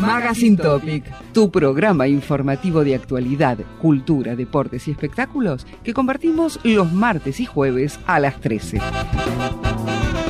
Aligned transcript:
Magazine 0.00 0.56
Topic, 0.56 1.04
tu 1.34 1.50
programa 1.50 2.08
informativo 2.08 2.84
de 2.84 2.94
actualidad, 2.94 3.58
cultura, 3.82 4.34
deportes 4.34 4.88
y 4.88 4.92
espectáculos 4.92 5.66
que 5.84 5.92
compartimos 5.92 6.58
los 6.64 6.90
martes 6.90 7.38
y 7.38 7.44
jueves 7.44 8.00
a 8.06 8.18
las 8.18 8.40
13. 8.40 8.78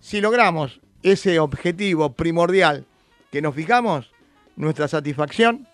Si 0.00 0.20
logramos 0.20 0.80
ese 1.02 1.38
objetivo 1.40 2.12
primordial 2.12 2.86
que 3.30 3.42
nos 3.42 3.54
fijamos, 3.54 4.12
nuestra 4.54 4.88
satisfacción 4.88 5.68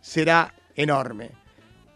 será 0.00 0.54
enorme. 0.74 1.30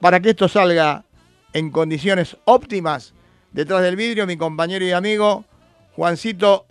Para 0.00 0.20
que 0.20 0.30
esto 0.30 0.48
salga 0.48 1.04
en 1.52 1.70
condiciones 1.70 2.36
óptimas, 2.44 3.14
detrás 3.52 3.82
del 3.82 3.96
vidrio 3.96 4.26
mi 4.26 4.36
compañero 4.36 4.84
y 4.84 4.92
amigo 4.92 5.44
Juancito 5.94 6.66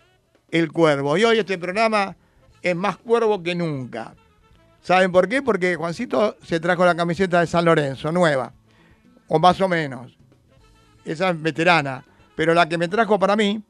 el 0.51 0.71
Cuervo. 0.71 1.17
Y 1.17 1.23
hoy 1.23 1.39
este 1.39 1.57
programa 1.57 2.15
es 2.61 2.75
más 2.75 2.97
cuervo 2.97 3.41
que 3.41 3.55
nunca. 3.55 4.15
¿Saben 4.81 5.11
por 5.11 5.27
qué? 5.27 5.41
Porque 5.41 5.75
Juancito 5.75 6.37
se 6.43 6.59
trajo 6.59 6.85
la 6.85 6.95
camiseta 6.95 7.41
de 7.41 7.47
San 7.47 7.65
Lorenzo, 7.65 8.11
nueva, 8.11 8.53
o 9.27 9.39
más 9.39 9.59
o 9.61 9.67
menos. 9.67 10.17
Esa 11.05 11.29
es 11.29 11.41
veterana, 11.41 12.03
pero 12.35 12.53
la 12.53 12.67
que 12.67 12.77
me 12.77 12.87
trajo 12.87 13.19
para 13.19 13.35
mí 13.35 13.61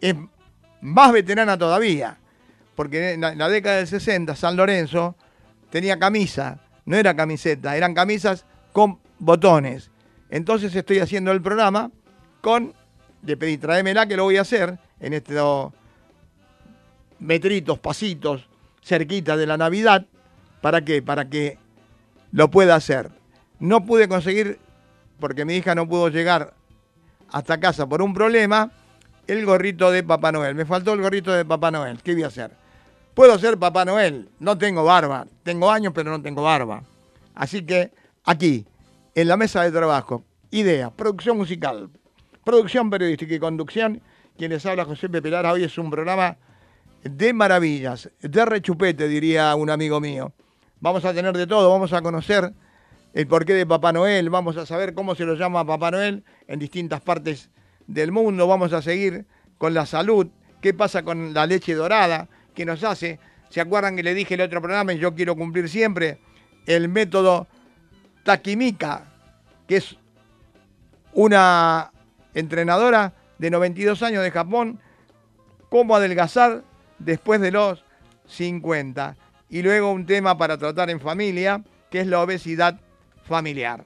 es 0.00 0.14
más 0.80 1.12
veterana 1.12 1.58
todavía, 1.58 2.18
porque 2.74 3.12
en 3.12 3.20
la, 3.20 3.48
década 3.48 3.76
del 3.78 3.86
60 3.86 4.36
San 4.36 4.56
Lorenzo 4.56 5.16
tenía 5.70 5.98
camisa, 5.98 6.60
no 6.84 6.96
era 6.96 7.14
camiseta, 7.14 7.76
eran 7.76 7.94
camisas 7.94 8.44
con 8.72 8.98
botones. 9.18 9.90
Entonces 10.30 10.74
estoy 10.74 10.98
haciendo 11.00 11.32
el 11.32 11.42
programa 11.42 11.90
con, 12.40 12.74
de 13.22 13.36
pedir, 13.36 13.60
tráemela 13.60 14.06
que 14.06 14.16
lo 14.16 14.24
voy 14.24 14.36
a 14.36 14.42
hacer, 14.42 14.78
en 15.00 15.12
estos 15.12 15.72
metritos, 17.18 17.78
pasitos, 17.78 18.48
cerquita 18.82 19.36
de 19.36 19.46
la 19.46 19.56
Navidad. 19.56 20.06
¿Para 20.60 20.84
qué? 20.84 21.02
Para 21.02 21.28
que 21.28 21.58
lo 22.32 22.50
pueda 22.50 22.74
hacer. 22.74 23.10
No 23.60 23.84
pude 23.84 24.08
conseguir, 24.08 24.58
porque 25.18 25.44
mi 25.44 25.56
hija 25.56 25.74
no 25.74 25.88
pudo 25.88 26.08
llegar 26.08 26.54
hasta 27.30 27.60
casa 27.60 27.86
por 27.86 28.02
un 28.02 28.14
problema, 28.14 28.70
el 29.26 29.44
gorrito 29.44 29.90
de 29.90 30.02
Papá 30.02 30.32
Noel. 30.32 30.54
Me 30.54 30.64
faltó 30.64 30.94
el 30.94 31.02
gorrito 31.02 31.32
de 31.32 31.44
Papá 31.44 31.70
Noel. 31.70 32.02
¿Qué 32.02 32.14
voy 32.14 32.22
a 32.22 32.28
hacer? 32.28 32.50
Puedo 33.14 33.38
ser 33.38 33.58
Papá 33.58 33.84
Noel. 33.84 34.28
No 34.38 34.56
tengo 34.56 34.84
barba. 34.84 35.26
Tengo 35.42 35.70
años, 35.70 35.92
pero 35.94 36.10
no 36.10 36.22
tengo 36.22 36.42
barba. 36.42 36.82
Así 37.34 37.62
que 37.62 37.92
aquí, 38.24 38.66
en 39.14 39.28
la 39.28 39.36
mesa 39.36 39.62
de 39.62 39.70
trabajo, 39.70 40.24
idea, 40.50 40.90
producción 40.90 41.36
musical, 41.36 41.90
producción 42.44 42.90
periodística 42.90 43.34
y 43.34 43.38
conducción, 43.38 44.00
quienes 44.38 44.64
habla 44.64 44.84
José 44.84 45.08
Pepe 45.08 45.30
Lara. 45.30 45.52
Hoy 45.52 45.64
es 45.64 45.76
un 45.76 45.90
programa 45.90 46.36
de 47.02 47.32
maravillas, 47.32 48.08
de 48.20 48.44
rechupete, 48.44 49.08
diría 49.08 49.54
un 49.56 49.68
amigo 49.68 50.00
mío. 50.00 50.32
Vamos 50.80 51.04
a 51.04 51.12
tener 51.12 51.36
de 51.36 51.46
todo, 51.46 51.68
vamos 51.68 51.92
a 51.92 52.00
conocer 52.00 52.52
el 53.14 53.26
porqué 53.26 53.54
de 53.54 53.66
Papá 53.66 53.92
Noel, 53.92 54.30
vamos 54.30 54.56
a 54.56 54.64
saber 54.64 54.94
cómo 54.94 55.16
se 55.16 55.24
lo 55.24 55.34
llama 55.34 55.66
Papá 55.66 55.90
Noel 55.90 56.22
en 56.46 56.60
distintas 56.60 57.00
partes 57.00 57.50
del 57.88 58.12
mundo, 58.12 58.46
vamos 58.46 58.72
a 58.72 58.80
seguir 58.80 59.26
con 59.58 59.74
la 59.74 59.86
salud, 59.86 60.28
qué 60.60 60.72
pasa 60.72 61.02
con 61.02 61.34
la 61.34 61.44
leche 61.44 61.74
dorada, 61.74 62.28
qué 62.54 62.64
nos 62.64 62.84
hace. 62.84 63.18
¿Se 63.50 63.60
acuerdan 63.60 63.96
que 63.96 64.04
le 64.04 64.14
dije 64.14 64.34
el 64.34 64.42
otro 64.42 64.62
programa 64.62 64.92
y 64.92 64.98
yo 64.98 65.16
quiero 65.16 65.34
cumplir 65.34 65.68
siempre 65.68 66.20
el 66.66 66.88
método 66.88 67.48
Takimika, 68.22 69.04
que 69.66 69.78
es 69.78 69.96
una 71.12 71.90
entrenadora 72.34 73.14
de 73.38 73.50
92 73.50 74.02
años 74.02 74.22
de 74.22 74.30
Japón, 74.30 74.80
cómo 75.68 75.96
adelgazar 75.96 76.64
después 76.98 77.40
de 77.40 77.52
los 77.52 77.84
50. 78.26 79.16
Y 79.48 79.62
luego 79.62 79.92
un 79.92 80.06
tema 80.06 80.36
para 80.36 80.58
tratar 80.58 80.90
en 80.90 81.00
familia, 81.00 81.62
que 81.90 82.00
es 82.00 82.06
la 82.06 82.20
obesidad 82.20 82.80
familiar. 83.24 83.84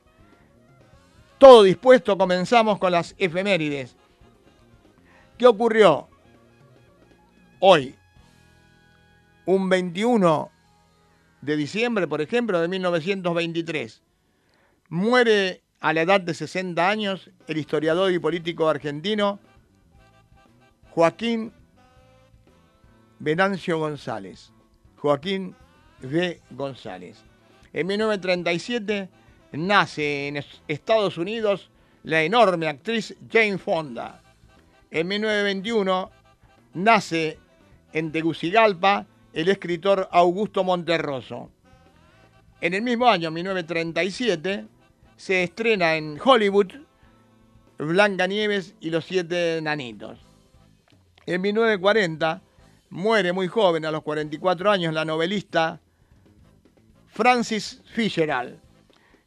Todo 1.39 1.63
dispuesto, 1.63 2.17
comenzamos 2.17 2.79
con 2.79 2.93
las 2.93 3.15
efemérides. 3.19 3.97
¿Qué 5.39 5.47
ocurrió 5.47 6.09
hoy? 7.61 7.97
Un 9.45 9.69
21 9.69 10.51
de 11.41 11.57
diciembre, 11.57 12.07
por 12.07 12.21
ejemplo, 12.21 12.61
de 12.61 12.69
1923. 12.69 14.03
Muere 14.89 15.62
a 15.83 15.93
la 15.93 16.03
edad 16.03 16.21
de 16.21 16.33
60 16.33 16.89
años 16.89 17.29
el 17.49 17.59
historiador 17.59 18.13
y 18.13 18.19
político 18.21 18.69
argentino 18.69 19.41
Joaquín 20.91 21.53
Venancio 23.19 23.79
González. 23.79 24.53
Joaquín 24.97 25.57
V. 26.01 26.41
González. 26.51 27.19
En 27.73 27.89
1937 27.89 29.09
nace 29.53 30.29
en 30.29 30.45
Estados 30.69 31.19
Unidos 31.19 31.69
la 32.05 32.23
enorme 32.23 32.69
actriz 32.69 33.17
Jane 33.31 33.59
Fonda. 33.59 34.23
En 34.89 35.09
1921 35.09 36.11
nace 36.75 37.39
en 37.93 38.13
Tegucigalpa 38.13 39.05
el 39.33 39.49
escritor 39.49 40.09
Augusto 40.13 40.63
Monterroso. 40.63 41.51
En 42.61 42.75
el 42.75 42.83
mismo 42.83 43.09
año, 43.09 43.33
1937, 43.33 44.67
se 45.17 45.45
estrena 45.45 45.97
en 45.97 46.19
Hollywood 46.23 46.73
Blanca 47.79 48.27
Nieves 48.27 48.75
y 48.81 48.91
los 48.91 49.05
siete 49.05 49.61
nanitos. 49.63 50.19
En 51.27 51.41
1940 51.41 52.43
muere 52.91 53.33
muy 53.33 53.49
joven, 53.49 53.85
a 53.85 53.91
los 53.91 54.03
44 54.03 54.71
años, 54.71 54.95
la 54.95 55.05
novelista 55.05 55.81
Francis 57.09 57.83
Fitzgerald. 57.87 58.59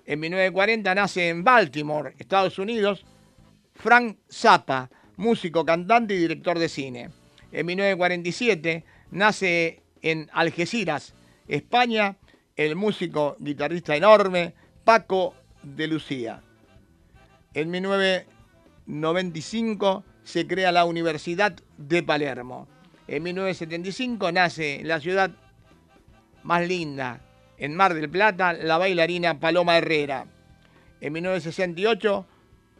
En 0.05 0.19
1940 0.19 0.95
nace 0.95 1.29
en 1.29 1.43
Baltimore, 1.43 2.13
Estados 2.17 2.59
Unidos, 2.59 3.05
Frank 3.73 4.17
Zappa, 4.31 4.89
músico, 5.17 5.65
cantante 5.65 6.13
y 6.13 6.19
director 6.19 6.59
de 6.59 6.69
cine. 6.69 7.09
En 7.51 7.65
1947 7.65 8.83
nace 9.11 9.81
en 10.01 10.29
Algeciras, 10.33 11.15
España, 11.47 12.17
el 12.55 12.75
músico 12.75 13.35
guitarrista 13.39 13.95
enorme 13.95 14.53
Paco 14.83 15.33
de 15.65 15.87
Lucía. 15.87 16.41
En 17.53 17.71
1995 17.71 20.05
se 20.23 20.47
crea 20.47 20.71
la 20.71 20.85
Universidad 20.85 21.53
de 21.77 22.03
Palermo. 22.03 22.69
En 23.07 23.23
1975 23.23 24.31
nace 24.31 24.81
la 24.83 24.99
ciudad 24.99 25.31
más 26.43 26.67
linda, 26.67 27.21
en 27.57 27.75
Mar 27.75 27.93
del 27.93 28.09
Plata, 28.09 28.53
la 28.53 28.77
bailarina 28.77 29.39
Paloma 29.39 29.77
Herrera. 29.77 30.27
En 31.01 31.13
1968 31.13 32.25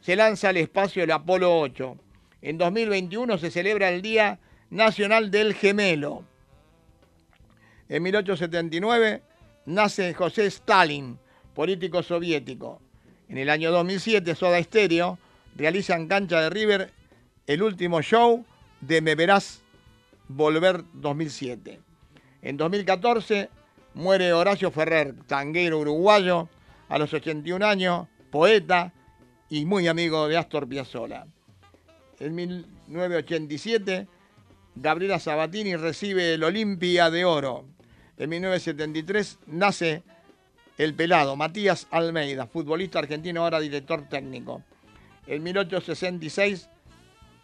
se 0.02 0.16
lanza 0.16 0.50
al 0.50 0.58
espacio 0.58 1.04
el 1.04 1.12
Apolo 1.12 1.60
8. 1.60 1.98
En 2.42 2.58
2021 2.58 3.38
se 3.38 3.52
celebra 3.52 3.90
el 3.90 4.02
Día 4.02 4.40
Nacional 4.70 5.32
del 5.32 5.54
Gemelo. 5.54 6.24
En 7.90 8.04
1879 8.04 9.22
nace 9.66 10.14
José 10.14 10.46
Stalin, 10.48 11.20
político 11.56 12.04
soviético. 12.04 12.80
En 13.30 13.40
el 13.40 13.50
año 13.50 13.72
2007, 13.72 14.36
Soda 14.36 14.62
Stereo 14.62 15.18
realiza 15.56 15.96
en 15.96 16.08
cancha 16.08 16.42
de 16.42 16.50
River 16.52 16.92
el 17.48 17.64
último 17.64 18.02
show 18.02 18.46
de 18.82 19.02
Me 19.02 19.16
Verás 19.16 19.62
Volver 20.28 20.84
2007. 20.94 21.80
En 22.42 22.58
2014 22.58 23.50
muere 23.96 24.34
Horacio 24.34 24.70
Ferrer, 24.70 25.16
tanguero 25.26 25.80
uruguayo, 25.80 26.50
a 26.90 27.00
los 27.00 27.14
81 27.14 27.66
años, 27.66 28.08
poeta 28.30 28.94
y 29.50 29.66
muy 29.66 29.88
amigo 29.88 30.28
de 30.28 30.38
Astor 30.38 30.68
Piazzolla. 30.68 31.26
En 32.20 32.36
1987, 32.36 34.08
Gabriela 34.76 35.20
Sabatini 35.20 35.76
recibe 35.76 36.34
el 36.34 36.44
Olimpia 36.44 37.10
de 37.10 37.26
Oro. 37.26 37.66
En 38.18 38.30
1973 38.30 39.40
nace 39.48 40.04
el 40.78 40.94
pelado 40.94 41.36
Matías 41.36 41.88
Almeida, 41.92 42.48
futbolista 42.48 43.00
argentino, 43.00 43.44
ahora 43.44 43.60
director 43.60 44.08
técnico. 44.10 44.64
En 45.28 45.44
1866 45.44 46.70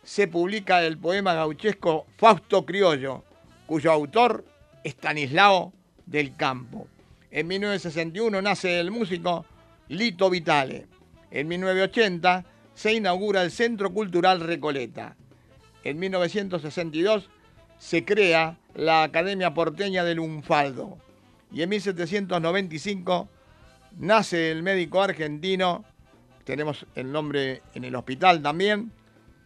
se 0.03 0.27
publica 0.27 0.83
el 0.83 0.97
poema 0.97 1.33
gauchesco 1.33 2.05
Fausto 2.17 2.65
Criollo, 2.65 3.23
cuyo 3.65 3.91
autor 3.91 4.45
Stanislao 4.83 5.73
del 6.05 6.35
Campo. 6.35 6.87
En 7.29 7.47
1961 7.47 8.41
nace 8.41 8.79
el 8.79 8.91
músico 8.91 9.45
Lito 9.87 10.29
Vitale. 10.29 10.87
En 11.29 11.47
1980 11.47 12.45
se 12.73 12.93
inaugura 12.93 13.43
el 13.43 13.51
Centro 13.51 13.93
Cultural 13.93 14.41
Recoleta. 14.41 15.15
En 15.83 15.99
1962 15.99 17.29
se 17.77 18.03
crea 18.03 18.57
la 18.75 19.03
Academia 19.03 19.53
Porteña 19.53 20.03
del 20.03 20.19
Unfaldo. 20.19 20.97
Y 21.51 21.61
en 21.61 21.69
1795 21.69 23.29
nace 23.99 24.51
el 24.51 24.63
médico 24.63 25.01
argentino, 25.01 25.83
tenemos 26.45 26.85
el 26.95 27.11
nombre 27.11 27.61
en 27.73 27.83
el 27.83 27.95
hospital 27.95 28.41
también, 28.41 28.91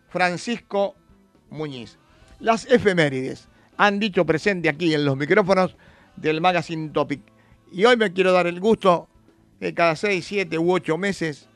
Francisco 0.10 0.96
Muñiz. 1.50 1.98
Las 2.40 2.66
efemérides 2.66 3.48
han 3.78 4.00
dicho 4.00 4.26
presente 4.26 4.70
aquí 4.70 4.94
en 4.94 5.06
los 5.06 5.18
micrófonos 5.18 5.76
del 6.16 6.42
Magazine 6.42 6.90
Topic. 6.90 7.22
Y 7.72 7.86
hoy 7.86 7.98
me 7.98 8.14
quiero 8.14 8.32
dar 8.32 8.48
el 8.48 8.60
gusto 8.60 9.10
que 9.60 9.74
cada 9.74 9.96
seis, 9.96 10.26
siete 10.26 10.58
u 10.58 10.72
ocho 10.72 10.98
meses 10.98 11.50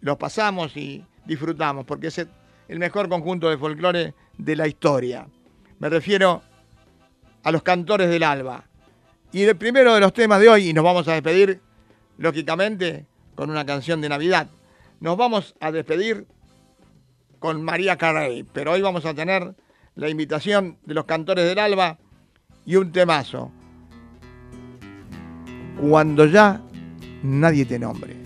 los 0.00 0.16
pasamos 0.16 0.76
y 0.76 1.04
disfrutamos, 1.24 1.86
porque 1.86 2.08
es 2.08 2.18
el 2.68 2.78
mejor 2.78 3.08
conjunto 3.08 3.48
de 3.48 3.58
folclore 3.58 4.14
de 4.36 4.56
la 4.56 4.68
historia. 4.68 5.26
Me 5.78 5.88
refiero 5.88 6.42
a 7.42 7.50
los 7.50 7.62
cantores 7.62 8.10
del 8.10 8.22
alba. 8.22 8.64
Y 9.34 9.42
el 9.42 9.56
primero 9.56 9.92
de 9.92 10.00
los 10.00 10.12
temas 10.12 10.38
de 10.38 10.48
hoy, 10.48 10.68
y 10.68 10.72
nos 10.72 10.84
vamos 10.84 11.08
a 11.08 11.14
despedir, 11.14 11.60
lógicamente, 12.18 13.04
con 13.34 13.50
una 13.50 13.66
canción 13.66 14.00
de 14.00 14.08
Navidad. 14.08 14.46
Nos 15.00 15.16
vamos 15.16 15.56
a 15.58 15.72
despedir 15.72 16.28
con 17.40 17.60
María 17.60 17.96
Carey, 17.96 18.44
pero 18.44 18.70
hoy 18.70 18.80
vamos 18.80 19.04
a 19.04 19.12
tener 19.12 19.56
la 19.96 20.08
invitación 20.08 20.78
de 20.84 20.94
los 20.94 21.04
cantores 21.06 21.46
del 21.46 21.58
alba 21.58 21.98
y 22.64 22.76
un 22.76 22.92
temazo. 22.92 23.50
Cuando 25.80 26.26
ya 26.26 26.62
nadie 27.24 27.64
te 27.64 27.80
nombre. 27.80 28.23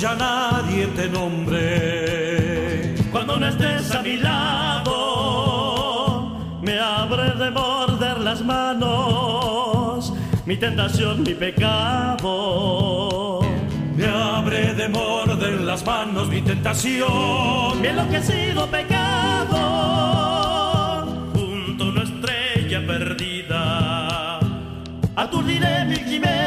Ya 0.00 0.14
nadie 0.14 0.86
te 0.96 1.08
nombre, 1.08 2.94
cuando 3.12 3.36
no 3.36 3.46
estés 3.46 3.94
a 3.94 4.00
mi 4.00 4.16
lado, 4.16 4.96
me 6.62 6.80
abre 6.80 7.32
de 7.32 7.50
morder 7.50 8.18
las 8.20 8.42
manos, 8.42 10.14
mi 10.46 10.56
tentación, 10.56 11.22
mi 11.22 11.34
pecado. 11.34 13.40
Me 13.94 14.06
abre 14.06 14.72
de 14.72 14.88
morder 14.88 15.60
las 15.60 15.84
manos 15.84 16.28
mi 16.28 16.40
tentación, 16.40 17.82
mi 17.82 17.88
enloquecido 17.88 18.66
pecado. 18.68 19.58
Junto 21.34 21.84
a 21.84 21.88
una 21.88 22.04
estrella 22.04 22.86
perdida, 22.86 24.40
aturdiré 25.14 25.84
mi 25.84 25.96
quimeras 25.96 26.39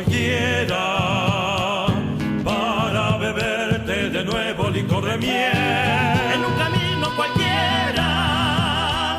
cualquiera. 0.00 1.86
Para 2.44 3.16
beberte 3.18 4.10
de 4.10 4.24
nuevo 4.24 4.70
licor 4.70 5.04
de 5.04 5.18
miel 5.18 5.52
en 6.34 6.44
un 6.44 6.54
camino 6.54 7.08
cualquiera. 7.16 9.18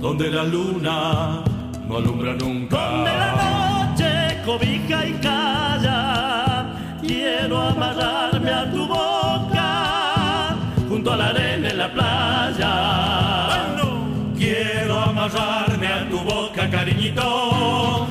Donde 0.00 0.30
la 0.30 0.44
luna 0.44 1.42
no 1.88 1.96
alumbra 1.96 2.34
nunca. 2.34 2.76
Donde 2.76 3.10
la 3.10 3.32
noche 3.42 4.38
cobija 4.44 5.04
y 5.06 5.12
calla. 5.14 6.66
Quiero 7.02 7.60
amarrarme 7.60 8.50
a 8.50 8.70
tu 8.70 8.86
boca 8.86 10.56
junto 10.88 11.12
a 11.12 11.16
la 11.16 11.28
arena 11.28 11.68
en 11.68 11.78
la 11.78 11.92
playa. 11.92 12.72
Quiero 14.36 15.00
amarrarme 15.00 15.86
a 15.86 16.08
tu 16.08 16.18
boca, 16.20 16.70
cariñito, 16.70 18.06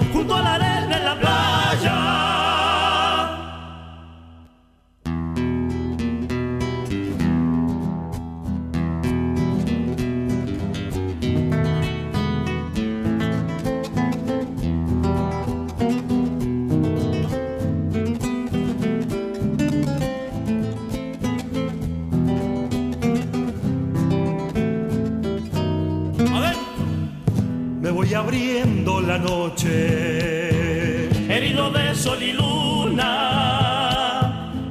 noche, 29.19 31.07
herido 31.33 31.71
de 31.71 31.95
sol 31.95 32.21
y 32.21 32.33
luna, 32.33 33.11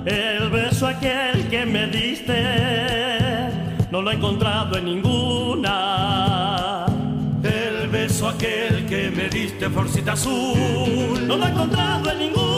el 0.05 0.51
beso 0.51 0.87
aquel 0.87 1.49
que 1.49 1.65
me 1.65 1.87
diste, 1.87 2.45
no 3.91 4.03
lo 4.03 4.11
he 4.11 4.15
encontrado 4.15 4.77
en 4.77 4.85
ninguna. 4.85 6.85
El 7.43 7.89
beso 7.89 8.29
aquel 8.29 8.85
que 8.87 9.11
me 9.11 9.29
diste, 9.29 9.71
florcita 9.71 10.13
azul, 10.13 11.27
no 11.27 11.37
lo 11.37 11.47
he 11.47 11.51
encontrado 11.51 12.11
en 12.11 12.19
ninguna. 12.19 12.54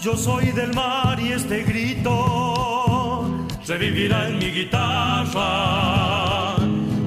Yo 0.00 0.16
soy 0.16 0.46
del 0.52 0.72
mar 0.72 1.20
y 1.20 1.32
este 1.32 1.62
grito 1.62 3.28
revivirá 3.68 4.28
en 4.28 4.38
mi 4.38 4.46
guitarra. 4.50 5.36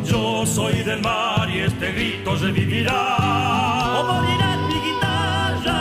Yo 0.06 0.46
soy 0.46 0.84
del 0.84 1.02
mar 1.02 1.50
y 1.50 1.62
este 1.62 1.92
grito 1.92 2.36
revivirá 2.36 3.98
o 4.00 4.04
morirá 4.04 4.54
en 4.54 4.68
mi 4.68 4.76
guitarra. 4.76 5.80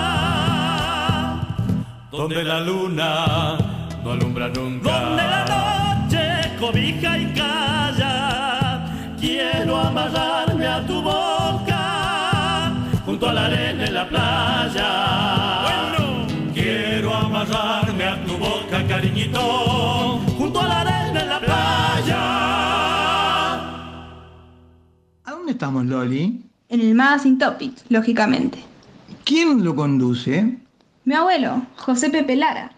Donde 2.10 2.42
la 2.44 2.60
luna 2.60 3.58
no 4.02 4.12
alumbra 4.12 4.48
nunca. 4.48 5.00
Donde 5.00 5.22
la 5.22 5.44
noche 5.44 6.56
cobija 6.58 7.18
y 7.18 7.26
calla. 7.34 8.86
Quiero 9.20 9.76
amarrarme 9.76 10.66
a 10.66 10.86
tu 10.86 11.02
boca 11.02 12.72
junto 13.04 13.28
a 13.28 13.34
la 13.34 13.44
arena 13.44 13.84
en 13.84 13.92
la 13.92 14.08
playa. 14.08 15.91
Quiero 17.44 17.58
amarrarme 17.60 18.04
a 18.04 18.24
tu 18.24 18.36
boca, 18.38 18.86
cariñito, 18.86 19.40
junto 20.38 20.60
a 20.60 20.68
la 20.68 20.80
arena 20.82 21.20
en 21.22 21.28
la 21.28 21.40
playa. 21.40 22.22
¿A 25.24 25.30
dónde 25.32 25.50
estamos, 25.50 25.84
Loli? 25.86 26.40
En 26.68 26.80
el 26.80 26.94
Magazine 26.94 27.38
Topic, 27.38 27.72
lógicamente. 27.88 28.62
¿Quién 29.24 29.64
lo 29.64 29.74
conduce? 29.74 30.56
Mi 31.04 31.16
abuelo, 31.16 31.62
José 31.78 32.10
Pepe 32.10 32.36
Lara, 32.36 32.70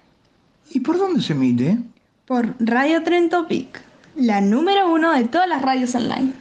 ¿Y 0.70 0.80
por 0.80 0.96
dónde 0.96 1.20
se 1.20 1.34
emite? 1.34 1.76
por 2.24 2.54
Radio 2.58 3.02
Tren 3.02 3.28
Topic, 3.28 3.82
la 4.16 4.40
número 4.40 4.90
uno 4.90 5.12
de 5.12 5.24
todas 5.24 5.46
las 5.46 5.60
radios 5.60 5.94
online. 5.94 6.32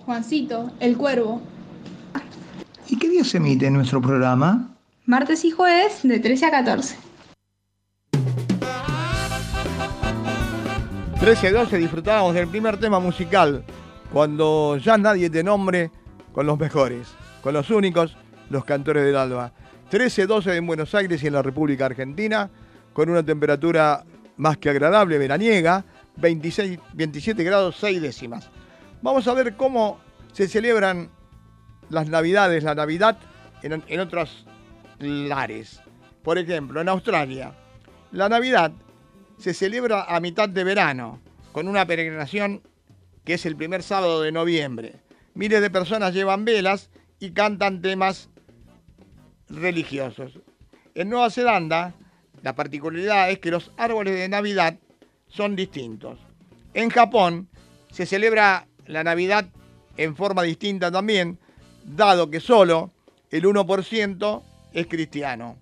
Juancito, 0.05 0.69
el 0.81 0.98
cuervo. 0.98 1.41
¿Y 2.89 3.00
qué 3.00 3.07
día 3.07 3.24
se 3.24 3.38
emite 3.38 3.72
nuestro 3.72 4.01
programa? 4.01 4.75
Martes 5.05 5.45
y 5.45 5.51
jueves 5.51 6.01
de 6.03 6.19
13 6.19 6.45
a 6.48 6.51
14. 6.51 6.98
13-12 11.22 11.77
disfrutábamos 11.77 12.33
del 12.33 12.50
primer 12.50 12.77
tema 12.77 13.00
musical, 13.00 13.63
cuando 14.12 14.75
ya 14.75 14.98
nadie 14.98 15.29
te 15.29 15.41
nombre 15.41 15.89
con 16.33 16.45
los 16.45 16.60
mejores, 16.60 17.07
con 17.44 17.54
los 17.54 17.70
únicos, 17.70 18.16
los 18.50 18.64
cantores 18.64 19.06
del 19.06 19.18
alba. 19.18 19.52
13-12 19.92 20.56
en 20.56 20.66
Buenos 20.66 20.96
Aires 20.96 21.22
y 21.22 21.28
en 21.28 21.34
la 21.34 21.42
República 21.42 21.86
Argentina, 21.86 22.50
con 22.94 23.10
una 23.10 23.22
temperatura 23.22 24.06
más 24.38 24.58
que 24.58 24.70
agradable, 24.70 25.18
veraniega, 25.18 25.84
26, 26.16 26.80
27 26.94 27.44
grados 27.44 27.76
6 27.80 28.02
décimas. 28.02 28.50
Vamos 29.02 29.28
a 29.28 29.34
ver 29.34 29.56
cómo 29.58 30.00
se 30.32 30.48
celebran 30.48 31.10
las 31.90 32.08
Navidades, 32.08 32.64
la 32.64 32.76
Navidad 32.76 33.18
en, 33.62 33.84
en 33.88 34.00
otros 34.00 34.46
lares. 35.00 35.82
Por 36.24 36.38
ejemplo, 36.38 36.80
en 36.80 36.88
Australia, 36.88 37.54
la 38.14 38.30
Navidad 38.30 38.72
se 39.38 39.54
celebra 39.54 40.04
a 40.04 40.22
mitad 40.22 40.48
de 40.48 40.64
verano, 40.64 41.20
con 41.52 41.68
una 41.68 41.86
peregrinación 41.86 42.62
que 43.26 43.34
es 43.34 43.46
el 43.46 43.58
primer 43.58 43.84
sábado 43.84 44.22
de 44.22 44.32
noviembre. 44.32 45.02
Miles 45.34 45.62
de 45.62 45.70
personas 45.70 46.14
llevan 46.14 46.46
velas 46.46 46.90
y 47.24 47.32
cantan 47.32 47.82
temas 47.82 48.30
religiosos. 49.48 50.39
En 50.94 51.10
Nueva 51.10 51.30
Zelanda, 51.30 51.94
la 52.42 52.53
particularidad 52.53 53.32
es 53.32 53.39
que 53.39 53.50
los 53.50 53.72
árboles 53.77 54.15
de 54.15 54.27
Navidad 54.27 54.77
son 55.30 55.56
distintos. 55.56 56.20
En 56.74 56.89
Japón 56.89 57.48
se 57.89 58.06
celebra 58.06 58.68
la 58.88 59.06
Navidad 59.06 59.46
en 59.96 60.18
forma 60.18 60.44
distinta 60.44 60.92
también, 60.92 61.39
dado 61.86 62.30
que 62.30 62.42
solo 62.42 62.92
el 63.30 63.46
1% 63.46 64.44
es 64.74 64.88
cristiano. 64.88 65.56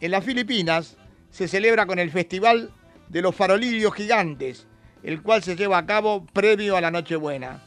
En 0.00 0.10
las 0.10 0.24
Filipinas 0.24 0.96
se 1.28 1.48
celebra 1.48 1.84
con 1.84 1.98
el 1.98 2.12
Festival 2.12 2.70
de 3.10 3.20
los 3.20 3.34
Farolillos 3.34 3.92
Gigantes, 3.92 4.66
el 5.02 5.20
cual 5.20 5.42
se 5.42 5.54
lleva 5.54 5.76
a 5.76 5.84
cabo 5.84 6.24
previo 6.24 6.78
a 6.78 6.80
la 6.80 6.90
Nochebuena. 6.90 7.62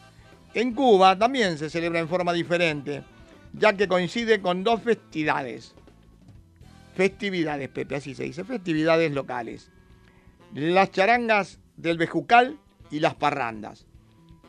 En 0.56 0.74
Cuba 0.74 1.15
también 1.20 1.60
se 1.60 1.70
celebra 1.70 2.00
en 2.00 2.10
forma 2.10 2.34
diferente, 2.34 3.03
ya 3.58 3.74
que 3.74 3.88
coincide 3.88 4.42
con 4.42 4.64
dos 4.64 4.82
festividades. 4.82 5.74
Festividades, 6.96 7.70
Pepe, 7.70 7.96
así 7.96 8.16
se 8.16 8.24
dice, 8.24 8.44
festividades 8.44 9.12
locales. 9.12 9.72
Las 10.54 10.92
charangas 10.92 11.60
del 11.76 11.98
Bejucal 11.98 12.58
y 12.90 13.00
las 13.00 13.16
parrandas. 13.16 13.86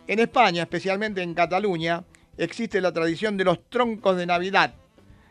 En 0.07 0.19
España, 0.21 0.62
especialmente 0.62 1.23
en 1.23 1.35
Cataluña, 1.35 2.05
existe 2.38 2.81
la 2.81 2.93
tradición 2.93 3.37
de 3.37 3.45
los 3.45 3.69
troncos 3.69 4.17
de 4.17 4.27
Navidad. 4.27 4.75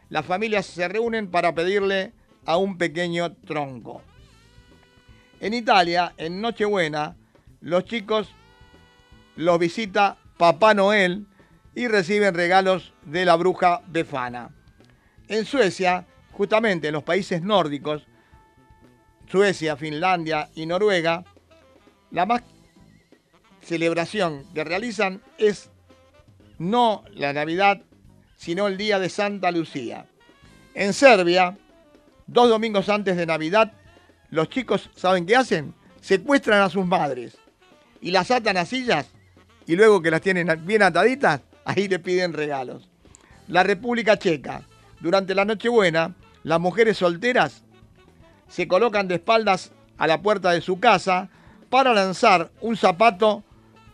Las 0.10 0.26
familias 0.26 0.66
se 0.66 0.88
reúnen 0.88 1.30
para 1.30 1.56
pedirle 1.56 2.14
a 2.46 2.58
un 2.58 2.78
pequeño 2.78 3.34
tronco. 3.34 4.02
En 5.40 5.54
Italia, 5.54 6.14
en 6.18 6.42
Nochebuena, 6.42 7.16
los 7.62 7.86
chicos 7.86 8.30
los 9.36 9.60
visita 9.60 10.18
Papá 10.38 10.74
Noel 10.74 11.26
y 11.78 11.88
reciben 11.88 12.34
regalos 12.34 12.92
de 13.04 13.24
la 13.24 13.36
bruja 13.36 13.84
Befana. 13.86 14.50
En 15.28 15.46
Suecia, 15.46 16.08
justamente 16.32 16.88
en 16.88 16.94
los 16.96 17.04
países 17.04 17.44
nórdicos, 17.44 18.08
Suecia, 19.30 19.78
Finlandia 19.78 20.50
y 20.56 20.66
Noruega, 20.66 21.24
la 22.10 22.26
más 22.26 22.42
celebración 23.62 24.44
que 24.56 24.64
realizan 24.64 25.22
es 25.38 25.70
no 26.58 27.04
la 27.14 27.32
Navidad, 27.32 27.84
sino 28.38 28.66
el 28.66 28.76
día 28.76 28.98
de 28.98 29.10
Santa 29.10 29.52
Lucía. 29.52 30.08
En 30.74 30.94
Serbia, 30.94 31.60
dos 32.26 32.50
domingos 32.50 32.90
antes 32.90 33.16
de 33.18 33.28
Navidad, 33.28 33.72
los 34.32 34.50
chicos, 34.50 34.90
¿saben 34.96 35.28
qué 35.28 35.36
hacen? 35.36 35.76
Secuestran 36.02 36.60
a 36.60 36.72
sus 36.72 36.88
madres 36.88 37.38
y 38.02 38.10
las 38.10 38.32
atan 38.32 38.58
a 38.58 38.66
sillas 38.66 39.12
y 39.68 39.76
luego 39.76 40.02
que 40.02 40.10
las 40.10 40.22
tienen 40.22 40.66
bien 40.66 40.82
ataditas, 40.82 41.42
ahí 41.68 41.90
le 41.90 42.00
piden 42.00 42.32
regalos. 42.32 42.90
La 43.50 43.62
República 43.62 44.18
Checa, 44.18 44.62
durante 45.02 45.36
la 45.36 45.44
Nochebuena, 45.44 46.16
las 46.44 46.60
mujeres 46.62 46.98
solteras 46.98 47.64
se 48.48 48.70
colocan 48.70 49.10
de 49.10 49.16
espaldas 49.16 49.74
a 49.98 50.08
la 50.08 50.22
puerta 50.22 50.52
de 50.52 50.62
su 50.62 50.80
casa 50.80 51.30
para 51.70 51.94
lanzar 51.94 52.52
un 52.62 52.78
zapato 52.78 53.44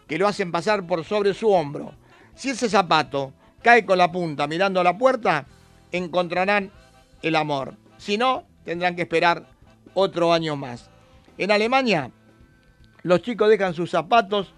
que 0.08 0.20
lo 0.20 0.27
hacen 0.27 0.51
pasar 0.51 0.86
por 0.86 1.03
sobre 1.03 1.34
su 1.34 1.50
hombro. 1.50 1.96
Si 2.36 2.51
ese 2.51 2.70
zapato 2.70 3.34
cae 3.63 3.86
con 3.86 3.98
la 3.98 4.12
punta 4.12 4.46
mirando 4.46 4.80
a 4.80 4.84
la 4.84 4.96
puerta, 4.96 5.48
encontrarán 5.92 6.72
el 7.24 7.36
amor. 7.36 7.75
Si 7.98 8.20
no, 8.20 8.44
tendrán 8.65 8.96
que 8.96 9.01
esperar 9.01 9.48
otro 9.96 10.32
año 10.32 10.56
más. 10.56 10.92
En 11.39 11.50
Alemania, 11.50 12.12
los 13.01 13.24
chicos 13.24 13.50
dejan 13.50 13.74
sus 13.74 13.89
zapatos 13.89 14.53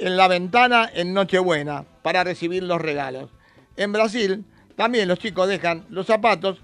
en 0.00 0.16
la 0.16 0.28
ventana 0.28 0.90
en 0.92 1.12
Nochebuena 1.12 1.84
para 2.02 2.24
recibir 2.24 2.62
los 2.62 2.80
regalos. 2.80 3.30
En 3.76 3.92
Brasil, 3.92 4.44
también 4.76 5.08
los 5.08 5.18
chicos 5.18 5.48
dejan 5.48 5.84
los 5.90 6.06
zapatos 6.06 6.58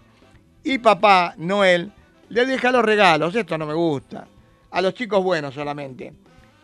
y 0.64 0.78
papá 0.78 1.34
Noel 1.36 1.92
le 2.28 2.46
deja 2.46 2.72
los 2.72 2.84
regalos. 2.84 3.34
Esto 3.34 3.58
no 3.58 3.66
me 3.66 3.74
gusta. 3.74 4.26
A 4.70 4.80
los 4.82 4.94
chicos 4.94 5.22
buenos 5.22 5.54
solamente. 5.54 6.12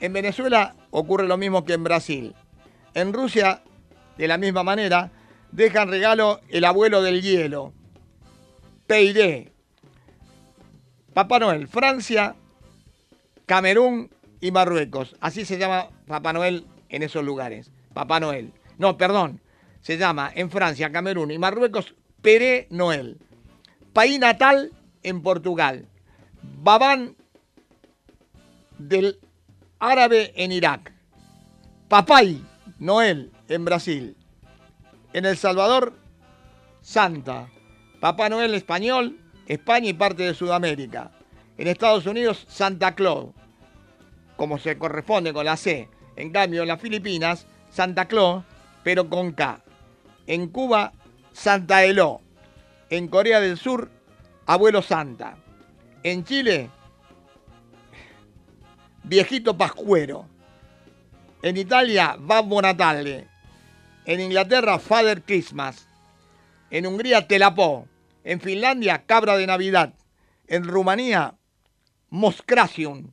En 0.01 0.13
Venezuela 0.13 0.75
ocurre 0.91 1.29
lo 1.29 1.37
mismo 1.37 1.65
que 1.65 1.75
en 1.75 1.85
Brasil. 1.85 2.35
En 2.95 3.13
Rusia, 3.13 3.63
de 4.17 4.29
la 4.29 4.39
misma 4.39 4.63
manera, 4.63 5.13
dejan 5.53 5.89
regalo 5.89 6.41
el 6.49 6.65
abuelo 6.65 7.03
del 7.03 7.23
hielo. 7.23 7.73
Peiré. 8.87 9.53
Papá 11.15 11.39
Noel, 11.39 11.69
Francia, 11.69 12.35
Camerún 13.47 14.11
y 14.43 14.51
Marruecos. 14.51 15.17
Así 15.21 15.47
se 15.47 15.57
llama 15.57 15.89
Papá 16.07 16.35
Noel 16.35 16.67
en 16.91 17.03
esos 17.03 17.25
lugares. 17.25 17.71
Papá 17.95 18.21
Noel. 18.21 18.53
No, 18.77 18.99
perdón. 18.99 19.41
Se 19.81 19.97
llama 19.97 20.31
en 20.35 20.51
Francia, 20.51 20.93
Camerún 20.93 21.31
y 21.31 21.39
Marruecos 21.39 21.95
Peré 22.21 22.67
Noel. 22.69 23.19
País 23.93 24.19
natal 24.19 24.73
en 25.03 25.23
Portugal. 25.23 25.89
Babán 26.63 27.17
del 28.79 29.19
árabe 29.79 30.33
en 30.37 30.53
Irak. 30.53 30.93
Papay 31.89 32.43
Noel 32.79 33.31
en 33.49 33.65
Brasil. 33.65 34.17
En 35.13 35.25
El 35.25 35.37
Salvador, 35.37 35.95
Santa. 36.81 37.49
Papá 38.01 38.29
Noel 38.29 38.55
español, 38.55 39.21
España 39.47 39.91
y 39.91 39.93
parte 39.93 40.25
de 40.25 40.35
Sudamérica. 40.35 41.13
En 41.59 41.69
Estados 41.69 42.07
Unidos, 42.07 42.45
Santa 42.49 42.97
Claus, 42.97 43.29
como 44.43 44.59
se 44.59 44.77
corresponde 44.77 45.33
con 45.33 45.45
la 45.45 45.57
C. 45.57 45.89
En 46.17 46.33
cambio, 46.33 46.63
en 46.63 46.69
las 46.69 46.81
Filipinas, 46.81 47.47
Santa 47.71 48.09
Claus, 48.09 48.43
pero 48.83 49.09
con 49.09 49.31
K. 49.31 49.63
En 50.27 50.49
Cuba, 50.49 50.93
Santa 51.33 51.85
Eló. 51.85 52.21
En 52.91 53.07
Corea 53.07 53.39
del 53.39 53.57
Sur, 53.57 53.89
Abuelo 54.47 54.83
Santa. 54.83 55.37
En 56.03 56.25
Chile, 56.25 56.71
Viejito 59.05 59.57
Pascuero. 59.57 60.27
En 61.41 61.57
Italia, 61.57 62.17
Babbo 62.19 62.61
Natale. 62.61 63.29
En 64.07 64.19
Inglaterra, 64.19 64.81
Father 64.81 65.23
Christmas. 65.23 65.87
En 66.69 66.89
Hungría, 66.89 67.29
Telapó. 67.29 67.87
En 68.25 68.41
Finlandia, 68.41 69.05
Cabra 69.07 69.37
de 69.37 69.47
Navidad. 69.47 69.95
En 70.49 70.65
Rumanía, 70.65 71.37
Moscracium. 72.11 73.13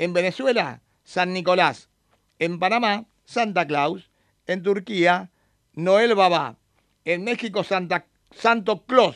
En 0.00 0.14
Venezuela, 0.14 0.80
San 1.04 1.34
Nicolás. 1.34 1.88
En 2.38 2.58
Panamá, 2.58 3.04
Santa 3.26 3.66
Claus. 3.66 4.08
En 4.46 4.62
Turquía, 4.62 5.28
Noel 5.74 6.14
Babá. 6.14 6.56
En 7.04 7.22
México, 7.22 7.62
Santa, 7.62 8.06
Santo 8.34 8.78
Claus. 8.86 9.14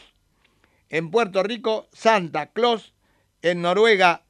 En 0.91 1.11
Puerto 1.11 1.43
Rico, 1.43 1.87
Santa 1.95 2.51
Claus. 2.53 2.93
En 3.43 3.63
Noruega, 3.63 4.21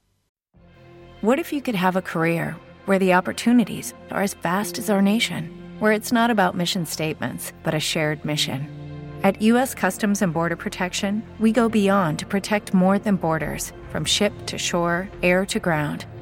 What 1.23 1.41
if 1.41 1.53
you 1.53 1.61
could 1.61 1.75
have 1.75 1.97
a 1.97 2.03
career 2.03 2.55
where 2.85 3.01
the 3.01 3.15
opportunities 3.15 3.93
are 4.13 4.23
as 4.23 4.35
vast 4.35 4.79
as 4.79 4.91
our 4.91 5.03
nation, 5.03 5.51
where 5.81 5.91
it's 5.93 6.13
not 6.13 6.31
about 6.31 6.55
mission 6.57 6.87
statements, 6.87 7.53
but 7.65 7.75
a 7.75 7.81
shared 7.81 8.25
mission? 8.25 8.69
At 9.25 9.43
U.S. 9.43 9.75
Customs 9.75 10.23
and 10.23 10.33
Border 10.33 10.57
Protection, 10.57 11.23
we 11.41 11.51
go 11.51 11.69
beyond 11.69 12.21
to 12.21 12.27
protect 12.27 12.75
more 12.75 12.99
than 13.01 13.17
borders 13.17 13.73
from 13.91 14.05
ship 14.05 14.33
to 14.47 14.57
shore, 14.59 15.09
air 15.23 15.45
to 15.47 15.59
ground. 15.59 16.05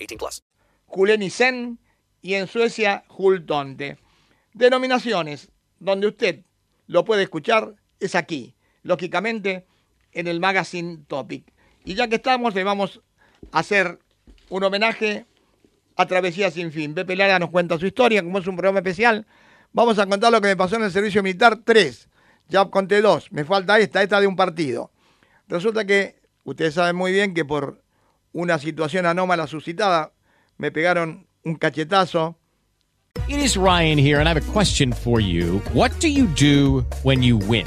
18 0.00 0.18
plus. 0.18 0.42
Y 2.22 2.34
en 2.34 2.46
Suecia 2.46 3.04
Hultonte. 3.08 3.98
Denominaciones 4.52 5.50
donde 5.78 6.08
usted 6.08 6.44
lo 6.86 7.04
puede 7.04 7.22
escuchar 7.22 7.74
es 7.98 8.14
aquí, 8.14 8.56
lógicamente 8.82 9.66
en 10.12 10.26
el 10.26 10.40
Magazine 10.40 11.04
Topic. 11.06 11.50
Y 11.84 11.94
ya 11.94 12.08
que 12.08 12.16
estamos, 12.16 12.54
le 12.54 12.64
vamos 12.64 13.00
a 13.52 13.60
hacer 13.60 14.00
un 14.48 14.64
homenaje 14.64 15.24
a 15.96 16.06
Travesía 16.06 16.50
Sin 16.50 16.72
Fin. 16.72 16.94
Pepe 16.94 17.16
Lara 17.16 17.38
nos 17.38 17.50
cuenta 17.50 17.78
su 17.78 17.86
historia, 17.86 18.22
como 18.22 18.38
es 18.38 18.46
un 18.46 18.56
programa 18.56 18.80
especial. 18.80 19.26
Vamos 19.72 19.98
a 19.98 20.06
contar 20.06 20.32
lo 20.32 20.40
que 20.40 20.48
me 20.48 20.56
pasó 20.56 20.76
en 20.76 20.82
el 20.82 20.90
servicio 20.90 21.22
militar 21.22 21.60
3. 21.64 22.08
Ya 22.48 22.64
conté 22.66 23.00
dos, 23.00 23.30
me 23.30 23.44
falta 23.44 23.78
esta, 23.78 24.02
esta 24.02 24.20
de 24.20 24.26
un 24.26 24.34
partido. 24.34 24.90
Resulta 25.46 25.84
que 25.84 26.20
ustedes 26.44 26.74
saben 26.74 26.96
muy 26.96 27.12
bien 27.12 27.32
que 27.32 27.44
por 27.44 27.82
una 28.32 28.58
situación 28.58 29.06
anómala 29.06 29.46
suscitada 29.46 30.12
me 30.58 30.70
pegaron 30.70 31.26
un 31.44 31.56
cachetazo. 31.56 32.36
It 33.28 33.40
is 33.40 33.56
Ryan 33.56 33.98
here, 33.98 34.20
and 34.20 34.28
I 34.28 34.34
have 34.34 34.48
a 34.48 34.52
question 34.52 34.92
for 34.92 35.20
you. 35.20 35.58
What 35.72 35.90
do 36.00 36.08
you 36.08 36.26
do 36.26 36.84
when 37.02 37.22
you 37.22 37.38
win? 37.38 37.66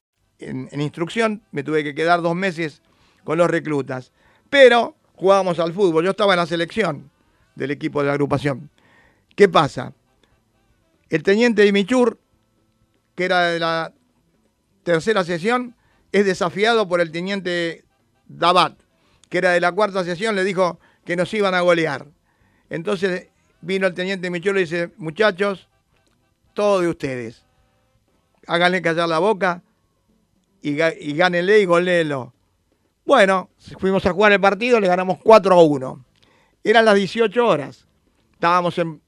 En, 0.41 0.81
instrucción 0.81 1.41
me 1.51 1.63
tuve 1.63 1.83
que 1.83 1.95
quedar 1.95 2.21
dos 2.21 2.35
meses 2.35 2.81
con 3.23 3.37
los 3.37 3.49
reclutas. 3.49 4.11
Pero 4.49 4.95
jugábamos 5.15 5.59
al 5.59 5.73
fútbol. 5.73 6.03
Yo 6.03 6.11
estaba 6.11 6.33
en 6.33 6.39
la 6.39 6.45
selección 6.45 7.09
del 7.55 7.71
equipo 7.71 8.01
de 8.01 8.07
la 8.07 8.13
agrupación. 8.13 8.69
¿Qué 9.35 9.47
pasa? 9.47 9.93
El 11.09 11.23
teniente 11.23 11.61
Dimichur, 11.61 12.19
que 13.15 13.25
era 13.25 13.41
de 13.47 13.59
la 13.59 13.93
tercera 14.83 15.23
sesión, 15.23 15.75
es 16.11 16.25
desafiado 16.25 16.87
por 16.87 17.01
el 17.01 17.11
teniente 17.11 17.85
Dabat, 18.27 18.77
que 19.29 19.37
era 19.37 19.51
de 19.51 19.59
la 19.59 19.71
cuarta 19.71 20.03
sesión, 20.03 20.35
le 20.35 20.43
dijo 20.43 20.79
que 21.05 21.15
nos 21.15 21.33
iban 21.33 21.53
a 21.53 21.61
golear. 21.61 22.07
Entonces 22.69 23.27
vino 23.61 23.87
el 23.87 23.93
teniente 23.93 24.27
Dimichur 24.27 24.53
y 24.53 24.55
le 24.55 24.59
dice, 24.61 24.91
muchachos, 24.97 25.67
todo 26.53 26.81
de 26.81 26.87
ustedes. 26.87 27.45
Háganle 28.47 28.81
callar 28.81 29.07
la 29.07 29.19
boca 29.19 29.61
y, 30.61 30.81
y 30.81 31.13
gánenle 31.15 31.59
y 31.59 31.65
goléenlo. 31.65 32.33
Bueno, 33.05 33.49
fuimos 33.79 34.05
a 34.05 34.13
jugar 34.13 34.31
el 34.31 34.39
partido, 34.39 34.79
le 34.79 34.87
ganamos 34.87 35.19
4 35.23 35.53
a 35.53 35.63
1. 35.63 36.05
Eran 36.63 36.85
las 36.85 36.95
18 36.95 37.45
horas. 37.47 37.87
Estábamos 38.33 38.77
en 38.77 39.01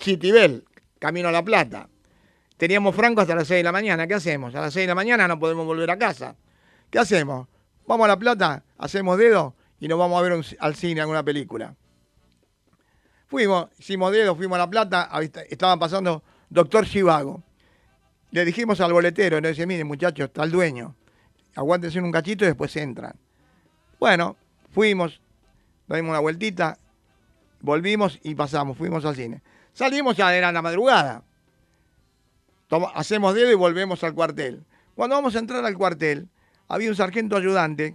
Citibel, 0.00 0.64
camino 0.98 1.28
a 1.28 1.32
La 1.32 1.44
Plata. 1.44 1.88
Teníamos 2.56 2.94
franco 2.94 3.20
hasta 3.20 3.34
las 3.34 3.48
6 3.48 3.58
de 3.58 3.64
la 3.64 3.72
mañana. 3.72 4.06
¿Qué 4.06 4.14
hacemos? 4.14 4.54
A 4.54 4.60
las 4.60 4.72
6 4.72 4.84
de 4.84 4.88
la 4.88 4.94
mañana 4.94 5.28
no 5.28 5.38
podemos 5.38 5.66
volver 5.66 5.90
a 5.90 5.98
casa. 5.98 6.36
¿Qué 6.90 6.98
hacemos? 6.98 7.48
Vamos 7.86 8.04
a 8.04 8.08
La 8.08 8.18
Plata, 8.18 8.64
hacemos 8.78 9.18
dedo 9.18 9.54
y 9.80 9.88
nos 9.88 9.98
vamos 9.98 10.18
a 10.18 10.22
ver 10.22 10.40
al 10.58 10.74
cine 10.74 11.00
alguna 11.00 11.22
película. 11.22 11.74
Fuimos, 13.26 13.68
hicimos 13.78 14.12
dedo, 14.12 14.36
fuimos 14.36 14.56
a 14.56 14.60
La 14.60 14.70
Plata, 14.70 15.10
estaban 15.50 15.78
pasando 15.78 16.22
Doctor 16.48 16.86
Chivago. 16.86 17.42
Le 18.34 18.44
dijimos 18.44 18.80
al 18.80 18.92
boletero, 18.92 19.40
le 19.40 19.50
dice, 19.50 19.64
miren 19.64 19.86
muchachos, 19.86 20.26
está 20.26 20.42
el 20.42 20.50
dueño. 20.50 20.96
Aguántense 21.54 22.00
un 22.00 22.10
cachito 22.10 22.44
y 22.44 22.48
después 22.48 22.74
entran. 22.74 23.14
Bueno, 24.00 24.36
fuimos, 24.72 25.20
dimos 25.86 26.10
una 26.10 26.18
vueltita, 26.18 26.76
volvimos 27.60 28.18
y 28.24 28.34
pasamos, 28.34 28.76
fuimos 28.76 29.04
al 29.04 29.14
cine. 29.14 29.40
Salimos, 29.72 30.16
ya 30.16 30.34
era 30.34 30.50
la 30.50 30.62
madrugada. 30.62 31.22
Hacemos 32.96 33.36
dedo 33.36 33.52
y 33.52 33.54
volvemos 33.54 34.02
al 34.02 34.14
cuartel. 34.14 34.64
Cuando 34.96 35.14
vamos 35.14 35.36
a 35.36 35.38
entrar 35.38 35.64
al 35.64 35.78
cuartel, 35.78 36.26
había 36.66 36.90
un 36.90 36.96
sargento 36.96 37.36
ayudante 37.36 37.94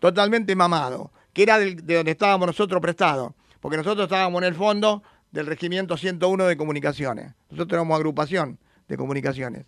totalmente 0.00 0.56
mamado, 0.56 1.12
que 1.32 1.44
era 1.44 1.56
de 1.56 1.94
donde 1.94 2.10
estábamos 2.10 2.48
nosotros 2.48 2.82
prestados, 2.82 3.32
porque 3.60 3.76
nosotros 3.76 4.06
estábamos 4.06 4.42
en 4.42 4.48
el 4.48 4.56
fondo 4.56 5.04
del 5.30 5.46
Regimiento 5.46 5.96
101 5.96 6.46
de 6.46 6.56
Comunicaciones. 6.56 7.32
Nosotros 7.48 7.74
éramos 7.74 7.94
agrupación 7.94 8.58
de 8.88 8.96
comunicaciones. 8.96 9.66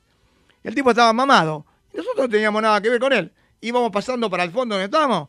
El 0.62 0.74
tipo 0.74 0.90
estaba 0.90 1.12
mamado 1.12 1.64
nosotros 1.92 2.26
no 2.26 2.28
teníamos 2.28 2.62
nada 2.62 2.80
que 2.80 2.90
ver 2.90 3.00
con 3.00 3.12
él. 3.12 3.32
Íbamos 3.60 3.90
pasando 3.90 4.30
para 4.30 4.44
el 4.44 4.50
fondo 4.50 4.74
donde 4.74 4.86
estábamos. 4.86 5.28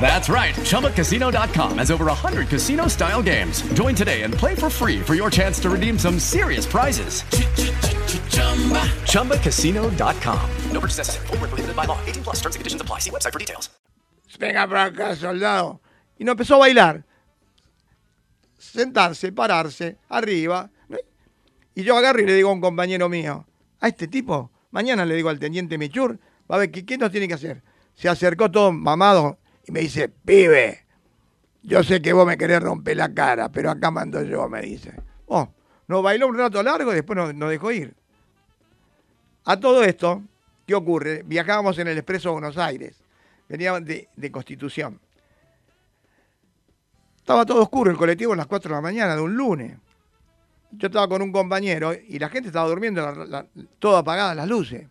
That's 0.00 0.28
right. 0.28 0.54
ChumbaCasino.com 0.54 1.78
has 1.78 1.90
over 1.90 2.06
100 2.06 2.48
casino 2.48 2.88
style 2.88 3.22
games. 3.22 3.62
Join 3.74 3.94
today 3.94 4.22
and 4.22 4.32
play 4.32 4.54
for 4.54 4.70
free 4.70 5.00
for 5.00 5.14
your 5.14 5.30
chance 5.30 5.60
to 5.60 5.70
redeem 5.70 5.98
some 5.98 6.18
serious 6.18 6.66
prizes. 6.66 7.22
ChumbaCasino.com. 9.04 10.50
No 10.72 10.80
purchase 10.80 10.98
necessary. 10.98 11.26
Were 11.38 11.48
prohibited 11.48 11.76
by 11.76 11.84
law. 11.84 11.98
18 12.06 12.22
plus. 12.24 12.36
Terms 12.40 12.56
and 12.56 12.60
conditions 12.60 12.82
apply. 12.82 12.98
See 13.00 13.10
website 13.10 13.32
for 13.32 13.38
details. 13.38 13.70
Venga 14.38 14.66
para 14.66 14.84
acá, 14.84 15.14
soldado. 15.16 15.80
Y 16.18 16.24
nos 16.24 16.32
empezó 16.32 16.54
a 16.54 16.58
bailar. 16.58 17.04
Sentarse, 18.58 19.32
pararse, 19.32 19.98
arriba. 20.08 20.70
Y 21.74 21.82
yo 21.82 21.96
agarro 21.96 22.20
y 22.20 22.26
le 22.26 22.34
digo 22.34 22.50
a 22.50 22.52
un 22.52 22.60
compañero 22.60 23.08
mío, 23.08 23.46
a 23.80 23.88
este 23.88 24.08
tipo, 24.08 24.50
mañana 24.70 25.04
le 25.04 25.14
digo 25.14 25.28
al 25.28 25.38
teniente 25.38 25.78
Michur, 25.78 26.18
va 26.50 26.56
a 26.56 26.58
ver 26.58 26.70
qué, 26.70 26.84
qué 26.84 26.98
nos 26.98 27.10
tiene 27.10 27.28
que 27.28 27.34
hacer. 27.34 27.62
Se 27.94 28.08
acercó 28.08 28.50
todo 28.50 28.72
mamado 28.72 29.38
y 29.70 29.72
me 29.72 29.80
dice, 29.82 30.08
pibe, 30.08 30.84
yo 31.62 31.84
sé 31.84 32.02
que 32.02 32.12
vos 32.12 32.26
me 32.26 32.36
querés 32.36 32.60
romper 32.60 32.96
la 32.96 33.14
cara, 33.14 33.52
pero 33.52 33.70
acá 33.70 33.92
mando 33.92 34.20
yo, 34.24 34.48
me 34.48 34.62
dice. 34.62 34.92
Oh, 35.26 35.48
nos 35.86 36.02
bailó 36.02 36.26
un 36.26 36.36
rato 36.36 36.60
largo 36.60 36.90
y 36.90 36.96
después 36.96 37.16
nos, 37.16 37.50
dejó 37.50 37.70
ir. 37.70 37.94
A 39.44 39.60
todo 39.60 39.84
esto, 39.84 40.22
¿qué 40.66 40.74
ocurre? 40.74 41.22
Viajábamos 41.24 41.78
en 41.78 41.86
el 41.86 41.98
Expreso 41.98 42.32
Buenos 42.32 42.58
Aires. 42.58 42.96
Veníamos 43.48 43.84
de, 43.84 44.08
Constitución. 44.32 44.98
Estaba 47.18 47.46
todo 47.46 47.62
oscuro 47.62 47.92
el 47.92 47.96
colectivo 47.96 48.32
a 48.32 48.36
las 48.36 48.48
4 48.48 48.70
de 48.70 48.74
la 48.74 48.80
mañana 48.82 49.14
de 49.14 49.22
un 49.22 49.36
lunes. 49.36 49.78
Yo 50.72 50.88
estaba 50.88 51.06
con 51.06 51.22
un 51.22 51.30
compañero 51.30 51.92
y 51.94 52.18
la 52.18 52.28
gente 52.28 52.48
estaba 52.48 52.68
durmiendo, 52.68 53.02
la- 53.02 53.24
la- 53.24 53.46
todo 53.78 53.96
apagadas 53.98 54.34
las 54.34 54.48
luces. 54.48 54.88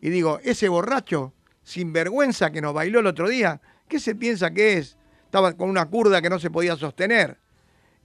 Y 0.00 0.10
digo, 0.10 0.40
ese 0.42 0.68
borracho 0.68 1.34
sinvergüenza 1.62 2.50
que 2.50 2.60
nos 2.60 2.74
bailó 2.74 2.98
el 2.98 3.06
otro 3.06 3.28
día, 3.28 3.60
¿qué 3.88 3.98
se 4.00 4.14
piensa 4.14 4.50
que 4.52 4.74
es? 4.74 4.96
Estaba 5.24 5.52
con 5.54 5.68
una 5.70 5.86
curda 5.86 6.22
que 6.22 6.30
no 6.30 6.38
se 6.38 6.50
podía 6.50 6.76
sostener. 6.76 7.38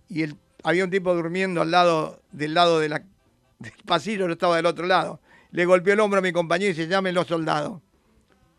Y 0.09 0.25
había 0.63 0.83
un 0.85 0.89
tipo 0.91 1.13
durmiendo 1.13 1.61
al 1.61 1.71
lado 1.71 2.21
del 2.31 2.53
lado 2.53 2.79
de 2.79 2.89
la- 2.89 3.03
del 3.59 3.73
pasillo, 3.85 4.25
yo 4.27 4.33
estaba 4.33 4.55
del 4.57 4.65
otro 4.65 4.85
lado. 4.87 5.19
Le 5.51 5.65
golpeó 5.65 5.93
el 5.93 5.99
hombro 5.99 6.19
a 6.19 6.21
mi 6.21 6.31
compañero 6.31 6.71
y 6.71 6.73
dice, 6.73 6.87
llámenlo 6.87 7.23
soldado. 7.23 7.81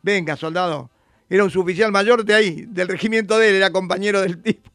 Venga, 0.02 0.36
soldado. 0.36 0.90
Era 1.28 1.42
un 1.44 1.50
suboficial 1.50 1.90
mayor 1.90 2.24
de 2.24 2.34
ahí, 2.34 2.64
del 2.68 2.88
regimiento 2.88 3.38
de 3.38 3.48
él, 3.48 3.54
era 3.56 3.70
compañero 3.70 4.20
del 4.20 4.40
tipo. 4.42 4.70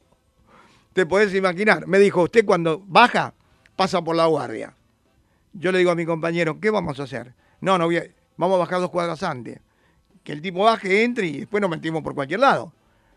Te 0.94 1.06
podés 1.06 1.34
imaginar. 1.34 1.88
Me 1.88 2.00
dijo, 2.00 2.24
usted 2.24 2.44
cuando 2.46 2.84
baja, 2.86 3.34
pasa 3.76 4.02
por 4.04 4.16
la 4.16 4.26
guardia. 4.26 4.74
Yo 5.54 5.72
le 5.72 5.78
digo 5.80 5.92
a 5.92 5.96
mi 5.96 6.06
compañero, 6.06 6.60
¿qué 6.60 6.70
vamos 6.70 7.00
a 7.00 7.04
hacer? 7.04 7.34
No, 7.62 7.78
no 7.78 7.86
voy 7.86 7.98
a- 7.98 8.06
vamos 8.38 8.56
a 8.56 8.60
bajar 8.60 8.80
dos 8.82 8.90
cuadras 8.90 9.24
antes. 9.24 9.60
Que 10.24 10.32
el 10.34 10.42
tipo 10.42 10.64
baje, 10.64 11.04
entre 11.04 11.28
y 11.28 11.40
después 11.40 11.62
nos 11.62 11.70
metimos 11.70 12.04
por 12.04 12.14
cualquier 12.16 12.42
lado. 12.42 12.74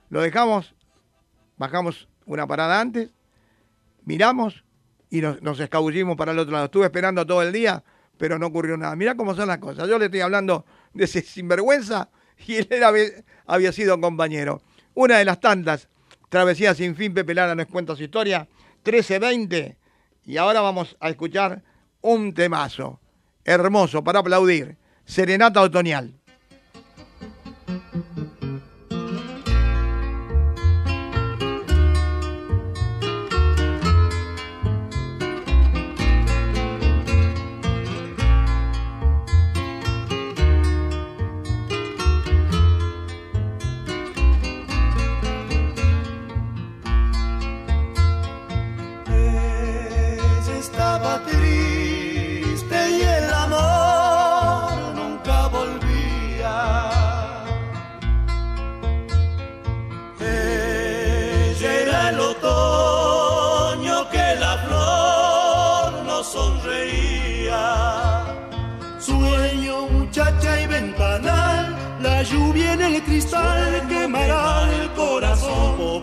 Lo 0.09 0.21
dejamos, 0.21 0.75
bajamos 1.57 2.09
una 2.27 2.47
parada 2.47 2.81
antes, 2.81 3.11
miramos 4.05 4.65
y 5.11 5.21
nos, 5.21 5.61
escabullimos 5.61 6.17
para 6.17 6.33
el 6.33 6.39
otro 6.39 6.53
lado. 6.53 6.65
Estuve 6.67 6.85
esperando 6.87 7.27
todo 7.27 7.43
el 7.43 7.53
día, 7.53 7.83
pero 8.17 8.39
no 8.39 8.47
ocurrió 8.47 8.77
nada. 8.77 8.97
Mirá 8.97 9.15
cómo 9.15 9.35
son 9.35 9.49
las 9.49 9.59
cosas. 9.59 9.89
Yo 9.89 9.99
le 9.99 10.07
estoy 10.07 10.21
hablando 10.21 10.65
de 10.95 11.05
ese 11.05 11.21
sinvergüenza 11.23 12.09
y 12.47 12.57
él 12.57 12.69
era- 12.71 12.93
había 13.47 13.73
sido 13.73 14.01
compañero. 14.01 14.63
Una 14.95 15.19
de 15.19 15.25
las 15.25 15.41
tantas 15.41 15.89
travesías 16.29 16.77
sin 16.77 16.97
fin, 16.97 17.13
Pepe 17.15 17.35
Lara 17.35 17.55
nos 17.55 17.67
cuenta 17.67 17.97
su 17.97 18.03
historia. 18.03 18.49
13.20 18.85 19.77
y 20.25 20.37
ahora 20.37 20.61
vamos 20.61 20.97
a 21.01 21.09
escuchar 21.11 21.63
un 22.01 22.33
temazo 22.35 23.01
hermoso 23.45 24.03
para 24.03 24.21
aplaudir. 24.21 24.77
Serenata 25.05 25.61
otoñal. 25.61 26.15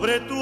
Pobre 0.00 0.20
tu 0.20 0.39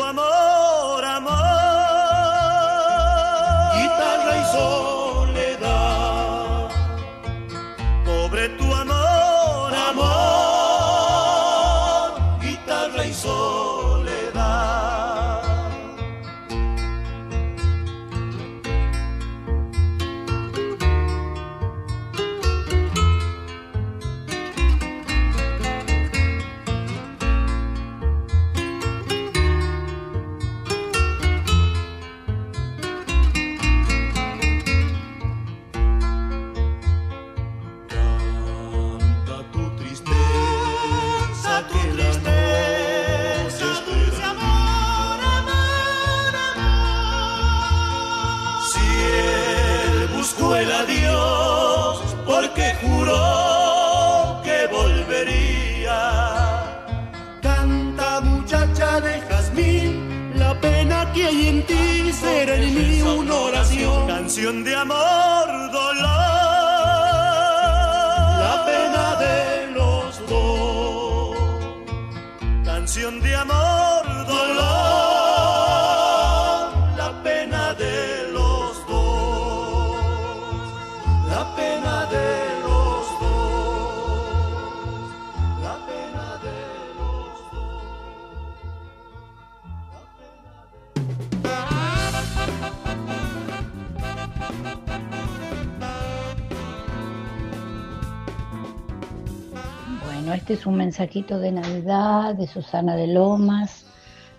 mensajito 100.89 101.39
de 101.39 101.53
Navidad 101.53 102.35
de 102.35 102.47
Susana 102.47 102.97
de 102.97 103.09
Lomas. 103.09 103.85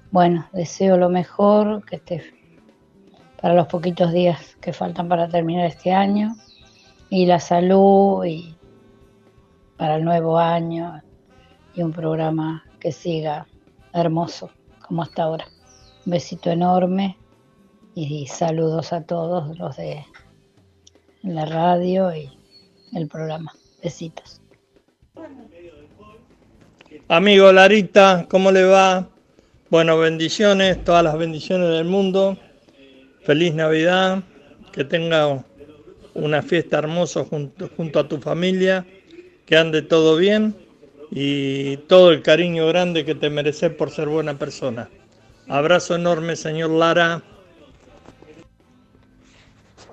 Bueno, 0.09 0.47
deseo 0.51 0.97
lo 0.97 1.07
mejor, 1.07 1.85
que 1.85 1.97
esté 1.97 2.23
para 3.39 3.53
los 3.53 3.67
poquitos 3.67 4.11
días 4.11 4.57
que 4.59 4.73
faltan 4.73 5.07
para 5.07 5.29
terminar 5.29 5.67
este 5.67 5.91
año 5.91 6.35
y 7.11 7.27
la 7.27 7.39
salud 7.39 8.25
y 8.25 8.57
para 9.77 9.97
el 9.97 10.03
nuevo 10.03 10.39
año 10.39 11.03
y 11.75 11.83
un 11.83 11.93
programa 11.93 12.63
que 12.79 12.91
siga 12.91 13.45
hermoso 13.93 14.49
como 14.87 15.03
hasta 15.03 15.21
ahora. 15.21 15.45
Un 16.07 16.13
besito 16.13 16.49
enorme 16.49 17.15
y 17.93 18.25
saludos 18.25 18.91
a 18.91 19.03
todos 19.03 19.55
los 19.59 19.77
de 19.77 20.03
la 21.21 21.45
radio 21.45 22.11
y 22.15 22.27
el 22.93 23.07
programa. 23.07 23.53
Besitos. 23.83 24.41
Amigo 27.11 27.51
Larita, 27.51 28.27
¿cómo 28.29 28.51
le 28.51 28.65
va? 28.65 29.09
Bueno, 29.71 29.97
bendiciones, 29.97 30.83
todas 30.83 31.03
las 31.03 31.17
bendiciones 31.17 31.69
del 31.69 31.85
mundo. 31.85 32.37
Feliz 33.23 33.55
Navidad, 33.55 34.21
que 34.71 34.83
tenga 34.83 35.43
una 36.13 36.43
fiesta 36.43 36.77
hermosa 36.77 37.25
junto, 37.25 37.99
a 37.99 38.07
tu 38.07 38.19
familia, 38.19 38.85
que 39.47 39.57
ande 39.57 39.81
todo 39.81 40.17
bien 40.17 40.55
y 41.09 41.77
todo 41.77 42.11
el 42.11 42.21
cariño 42.21 42.67
grande 42.67 43.03
que 43.03 43.15
te 43.15 43.31
mereces 43.31 43.71
por 43.71 43.89
ser 43.89 44.07
buena 44.07 44.37
persona. 44.37 44.87
Abrazo 45.47 45.95
enorme, 45.95 46.35
señor 46.35 46.69
Lara. 46.69 47.23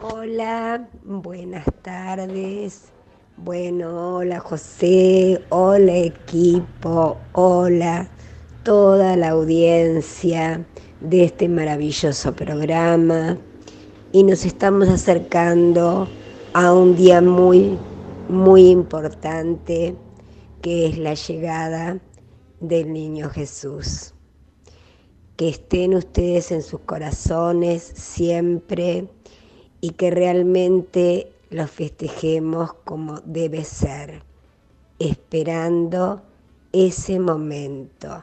Hola, 0.03 0.87
buenas 1.03 1.65
tardes. 1.81 2.93
Bueno, 3.39 4.17
hola 4.17 4.41
José, 4.41 5.45
hola 5.51 5.95
equipo, 5.95 7.19
hola 7.33 8.09
toda 8.63 9.15
la 9.15 9.29
audiencia 9.29 10.65
de 11.03 11.25
este 11.25 11.47
maravilloso 11.47 12.35
programa. 12.35 13.37
Y 14.11 14.23
nos 14.25 14.47
estamos 14.47 14.89
acercando 14.89 16.09
a 16.55 16.73
un 16.73 16.97
día 16.97 17.21
muy, 17.21 17.77
muy 18.31 18.71
importante 18.71 19.95
que 20.63 20.87
es 20.87 20.97
la 20.97 21.13
llegada 21.13 21.99
del 22.61 22.91
niño 22.91 23.29
Jesús. 23.29 24.15
Que 25.37 25.51
estén 25.51 25.95
ustedes 25.95 26.53
en 26.53 26.63
sus 26.63 26.81
corazones 26.81 27.83
siempre 27.83 29.11
y 29.83 29.91
que 29.91 30.11
realmente 30.11 31.36
los 31.51 31.71
festejemos 31.71 32.75
como 32.85 33.21
debe 33.21 33.65
ser, 33.65 34.23
esperando 34.99 36.23
ese 36.73 37.19
momento. 37.19 38.23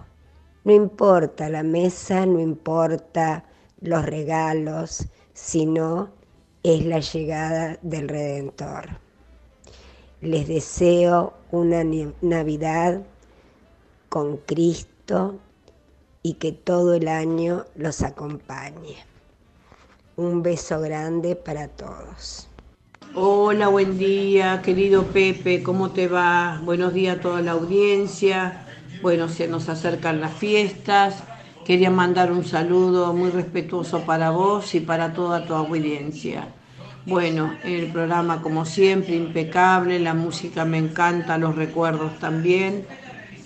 No 0.63 0.73
importa 0.73 1.49
la 1.49 1.63
mesa, 1.63 2.25
no 2.25 2.39
importa 2.39 3.45
los 3.81 4.05
regalos, 4.05 5.07
sino 5.33 6.09
es 6.63 6.85
la 6.85 6.99
llegada 6.99 7.77
del 7.81 8.07
Redentor. 8.07 8.89
Les 10.21 10.47
deseo 10.47 11.33
una 11.51 11.83
Navidad 12.21 13.01
con 14.07 14.37
Cristo 14.37 15.39
y 16.21 16.35
que 16.35 16.53
todo 16.53 16.93
el 16.93 17.09
año 17.09 17.65
los 17.75 18.01
acompañe. 18.01 18.95
Un 20.15 20.41
beso 20.41 20.79
grande 20.79 21.35
para 21.35 21.67
todos. 21.67 22.47
Hola, 23.15 23.67
buen 23.67 23.99
día, 23.99 24.63
querido 24.63 25.03
Pepe, 25.03 25.61
¿cómo 25.61 25.91
te 25.91 26.07
va? 26.07 26.59
Buenos 26.63 26.95
días 26.95 27.19
a 27.19 27.21
toda 27.21 27.41
la 27.43 27.51
audiencia. 27.51 28.65
Bueno, 29.03 29.29
se 29.29 29.47
nos 29.47 29.69
acercan 29.69 30.19
las 30.19 30.33
fiestas. 30.33 31.23
Quería 31.63 31.91
mandar 31.91 32.31
un 32.31 32.43
saludo 32.43 33.13
muy 33.13 33.29
respetuoso 33.29 34.01
para 34.01 34.31
vos 34.31 34.73
y 34.73 34.79
para 34.79 35.13
toda 35.13 35.45
tu 35.45 35.53
audiencia. 35.53 36.47
Bueno, 37.05 37.53
el 37.63 37.91
programa 37.91 38.41
como 38.41 38.65
siempre 38.65 39.15
impecable, 39.15 39.99
la 39.99 40.15
música 40.15 40.65
me 40.65 40.79
encanta, 40.79 41.37
los 41.37 41.55
recuerdos 41.55 42.17
también. 42.17 42.87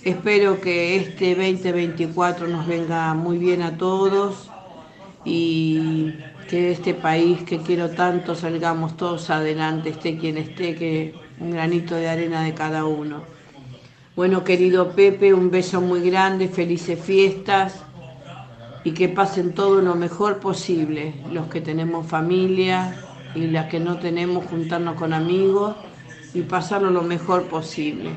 Espero 0.02 0.62
que 0.62 0.96
este 0.96 1.34
2024 1.34 2.48
nos 2.48 2.66
venga 2.66 3.12
muy 3.12 3.36
bien 3.36 3.60
a 3.60 3.76
todos 3.76 4.48
y 5.26 6.14
que 6.48 6.72
este 6.72 6.94
país 6.94 7.42
que 7.42 7.58
quiero 7.58 7.90
tanto 7.90 8.34
salgamos 8.34 8.96
todos 8.96 9.28
adelante, 9.28 9.90
esté 9.90 10.16
quien 10.16 10.38
esté, 10.38 10.74
que 10.74 11.14
un 11.38 11.50
granito 11.50 11.94
de 11.94 12.08
arena 12.08 12.42
de 12.42 12.54
cada 12.54 12.86
uno. 12.86 13.22
Bueno, 14.16 14.42
querido 14.44 14.92
Pepe, 14.92 15.34
un 15.34 15.50
beso 15.50 15.80
muy 15.80 16.00
grande, 16.00 16.48
felices 16.48 16.98
fiestas 16.98 17.82
y 18.82 18.92
que 18.92 19.08
pasen 19.10 19.52
todo 19.52 19.82
lo 19.82 19.94
mejor 19.94 20.40
posible. 20.40 21.14
Los 21.30 21.48
que 21.48 21.60
tenemos 21.60 22.06
familia 22.06 22.96
y 23.34 23.46
las 23.48 23.66
que 23.66 23.78
no 23.78 23.98
tenemos, 23.98 24.46
juntarnos 24.46 24.96
con 24.96 25.12
amigos 25.12 25.76
y 26.32 26.40
pasarlo 26.42 26.90
lo 26.90 27.02
mejor 27.02 27.44
posible. 27.44 28.10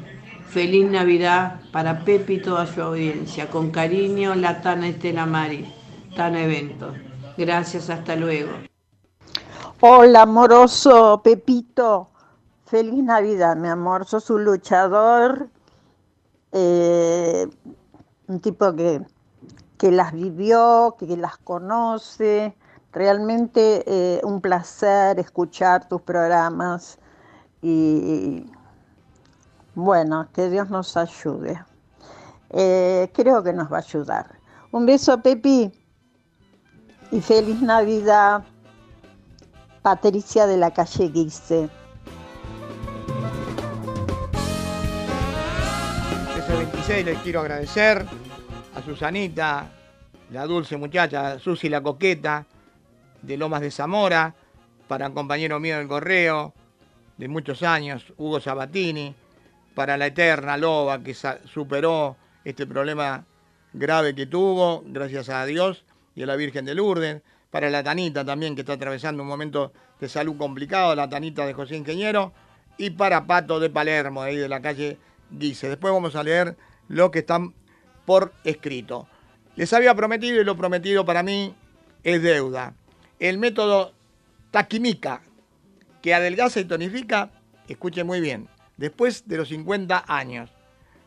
Feliz 0.47 0.89
Navidad 0.89 1.61
para 1.71 1.99
Pepe 1.99 2.33
y 2.33 2.41
toda 2.41 2.65
su 2.65 2.81
audiencia. 2.81 3.49
Con 3.49 3.71
cariño, 3.71 4.35
la 4.35 4.61
Tana 4.61 4.87
Estela 4.87 5.25
Mari, 5.25 5.65
Tana 6.15 6.43
Eventos. 6.43 7.10
Gracias, 7.41 7.89
hasta 7.89 8.15
luego. 8.15 8.51
Hola, 9.79 10.21
amoroso 10.21 11.21
Pepito. 11.23 12.07
Feliz 12.67 13.03
Navidad, 13.03 13.55
mi 13.55 13.67
amor. 13.67 14.05
Sos 14.05 14.29
un 14.29 14.45
luchador, 14.45 15.49
eh, 16.51 17.47
un 18.27 18.39
tipo 18.41 18.75
que, 18.75 19.01
que 19.79 19.89
las 19.89 20.13
vivió, 20.13 20.95
que 20.99 21.17
las 21.17 21.37
conoce. 21.37 22.55
Realmente 22.91 23.85
eh, 23.87 24.21
un 24.23 24.39
placer 24.39 25.17
escuchar 25.17 25.89
tus 25.89 26.01
programas 26.03 26.99
y 27.63 28.45
bueno, 29.73 30.27
que 30.31 30.47
Dios 30.51 30.69
nos 30.69 30.95
ayude. 30.95 31.59
Eh, 32.51 33.09
creo 33.15 33.41
que 33.41 33.51
nos 33.51 33.71
va 33.73 33.77
a 33.77 33.79
ayudar. 33.79 34.27
Un 34.71 34.85
beso, 34.85 35.19
Pepi, 35.23 35.80
y 37.11 37.21
feliz 37.21 37.61
Navidad. 37.61 38.43
Patricia 39.81 40.45
de 40.45 40.57
la 40.57 40.71
calle 40.71 41.09
Guise. 41.09 41.67
Ese 46.37 46.53
26 46.55 47.05
les 47.05 47.17
quiero 47.19 47.41
agradecer 47.41 48.05
a 48.75 48.81
Susanita, 48.83 49.71
la 50.31 50.45
dulce 50.45 50.77
muchacha, 50.77 51.39
Susi 51.39 51.67
la 51.67 51.81
coqueta, 51.81 52.45
de 53.21 53.37
Lomas 53.37 53.61
de 53.61 53.71
Zamora, 53.71 54.35
para 54.87 55.07
un 55.07 55.13
compañero 55.13 55.59
mío 55.59 55.77
del 55.77 55.87
correo, 55.87 56.53
de 57.17 57.27
muchos 57.27 57.63
años, 57.63 58.13
Hugo 58.17 58.39
Sabatini, 58.39 59.15
para 59.73 59.97
la 59.97 60.07
eterna 60.07 60.57
Loba, 60.57 61.01
que 61.01 61.15
superó 61.15 62.17
este 62.45 62.67
problema 62.67 63.25
grave 63.73 64.13
que 64.13 64.27
tuvo, 64.27 64.83
gracias 64.85 65.29
a 65.29 65.45
Dios 65.45 65.85
y 66.15 66.23
a 66.23 66.25
la 66.25 66.35
Virgen 66.35 66.65
de 66.65 66.75
Lourdes, 66.75 67.21
para 67.49 67.69
la 67.69 67.83
Tanita 67.83 68.23
también, 68.23 68.55
que 68.55 68.61
está 68.61 68.73
atravesando 68.73 69.23
un 69.23 69.29
momento 69.29 69.73
de 69.99 70.07
salud 70.07 70.37
complicado, 70.37 70.95
la 70.95 71.09
Tanita 71.09 71.45
de 71.45 71.53
José 71.53 71.75
Ingeniero, 71.75 72.33
y 72.77 72.91
para 72.91 73.27
Pato 73.27 73.59
de 73.59 73.69
Palermo, 73.69 74.23
de 74.23 74.29
ahí 74.29 74.37
de 74.37 74.49
la 74.49 74.61
calle 74.61 74.97
Dice. 75.31 75.69
Después 75.69 75.93
vamos 75.93 76.15
a 76.15 76.23
leer 76.23 76.57
lo 76.89 77.09
que 77.09 77.19
están 77.19 77.53
por 78.05 78.33
escrito. 78.43 79.07
Les 79.55 79.71
había 79.71 79.95
prometido 79.95 80.41
y 80.41 80.43
lo 80.43 80.57
prometido 80.57 81.05
para 81.05 81.23
mí 81.23 81.55
es 82.03 82.21
deuda. 82.21 82.75
El 83.19 83.37
método 83.37 83.93
Taquimica, 84.51 85.21
que 86.01 86.13
adelgaza 86.13 86.59
y 86.59 86.65
tonifica, 86.65 87.31
escuchen 87.69 88.05
muy 88.05 88.19
bien, 88.19 88.49
después 88.75 89.27
de 89.27 89.37
los 89.37 89.47
50 89.47 90.03
años. 90.07 90.51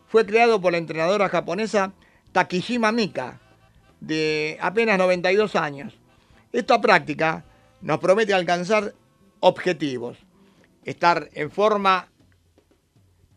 Fue 0.06 0.24
creado 0.24 0.60
por 0.60 0.72
la 0.72 0.78
entrenadora 0.78 1.28
japonesa 1.28 1.92
Takishima 2.32 2.92
Mika, 2.92 3.40
de 4.06 4.58
apenas 4.60 4.98
92 4.98 5.56
años. 5.56 5.94
Esta 6.52 6.80
práctica 6.80 7.44
nos 7.80 7.98
promete 7.98 8.34
alcanzar 8.34 8.94
objetivos, 9.40 10.18
estar 10.84 11.28
en 11.32 11.50
forma 11.50 12.08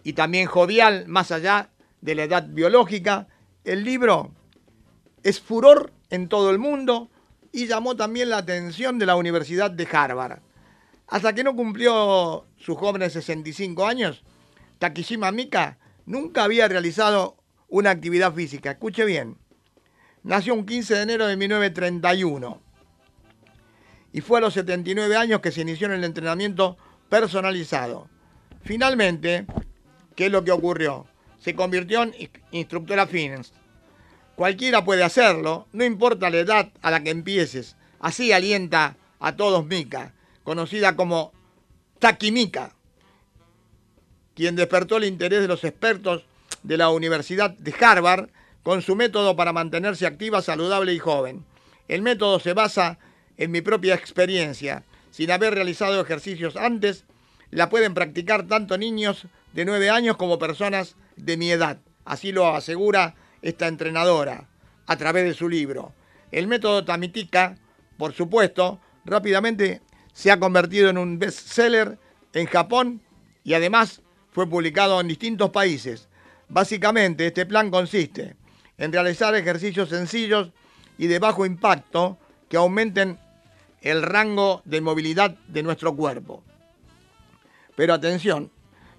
y 0.04 0.14
también 0.14 0.48
jovial 0.48 1.08
más 1.08 1.32
allá 1.32 1.70
de 2.02 2.16
la 2.16 2.24
edad 2.24 2.48
biológica, 2.48 3.28
El 3.64 3.84
libro 3.84 4.32
es 5.24 5.42
furor 5.42 5.92
en 6.10 6.30
todo 6.30 6.52
el 6.52 6.60
mundo 6.60 7.10
y 7.52 7.68
llamó 7.68 7.98
también 7.98 8.30
la 8.30 8.38
atención 8.38 8.98
de 8.98 9.06
la 9.06 9.18
Universidad 9.18 9.70
de 9.70 9.86
Harvard. 9.92 10.40
Hasta 11.08 11.34
que 11.34 11.44
no 11.44 11.56
cumplió 11.56 12.46
sus 12.58 12.78
jóvenes 12.78 13.12
65 13.14 13.86
años, 13.86 14.24
Takishima 14.80 15.32
Mika 15.34 15.78
nunca 16.06 16.46
había 16.46 16.70
realizado 16.70 17.36
una 17.68 17.90
actividad 17.90 18.34
física. 18.34 18.72
Escuche 18.72 19.04
bien. 19.04 19.38
Nació 20.28 20.56
un 20.56 20.66
15 20.66 20.94
de 20.94 21.02
enero 21.04 21.26
de 21.26 21.38
1931 21.38 22.62
y 24.12 24.20
fue 24.20 24.40
a 24.40 24.42
los 24.42 24.56
79 24.56 25.16
años 25.16 25.40
que 25.40 25.54
se 25.54 25.62
inició 25.62 25.88
en 25.88 25.94
el 25.94 26.04
entrenamiento 26.04 26.76
personalizado. 27.08 28.10
Finalmente, 28.62 29.46
¿qué 30.18 30.26
es 30.26 30.32
lo 30.34 30.44
que 30.44 30.52
ocurrió? 30.52 31.08
Se 31.40 31.56
convirtió 31.56 32.04
en 32.04 32.14
instructora 32.52 33.08
fitness. 33.08 33.54
Cualquiera 34.36 34.84
puede 34.84 35.06
hacerlo, 35.06 35.66
no 35.72 35.86
importa 35.86 36.30
la 36.30 36.40
edad 36.40 36.74
a 36.82 36.92
la 36.92 37.02
que 37.02 37.12
empieces. 37.12 37.78
Así 38.02 38.34
alienta 38.34 38.98
a 39.22 39.38
todos 39.38 39.66
Mika, 39.66 40.14
conocida 40.44 40.98
como 40.98 41.32
Takimika, 42.00 42.76
quien 44.36 44.58
despertó 44.58 44.98
el 44.98 45.06
interés 45.06 45.40
de 45.40 45.48
los 45.48 45.64
expertos 45.64 46.26
de 46.64 46.76
la 46.76 46.90
Universidad 46.90 47.52
de 47.52 47.74
Harvard 47.80 48.30
con 48.64 48.82
su 48.82 48.96
método 48.96 49.36
para 49.36 49.54
mantenerse 49.54 50.06
activa, 50.06 50.42
saludable 50.42 50.94
y 50.94 51.00
joven. 51.00 51.46
El 51.88 52.02
método 52.02 52.40
se 52.40 52.54
basa 52.54 53.00
en 53.38 53.52
mi 53.52 53.62
propia 53.62 53.96
experiencia. 53.96 54.84
Sin 55.12 55.32
haber 55.32 55.54
realizado 55.54 56.02
ejercicios 56.02 56.56
antes, 56.56 57.06
la 57.50 57.70
pueden 57.70 57.94
practicar 57.94 58.48
tanto 58.48 58.78
niños 58.78 59.28
de 59.54 59.66
9 59.66 59.90
años 59.90 60.18
como 60.18 60.40
personas 60.40 60.96
de 61.16 61.38
mi 61.38 61.50
edad. 61.50 61.80
Así 62.06 62.32
lo 62.32 62.48
asegura 62.48 63.16
esta 63.42 63.68
entrenadora 63.68 64.50
a 64.86 64.98
través 64.98 65.26
de 65.26 65.34
su 65.34 65.50
libro. 65.50 65.94
El 66.32 66.48
método 66.48 66.84
Tamitica, 66.84 67.58
por 67.98 68.14
supuesto, 68.14 68.80
rápidamente 69.06 69.82
se 70.14 70.32
ha 70.32 70.40
convertido 70.40 70.90
en 70.90 70.98
un 70.98 71.20
bestseller 71.20 71.98
en 72.34 72.48
Japón 72.48 73.02
y 73.44 73.54
además 73.54 74.02
fue 74.32 74.50
publicado 74.50 75.00
en 75.00 75.08
distintos 75.08 75.52
países. 75.52 76.08
Básicamente, 76.50 77.28
este 77.28 77.46
plan 77.46 77.72
consiste 77.72 78.36
en 78.78 78.94
realizar 78.94 79.34
ejercicios 79.36 79.90
sencillos 79.90 80.52
y 80.98 81.08
de 81.08 81.20
bajo 81.20 81.46
impacto 81.46 82.18
que 82.50 82.58
aumenten 82.58 83.18
el 83.82 84.04
rango 84.04 84.62
de 84.66 84.82
movilidad 84.82 85.36
de 85.48 85.64
nuestro 85.64 85.96
cuerpo. 85.96 86.44
Pero 87.76 87.94
atención, 87.94 88.52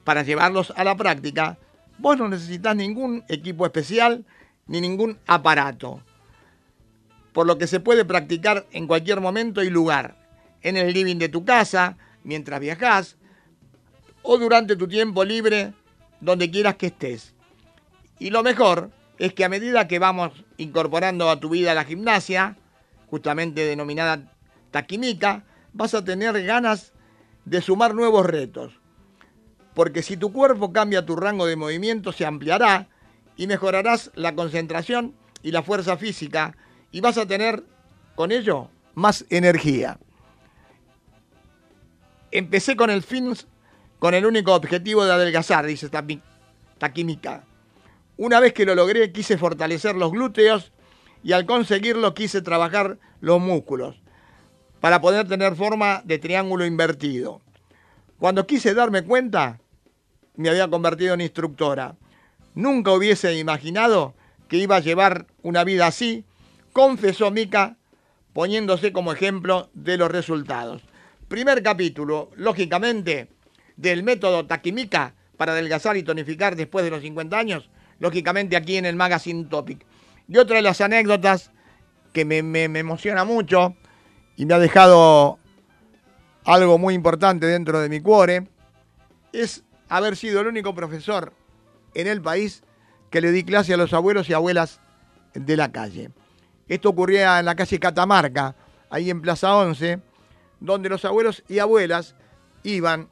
para 0.05 0.23
llevarlos 0.23 0.73
a 0.77 0.85
la 0.85 0.97
práctica, 0.97 1.59
vos 1.99 2.17
no 2.17 2.29
necesitas 2.29 2.75
ningún 2.77 3.25
equipo 3.29 3.67
especial 3.67 4.25
ni 4.67 4.81
ningún 4.81 5.19
aparato, 5.27 6.03
por 7.33 7.47
lo 7.47 7.59
que 7.59 7.67
se 7.67 7.81
puede 7.81 8.05
practicar 8.05 8.67
en 8.73 8.87
cualquier 8.87 9.21
momento 9.21 9.63
y 9.63 9.71
lugar, 9.71 10.17
en 10.63 10.77
el 10.77 10.93
living 10.93 11.17
de 11.17 11.29
tu 11.29 11.45
casa, 11.45 11.97
mientras 12.23 12.61
viajas, 12.61 13.17
o 14.23 14.39
durante 14.39 14.77
tu 14.77 14.87
tiempo 14.89 15.25
libre, 15.25 15.73
donde 16.21 16.51
quieras 16.51 16.77
que 16.77 16.87
estés. 16.87 17.35
Y 18.19 18.31
lo 18.31 18.43
mejor 18.43 18.91
es 19.19 19.35
que 19.35 19.45
a 19.45 19.49
medida 19.49 19.89
que 19.89 19.99
vamos 19.99 20.33
incorporando 20.57 21.29
a 21.29 21.41
tu 21.41 21.51
vida 21.51 21.75
la 21.75 21.85
gimnasia, 21.85 22.57
justamente 23.11 23.65
denominada 23.65 24.33
taquimica, 24.71 25.45
vas 25.73 25.95
a 25.95 26.05
tener 26.05 26.43
ganas 26.45 26.93
de 27.45 27.61
sumar 27.61 27.95
nuevos 27.95 28.27
retos. 28.27 28.79
Porque 29.75 30.03
si 30.03 30.17
tu 30.17 30.33
cuerpo 30.33 30.73
cambia, 30.73 31.07
tu 31.07 31.17
rango 31.17 31.47
de 31.47 31.57
movimiento 31.57 32.13
se 32.13 32.27
ampliará 32.27 32.89
y 33.37 33.47
mejorarás 33.47 34.11
la 34.15 34.35
concentración 34.35 35.15
y 35.43 35.53
la 35.53 35.63
fuerza 35.63 35.97
física 35.97 36.57
y 36.91 37.01
vas 37.01 37.19
a 37.19 37.27
tener 37.27 37.63
con 38.15 38.33
ello 38.33 38.71
más 38.95 39.25
energía. 39.31 39.99
Empecé 42.31 42.77
con 42.77 42.91
el 42.91 43.03
fin, 43.03 43.35
con 43.99 44.15
el 44.15 44.27
único 44.27 44.55
objetivo 44.55 45.05
de 45.05 45.13
adelgazar, 45.13 45.65
dice 45.67 45.89
Taquimica. 46.79 47.45
Una 48.19 48.41
vez 48.41 48.53
que 48.53 48.67
lo 48.67 48.75
logré, 48.75 49.13
quise 49.13 49.39
fortalecer 49.39 49.95
los 49.95 50.11
glúteos 50.11 50.73
y 51.23 51.33
al 51.33 51.47
conseguirlo 51.47 52.15
quise 52.15 52.43
trabajar 52.43 52.99
los 53.21 53.41
músculos 53.41 54.03
para 54.81 55.01
poder 55.01 55.29
tener 55.29 55.55
forma 55.55 56.03
de 56.05 56.19
triángulo 56.19 56.67
invertido. 56.67 57.41
Cuando 58.19 58.45
quise 58.45 58.75
darme 58.75 59.05
cuenta, 59.05 59.61
me 60.35 60.49
había 60.49 60.69
convertido 60.69 61.15
en 61.15 61.21
instructora. 61.21 61.95
Nunca 62.57 62.91
hubiese 62.91 63.39
imaginado 63.39 64.15
que 64.49 64.57
iba 64.57 64.75
a 64.75 64.81
llevar 64.81 65.29
una 65.43 65.63
vida 65.63 65.87
así, 65.87 66.25
confesó 66.73 67.31
Mika, 67.31 67.77
poniéndose 68.33 68.93
como 68.93 69.13
ejemplo 69.13 69.71
de 69.75 69.97
los 69.97 70.11
resultados. 70.11 70.83
Primer 71.29 71.63
capítulo, 71.63 72.31
lógicamente, 72.35 73.29
del 73.77 74.03
método 74.03 74.45
Taquimica 74.47 75.15
para 75.37 75.53
adelgazar 75.53 75.97
y 75.97 76.03
tonificar 76.03 76.57
después 76.57 76.85
de 76.85 76.91
los 76.91 77.03
50 77.03 77.39
años, 77.39 77.71
lógicamente 77.99 78.57
aquí 78.57 78.77
en 78.77 78.87
el 78.87 78.97
Magazine 78.97 79.45
Topic. 79.45 79.85
Y 80.29 80.37
otra 80.39 80.57
de 80.57 80.63
las 80.63 80.81
anécdotas 80.81 81.51
que 82.13 82.25
me, 82.25 82.43
me 82.43 82.65
emociona 82.79 83.25
mucho, 83.25 83.75
y 84.37 84.47
me 84.47 84.55
ha 84.55 84.59
dejado 84.59 85.39
algo 86.45 86.79
muy 86.79 86.95
importante 86.95 87.47
dentro 87.47 87.81
de 87.81 87.89
mi 87.89 88.01
cuore, 88.01 88.49
es 89.33 89.65
haber 89.89 90.17
sido 90.17 90.41
el 90.41 90.47
único 90.47 90.75
profesor 90.75 91.33
en 91.95 92.07
el 92.07 92.23
país 92.23 92.63
que 93.11 93.21
le 93.21 93.33
di 93.33 93.43
clase 93.43 93.75
a 93.75 93.77
los 93.77 93.93
abuelos 93.93 94.29
y 94.29 94.35
abuelas 94.35 94.81
de 95.35 95.57
la 95.57 95.73
calle. 95.73 96.11
Esto 96.69 96.91
ocurría 96.91 97.39
en 97.39 97.47
la 97.47 97.57
calle 97.57 97.81
Catamarca, 97.81 98.55
ahí 98.91 99.11
en 99.11 99.21
Plaza 99.21 99.57
11, 99.57 100.01
donde 100.61 100.89
los 100.89 101.05
abuelos 101.05 101.43
y 101.49 101.59
abuelas 101.59 102.15
iban 102.63 103.09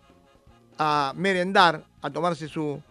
a 0.79 1.13
merendar, 1.17 1.85
a 2.03 2.11
tomarse 2.11 2.49
su 2.49 2.83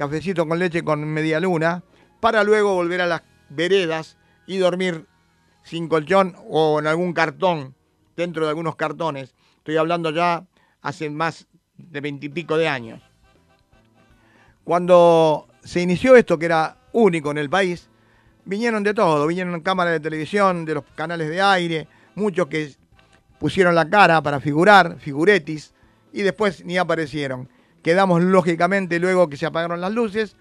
cafecito 0.00 0.48
con 0.48 0.58
leche 0.58 0.82
con 0.82 1.04
media 1.04 1.38
luna, 1.40 1.82
para 2.20 2.42
luego 2.42 2.72
volver 2.72 3.02
a 3.02 3.06
las 3.06 3.20
veredas 3.50 4.16
y 4.46 4.56
dormir 4.56 5.04
sin 5.62 5.88
colchón 5.88 6.34
o 6.48 6.78
en 6.78 6.86
algún 6.86 7.12
cartón 7.12 7.74
dentro 8.16 8.44
de 8.44 8.48
algunos 8.48 8.76
cartones. 8.76 9.34
Estoy 9.58 9.76
hablando 9.76 10.10
ya 10.10 10.46
hace 10.80 11.10
más 11.10 11.48
de 11.76 12.00
veintipico 12.00 12.56
de 12.56 12.66
años. 12.66 13.02
Cuando 14.64 15.48
se 15.62 15.82
inició 15.82 16.16
esto, 16.16 16.38
que 16.38 16.46
era 16.46 16.78
único 16.92 17.30
en 17.30 17.36
el 17.36 17.50
país, 17.50 17.90
vinieron 18.46 18.82
de 18.82 18.94
todo, 18.94 19.26
vinieron 19.26 19.60
cámaras 19.60 19.92
de 19.92 20.00
televisión, 20.00 20.64
de 20.64 20.76
los 20.76 20.84
canales 20.94 21.28
de 21.28 21.42
aire, 21.42 21.88
muchos 22.14 22.46
que 22.46 22.72
pusieron 23.38 23.74
la 23.74 23.90
cara 23.90 24.22
para 24.22 24.40
figurar, 24.40 24.98
figuretis, 24.98 25.74
y 26.10 26.22
después 26.22 26.64
ni 26.64 26.78
aparecieron. 26.78 27.50
Quedamos 27.82 28.22
lógicamente 28.22 28.98
luego 28.98 29.28
que 29.28 29.36
se 29.36 29.46
apagaron 29.46 29.80
las 29.80 29.92
luces, 29.92 30.36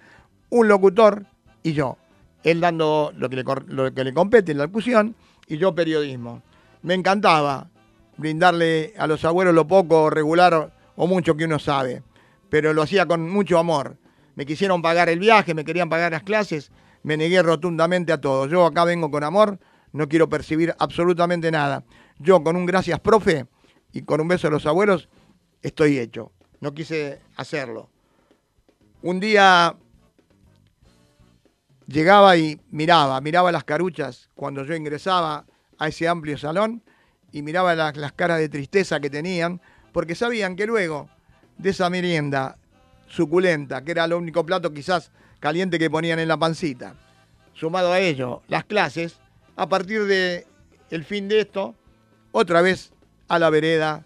un 0.49 0.67
locutor 0.67 1.25
y 1.63 1.73
yo. 1.73 1.97
Él 2.43 2.61
dando 2.61 3.13
lo 3.15 3.29
que 3.29 3.35
le, 3.37 3.43
lo 3.67 3.93
que 3.93 4.03
le 4.03 4.13
compete, 4.13 4.53
la 4.53 4.65
locución, 4.65 5.15
y 5.47 5.57
yo 5.57 5.75
periodismo 5.75 6.41
me 6.81 6.93
encantaba 6.93 7.69
brindarle 8.17 8.93
a 8.97 9.07
los 9.07 9.23
abuelos 9.25 9.53
lo 9.53 9.67
poco, 9.67 10.09
regular 10.09 10.73
o 10.95 11.07
mucho 11.07 11.35
que 11.35 11.45
uno 11.45 11.59
sabe, 11.59 12.03
pero 12.49 12.73
lo 12.73 12.81
hacía 12.81 13.05
con 13.05 13.29
mucho 13.29 13.57
amor. 13.57 13.97
Me 14.35 14.45
quisieron 14.45 14.81
pagar 14.81 15.09
el 15.09 15.19
viaje, 15.19 15.53
me 15.53 15.65
querían 15.65 15.89
pagar 15.89 16.11
las 16.11 16.23
clases, 16.23 16.71
me 17.03 17.17
negué 17.17 17.41
rotundamente 17.41 18.11
a 18.13 18.21
todo. 18.21 18.47
Yo 18.47 18.65
acá 18.65 18.85
vengo 18.85 19.11
con 19.11 19.23
amor, 19.23 19.59
no 19.91 20.07
quiero 20.07 20.29
percibir 20.29 20.73
absolutamente 20.79 21.51
nada. 21.51 21.83
Yo 22.19 22.43
con 22.43 22.55
un 22.55 22.65
gracias 22.65 22.99
profe 22.99 23.47
y 23.91 24.03
con 24.03 24.21
un 24.21 24.27
beso 24.27 24.47
a 24.47 24.51
los 24.51 24.65
abuelos 24.65 25.09
estoy 25.61 25.97
hecho. 25.97 26.31
No 26.61 26.73
quise 26.73 27.21
hacerlo. 27.35 27.89
Un 29.01 29.19
día 29.19 29.75
llegaba 31.87 32.37
y 32.37 32.59
miraba, 32.69 33.19
miraba 33.21 33.51
las 33.51 33.63
caruchas 33.63 34.29
cuando 34.35 34.63
yo 34.63 34.75
ingresaba 34.75 35.45
a 35.77 35.87
ese 35.87 36.07
amplio 36.07 36.37
salón 36.37 36.83
y 37.31 37.41
miraba 37.41 37.75
las, 37.75 38.11
caras 38.13 38.39
de 38.39 38.49
tristeza 38.49 38.99
que 38.99 39.09
tenían, 39.09 39.61
porque 39.91 40.15
sabían 40.15 40.55
que 40.55 40.65
luego 40.65 41.09
de 41.57 41.71
esa 41.71 41.89
merienda 41.89 42.57
suculenta, 43.07 43.83
que 43.83 43.91
era 43.91 44.05
el 44.05 44.13
único 44.13 44.45
plato 44.45 44.73
quizás 44.73 45.11
caliente 45.39 45.79
que 45.79 45.89
ponían 45.89 46.19
en 46.19 46.27
la 46.27 46.37
pancita, 46.37 46.95
sumado 47.53 47.91
a 47.91 47.99
ello 47.99 48.41
las 48.47 48.65
clases, 48.65 49.19
a 49.55 49.67
partir 49.67 50.05
de 50.05 50.45
el 50.89 51.03
fin 51.03 51.27
de 51.27 51.41
esto, 51.41 51.75
otra 52.31 52.61
vez 52.61 52.91
a 53.27 53.39
la 53.39 53.49
vereda, 53.49 54.05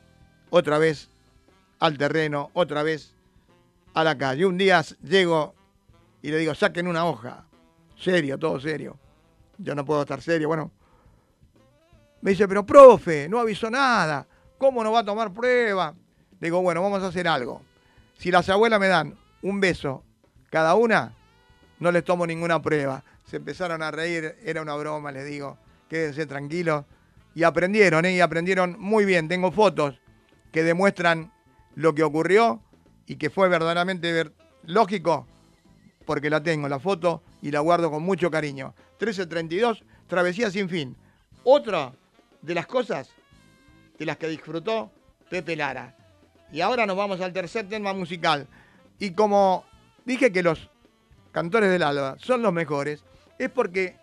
otra 0.50 0.78
vez 0.78 1.10
al 1.84 1.98
terreno, 1.98 2.50
otra 2.54 2.82
vez 2.82 3.14
a 3.94 4.06
la 4.06 4.18
calle. 4.18 4.46
Un 4.46 4.58
día 4.58 4.82
llego 5.04 5.54
y 6.22 6.32
le 6.32 6.38
digo, 6.38 6.56
saquen 6.56 6.88
una 6.88 7.06
hoja, 7.06 7.44
serio, 7.98 8.40
todo 8.40 8.58
serio. 8.62 8.98
Yo 9.58 9.76
no 9.76 9.84
puedo 9.84 10.04
estar 10.04 10.22
serio, 10.22 10.48
bueno, 10.48 10.72
me 12.22 12.32
dice, 12.32 12.48
pero 12.48 12.66
profe, 12.66 13.28
no 13.28 13.38
avisó 13.38 13.70
nada. 13.70 14.26
¿Cómo 14.58 14.82
no 14.82 14.94
va 14.94 15.00
a 15.00 15.04
tomar 15.04 15.34
prueba? 15.34 15.94
Digo, 16.40 16.62
bueno, 16.62 16.82
vamos 16.82 17.04
a 17.04 17.08
hacer 17.08 17.28
algo. 17.28 17.62
Si 18.18 18.32
las 18.32 18.48
abuelas 18.48 18.80
me 18.80 18.88
dan 18.88 19.18
un 19.42 19.60
beso 19.60 20.06
cada 20.50 20.76
una, 20.76 21.14
no 21.80 21.92
les 21.92 22.06
tomo 22.06 22.26
ninguna 22.26 22.62
prueba. 22.62 23.04
se 23.26 23.36
empezaron 23.36 23.84
a 23.84 23.92
reír, 23.92 24.38
era 24.46 24.62
una 24.62 24.76
broma, 24.76 25.12
les 25.12 25.26
digo, 25.26 25.58
quédense 25.90 26.28
tranquilos. 26.28 26.86
Y 27.36 27.44
aprendieron, 27.44 28.06
¿eh? 28.06 28.14
y 28.14 28.22
aprendieron 28.22 28.78
muy 28.80 29.04
bien. 29.04 29.28
Tengo 29.28 29.52
fotos 29.52 30.00
que 30.54 30.64
demuestran 30.64 31.33
lo 31.76 31.94
que 31.96 32.04
ocurrió 32.04 32.62
y 33.06 33.16
que 33.16 33.30
fue 33.30 33.50
verdaderamente 33.50 34.12
ver- 34.12 34.34
lógico, 34.66 35.28
porque 36.06 36.30
la 36.30 36.42
tengo, 36.44 36.68
la 36.70 36.80
foto, 36.80 37.22
y 37.42 37.52
la 37.52 37.60
guardo 37.60 37.90
con 37.92 38.04
mucho 38.04 38.30
cariño. 38.32 38.74
1332, 39.00 39.84
Travesía 40.08 40.52
sin 40.52 40.70
fin. 40.70 40.96
Otra 41.44 41.92
de 42.42 42.54
las 42.54 42.68
cosas 42.68 43.10
de 43.98 44.06
las 44.06 44.18
que 44.18 44.28
disfrutó 44.28 44.92
Pepe 45.30 45.56
Lara. 45.56 45.96
Y 46.52 46.62
ahora 46.62 46.86
nos 46.86 46.96
vamos 46.98 47.20
al 47.22 47.34
tercer 47.34 47.68
tema 47.68 47.94
musical. 47.94 48.48
Y 49.00 49.12
como 49.12 49.66
dije 50.06 50.32
que 50.32 50.44
los 50.44 50.70
cantores 51.32 51.70
del 51.72 51.84
Alba 51.84 52.16
son 52.20 52.42
los 52.42 52.54
mejores, 52.54 53.04
es 53.40 53.50
porque 53.50 53.96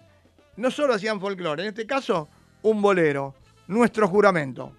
no 0.57 0.71
solo 0.71 0.95
hacían 0.95 1.21
folclore, 1.21 1.63
en 1.63 1.69
este 1.69 1.87
caso, 1.87 2.29
un 2.63 2.83
bolero, 2.83 3.35
nuestro 3.69 4.09
juramento. 4.09 4.73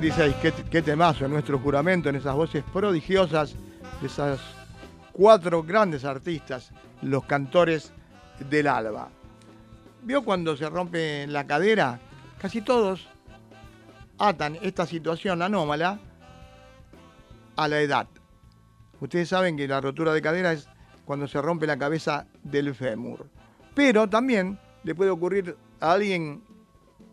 1336, 0.00 0.36
qué, 0.40 0.70
qué 0.70 0.82
temazo 0.82 1.24
en 1.24 1.32
nuestro 1.32 1.58
juramento, 1.58 2.08
en 2.08 2.16
esas 2.16 2.34
voces 2.34 2.62
prodigiosas 2.72 3.54
de 4.00 4.06
esas 4.06 4.40
cuatro 5.12 5.62
grandes 5.64 6.04
artistas, 6.04 6.70
los 7.02 7.24
cantores 7.24 7.92
del 8.48 8.68
alba. 8.68 9.08
¿Vio 10.02 10.22
cuando 10.22 10.56
se 10.56 10.68
rompe 10.68 11.26
la 11.26 11.46
cadera? 11.46 11.98
Casi 12.40 12.62
todos 12.62 13.08
atan 14.18 14.56
esta 14.62 14.86
situación 14.86 15.42
anómala 15.42 15.98
a 17.56 17.66
la 17.66 17.80
edad. 17.80 18.06
Ustedes 19.00 19.28
saben 19.28 19.56
que 19.56 19.66
la 19.66 19.80
rotura 19.80 20.12
de 20.12 20.22
cadera 20.22 20.52
es 20.52 20.68
cuando 21.04 21.26
se 21.26 21.42
rompe 21.42 21.66
la 21.66 21.78
cabeza 21.78 22.26
del 22.44 22.74
fémur. 22.74 23.26
Pero 23.74 24.08
también 24.08 24.58
le 24.84 24.94
puede 24.94 25.10
ocurrir 25.10 25.56
a 25.80 25.92
alguien 25.92 26.44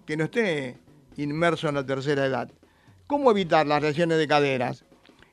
que 0.06 0.18
no 0.18 0.26
esté 0.26 0.78
inmerso 1.18 1.68
en 1.68 1.76
la 1.76 1.86
tercera 1.86 2.26
edad. 2.26 2.52
¿Cómo 3.08 3.30
evitar 3.30 3.68
las 3.68 3.84
lesiones 3.84 4.18
de 4.18 4.28
caderas? 4.28 4.84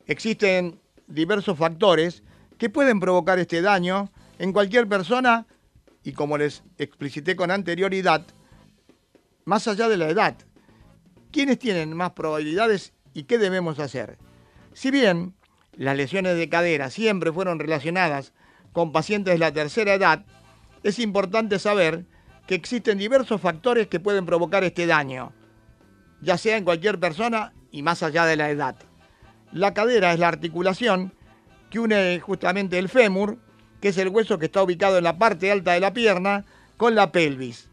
Existen 0.06 0.78
diversos 1.06 1.56
factores 1.56 2.22
que 2.58 2.68
pueden 2.68 3.00
provocar 3.00 3.38
este 3.38 3.62
daño 3.62 4.10
en 4.38 4.52
cualquier 4.52 4.86
persona 4.86 5.46
y 6.04 6.12
como 6.12 6.36
les 6.36 6.64
explicité 6.76 7.34
con 7.34 7.50
anterioridad, 7.50 8.26
más 9.46 9.68
allá 9.68 9.88
de 9.88 9.96
la 9.96 10.10
edad. 10.10 10.36
¿Quiénes 11.30 11.58
tienen 11.58 11.96
más 11.96 12.10
probabilidades 12.12 12.92
y 13.14 13.22
qué 13.22 13.38
debemos 13.38 13.78
hacer? 13.78 14.18
Si 14.74 14.90
bien 14.90 15.34
las 15.72 15.96
lesiones 15.96 16.36
de 16.36 16.50
cadera 16.50 16.90
siempre 16.90 17.32
fueron 17.32 17.58
relacionadas 17.58 18.34
con 18.74 18.92
pacientes 18.92 19.32
de 19.32 19.38
la 19.38 19.52
tercera 19.52 19.94
edad, 19.94 20.26
es 20.82 20.98
importante 20.98 21.58
saber 21.58 22.04
que 22.46 22.54
existen 22.54 22.98
diversos 22.98 23.40
factores 23.40 23.86
que 23.86 23.98
pueden 23.98 24.26
provocar 24.26 24.62
este 24.62 24.86
daño, 24.86 25.32
ya 26.20 26.36
sea 26.36 26.58
en 26.58 26.64
cualquier 26.64 27.00
persona 27.00 27.54
y 27.72 27.82
más 27.82 28.02
allá 28.02 28.26
de 28.26 28.36
la 28.36 28.50
edad. 28.50 28.76
La 29.50 29.74
cadera 29.74 30.12
es 30.12 30.20
la 30.20 30.28
articulación 30.28 31.12
que 31.70 31.80
une 31.80 32.20
justamente 32.20 32.78
el 32.78 32.88
fémur, 32.88 33.38
que 33.80 33.88
es 33.88 33.98
el 33.98 34.10
hueso 34.10 34.38
que 34.38 34.46
está 34.46 34.62
ubicado 34.62 34.98
en 34.98 35.04
la 35.04 35.18
parte 35.18 35.50
alta 35.50 35.72
de 35.72 35.80
la 35.80 35.92
pierna, 35.92 36.44
con 36.76 36.94
la 36.94 37.10
pelvis. 37.10 37.70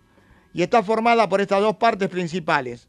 Y 0.53 0.63
está 0.63 0.81
formada 0.81 1.29
por 1.29 1.41
estas 1.41 1.61
dos 1.61 1.75
partes 1.75 2.09
principales. 2.09 2.87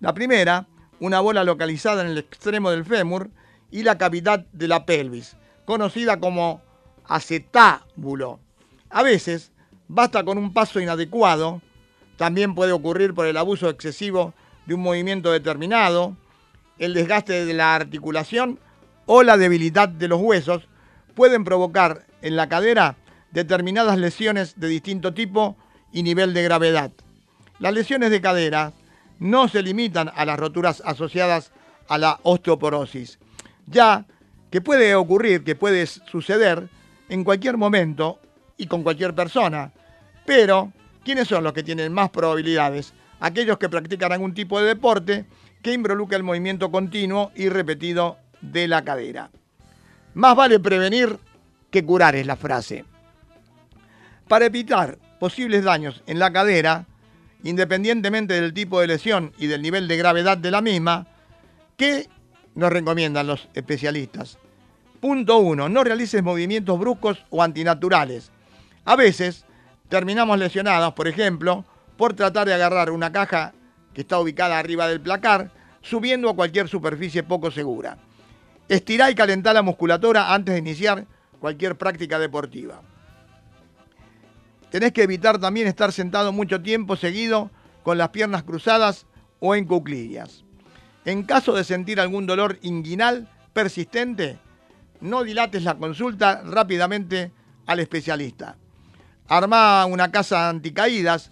La 0.00 0.12
primera, 0.12 0.66
una 0.98 1.20
bola 1.20 1.44
localizada 1.44 2.02
en 2.02 2.08
el 2.08 2.18
extremo 2.18 2.70
del 2.70 2.84
fémur, 2.84 3.30
y 3.70 3.84
la 3.84 3.96
cavidad 3.98 4.46
de 4.52 4.68
la 4.68 4.84
pelvis, 4.84 5.36
conocida 5.64 6.18
como 6.18 6.60
acetábulo. 7.04 8.40
A 8.90 9.02
veces, 9.02 9.52
basta 9.86 10.24
con 10.24 10.38
un 10.38 10.52
paso 10.52 10.80
inadecuado, 10.80 11.62
también 12.16 12.54
puede 12.54 12.72
ocurrir 12.72 13.14
por 13.14 13.26
el 13.26 13.36
abuso 13.36 13.68
excesivo 13.68 14.34
de 14.66 14.74
un 14.74 14.82
movimiento 14.82 15.32
determinado, 15.32 16.16
el 16.78 16.94
desgaste 16.94 17.44
de 17.44 17.54
la 17.54 17.74
articulación 17.74 18.58
o 19.06 19.22
la 19.22 19.36
debilidad 19.36 19.88
de 19.88 20.08
los 20.08 20.20
huesos, 20.20 20.68
pueden 21.14 21.44
provocar 21.44 22.06
en 22.22 22.36
la 22.36 22.48
cadera 22.48 22.96
determinadas 23.32 23.98
lesiones 23.98 24.58
de 24.58 24.68
distinto 24.68 25.14
tipo 25.14 25.56
y 25.92 26.02
nivel 26.02 26.34
de 26.34 26.42
gravedad. 26.42 26.92
Las 27.58 27.74
lesiones 27.74 28.10
de 28.10 28.20
cadera 28.20 28.72
no 29.18 29.48
se 29.48 29.62
limitan 29.62 30.10
a 30.14 30.24
las 30.24 30.38
roturas 30.38 30.82
asociadas 30.84 31.52
a 31.88 31.98
la 31.98 32.18
osteoporosis, 32.22 33.18
ya 33.66 34.06
que 34.50 34.60
puede 34.60 34.94
ocurrir, 34.94 35.44
que 35.44 35.54
puede 35.54 35.86
suceder 35.86 36.68
en 37.08 37.24
cualquier 37.24 37.56
momento 37.56 38.18
y 38.56 38.66
con 38.66 38.82
cualquier 38.82 39.14
persona. 39.14 39.72
Pero, 40.24 40.72
¿quiénes 41.04 41.28
son 41.28 41.44
los 41.44 41.52
que 41.52 41.62
tienen 41.62 41.92
más 41.92 42.10
probabilidades? 42.10 42.94
Aquellos 43.20 43.58
que 43.58 43.68
practican 43.68 44.12
algún 44.12 44.34
tipo 44.34 44.60
de 44.60 44.66
deporte 44.66 45.26
que 45.62 45.72
involucra 45.72 46.16
el 46.16 46.22
movimiento 46.22 46.70
continuo 46.70 47.32
y 47.34 47.48
repetido 47.48 48.18
de 48.40 48.66
la 48.66 48.82
cadera. 48.82 49.30
Más 50.14 50.34
vale 50.34 50.58
prevenir 50.58 51.18
que 51.70 51.84
curar 51.84 52.16
es 52.16 52.26
la 52.26 52.36
frase. 52.36 52.84
Para 54.26 54.46
evitar 54.46 54.98
posibles 55.18 55.64
daños 55.64 56.02
en 56.06 56.18
la 56.18 56.32
cadera, 56.32 56.86
independientemente 57.42 58.40
del 58.40 58.54
tipo 58.54 58.80
de 58.80 58.86
lesión 58.86 59.32
y 59.38 59.46
del 59.46 59.62
nivel 59.62 59.86
de 59.86 59.96
gravedad 59.96 60.38
de 60.38 60.50
la 60.50 60.60
misma, 60.60 61.06
¿qué 61.76 62.08
nos 62.54 62.72
recomiendan 62.72 63.26
los 63.26 63.48
especialistas? 63.54 64.38
Punto 65.00 65.38
1. 65.38 65.68
No 65.68 65.84
realices 65.84 66.22
movimientos 66.22 66.78
bruscos 66.78 67.24
o 67.30 67.42
antinaturales. 67.42 68.30
A 68.84 68.96
veces 68.96 69.44
terminamos 69.88 70.38
lesionados, 70.38 70.92
por 70.94 71.08
ejemplo, 71.08 71.64
por 72.00 72.14
tratar 72.14 72.46
de 72.46 72.54
agarrar 72.54 72.90
una 72.90 73.12
caja 73.12 73.52
que 73.92 74.00
está 74.00 74.18
ubicada 74.18 74.58
arriba 74.58 74.88
del 74.88 75.02
placar, 75.02 75.50
subiendo 75.82 76.30
a 76.30 76.34
cualquier 76.34 76.66
superficie 76.66 77.22
poco 77.22 77.50
segura. 77.50 77.98
Estirá 78.70 79.10
y 79.10 79.14
calentá 79.14 79.52
la 79.52 79.60
musculatura 79.60 80.32
antes 80.32 80.54
de 80.54 80.60
iniciar 80.60 81.06
cualquier 81.40 81.76
práctica 81.76 82.18
deportiva. 82.18 82.80
Tenés 84.70 84.92
que 84.92 85.02
evitar 85.02 85.38
también 85.38 85.66
estar 85.66 85.92
sentado 85.92 86.32
mucho 86.32 86.62
tiempo 86.62 86.96
seguido 86.96 87.50
con 87.82 87.98
las 87.98 88.08
piernas 88.08 88.44
cruzadas 88.44 89.04
o 89.38 89.54
en 89.54 89.66
cuclillas. 89.66 90.44
En 91.04 91.22
caso 91.24 91.52
de 91.52 91.64
sentir 91.64 92.00
algún 92.00 92.24
dolor 92.24 92.58
inguinal 92.62 93.28
persistente, 93.52 94.38
no 95.02 95.22
dilates 95.22 95.64
la 95.64 95.74
consulta 95.74 96.40
rápidamente 96.46 97.30
al 97.66 97.78
especialista. 97.78 98.56
Arma 99.28 99.84
una 99.84 100.10
casa 100.10 100.48
anticaídas. 100.48 101.30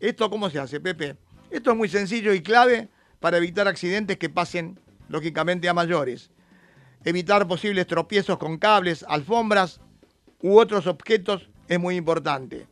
¿Esto 0.00 0.28
cómo 0.28 0.50
se 0.50 0.58
hace, 0.58 0.78
Pepe? 0.78 1.16
Esto 1.50 1.70
es 1.70 1.76
muy 1.76 1.88
sencillo 1.88 2.34
y 2.34 2.42
clave 2.42 2.88
para 3.18 3.38
evitar 3.38 3.66
accidentes 3.66 4.18
que 4.18 4.28
pasen, 4.28 4.78
lógicamente, 5.08 5.68
a 5.68 5.74
mayores. 5.74 6.30
Evitar 7.04 7.48
posibles 7.48 7.86
tropiezos 7.86 8.36
con 8.36 8.58
cables, 8.58 9.04
alfombras 9.08 9.80
u 10.42 10.58
otros 10.58 10.86
objetos 10.86 11.48
es 11.68 11.80
muy 11.80 11.96
importante. 11.96 12.66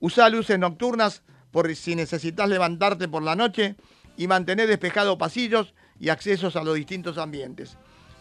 Usa 0.00 0.28
luces 0.30 0.58
nocturnas 0.58 1.22
por 1.50 1.74
si 1.74 1.94
necesitas 1.94 2.48
levantarte 2.48 3.08
por 3.08 3.22
la 3.22 3.36
noche 3.36 3.76
y 4.16 4.26
mantener 4.26 4.66
despejados 4.66 5.16
pasillos 5.16 5.74
y 6.00 6.08
accesos 6.08 6.56
a 6.56 6.64
los 6.64 6.74
distintos 6.74 7.18
ambientes. 7.18 7.76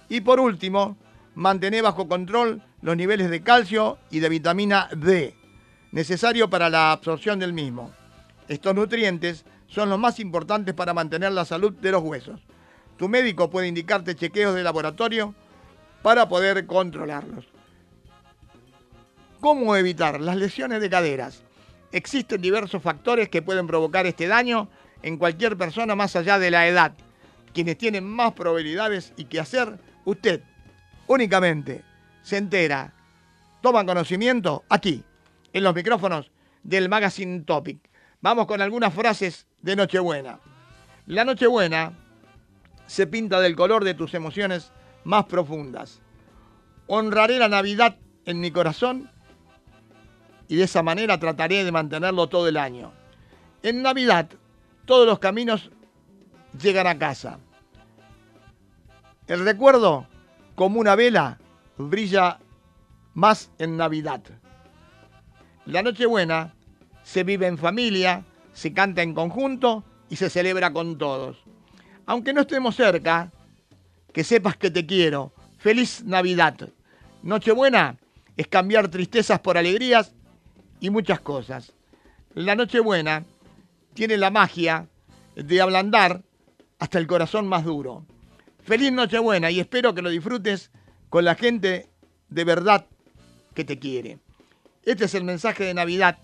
Y 0.10 0.22
por 0.22 0.40
último, 0.40 0.98
mantener 1.36 1.84
bajo 1.84 2.08
control 2.08 2.62
los 2.82 2.98
niveles 2.98 3.30
de 3.30 3.44
calcio 3.44 3.98
y 4.12 4.20
de 4.20 4.30
vitamina 4.30 4.90
D, 4.96 5.36
necesario 5.92 6.50
para 6.50 6.70
la 6.70 6.92
absorción 6.92 7.40
del 7.40 7.54
mismo. 7.54 7.94
Estos 8.48 8.76
nutrientes 8.76 9.46
son 9.68 9.90
los 9.90 10.00
más 10.00 10.20
importantes 10.20 10.74
para 10.76 10.94
mantener 10.94 11.32
la 11.32 11.46
salud 11.46 11.74
de 11.74 11.92
los 11.92 12.04
huesos. 12.04 12.40
Tu 12.98 13.10
médico 13.10 13.50
puede 13.50 13.68
indicarte 13.68 14.16
chequeos 14.16 14.56
de 14.56 14.64
laboratorio 14.64 15.34
para 16.02 16.30
poder 16.30 16.66
controlarlos. 16.66 17.46
¿Cómo 19.40 19.76
evitar 19.76 20.22
las 20.22 20.38
lesiones 20.38 20.82
de 20.82 20.90
caderas? 20.90 21.44
Existen 21.92 22.42
diversos 22.42 22.82
factores 22.82 23.30
que 23.30 23.42
pueden 23.42 23.68
provocar 23.68 24.06
este 24.06 24.28
daño 24.28 24.70
en 25.02 25.18
cualquier 25.18 25.58
persona 25.58 25.96
más 25.96 26.16
allá 26.16 26.40
de 26.40 26.52
la 26.52 26.68
edad. 26.68 26.94
Quienes 27.54 27.78
tienen 27.78 28.04
más 28.04 28.34
probabilidades 28.34 29.14
y 29.18 29.26
que 29.26 29.40
hacer, 29.40 29.80
usted 30.04 30.42
únicamente 31.08 31.84
se 32.22 32.38
entera, 32.38 32.94
toma 33.62 33.86
conocimiento 33.86 34.64
aquí, 34.70 35.04
en 35.54 35.64
los 35.64 35.76
micrófonos 35.76 36.32
del 36.64 36.90
Magazine 36.90 37.42
Topic. 37.42 37.80
Vamos 38.22 38.48
con 38.48 38.62
algunas 38.62 38.94
frases 38.94 39.48
de 39.62 39.76
Nochebuena. 39.76 40.40
La 41.06 41.26
Nochebuena 41.26 41.94
se 42.88 43.08
pinta 43.08 43.40
del 43.40 43.56
color 43.56 43.84
de 43.84 43.94
tus 43.94 44.14
emociones 44.14 44.72
más 45.04 45.26
profundas. 45.26 46.02
Honraré 46.88 47.38
la 47.40 47.48
Navidad 47.48 47.98
en 48.26 48.40
mi 48.40 48.52
corazón 48.52 49.12
y 50.48 50.56
de 50.56 50.64
esa 50.64 50.84
manera 50.84 51.20
trataré 51.20 51.64
de 51.64 51.72
mantenerlo 51.72 52.28
todo 52.28 52.48
el 52.48 52.58
año. 52.58 52.94
En 53.64 53.82
Navidad 53.82 54.30
todos 54.86 55.08
los 55.08 55.20
caminos 55.20 55.72
llegan 56.60 56.88
a 56.88 56.98
casa. 56.98 57.40
El 59.28 59.44
recuerdo, 59.44 60.08
como 60.56 60.80
una 60.80 60.96
vela, 60.96 61.40
brilla 61.78 62.40
más 63.14 63.52
en 63.58 63.78
Navidad. 63.78 64.22
La 65.66 65.82
Nochebuena 65.82 66.54
se 67.06 67.24
vive 67.24 67.46
en 67.46 67.58
familia, 67.58 68.26
se 68.52 68.74
canta 68.74 69.04
en 69.04 69.14
conjunto 69.14 69.86
y 70.10 70.16
se 70.16 70.30
celebra 70.30 70.74
con 70.74 70.98
todos. 70.98 71.38
Aunque 72.08 72.34
no 72.34 72.42
estemos 72.42 72.76
cerca, 72.76 73.32
que 74.12 74.24
sepas 74.24 74.58
que 74.58 74.72
te 74.72 74.86
quiero. 74.86 75.32
Feliz 75.60 76.04
Navidad. 76.04 76.70
Nochebuena 77.22 77.98
es 78.36 78.48
cambiar 78.48 78.88
tristezas 78.90 79.40
por 79.40 79.58
alegrías 79.58 80.14
y 80.80 80.90
muchas 80.90 81.20
cosas. 81.20 81.74
La 82.34 82.56
Nochebuena 82.56 83.24
tiene 83.94 84.18
la 84.18 84.32
magia 84.32 84.88
de 85.36 85.62
ablandar 85.62 86.24
hasta 86.80 86.98
el 86.98 87.08
corazón 87.08 87.48
más 87.48 87.66
duro. 87.66 88.06
Feliz 88.64 88.92
Nochebuena 88.92 89.52
y 89.52 89.60
espero 89.60 89.94
que 89.94 90.02
lo 90.02 90.10
disfrutes 90.10 90.72
con 91.10 91.24
la 91.24 91.36
gente 91.36 91.88
de 92.30 92.44
verdad 92.44 92.88
que 93.54 93.64
te 93.64 93.78
quiere. 93.78 94.18
Este 94.84 95.06
es 95.06 95.14
el 95.14 95.24
mensaje 95.24 95.66
de 95.66 95.76
Navidad. 95.76 96.18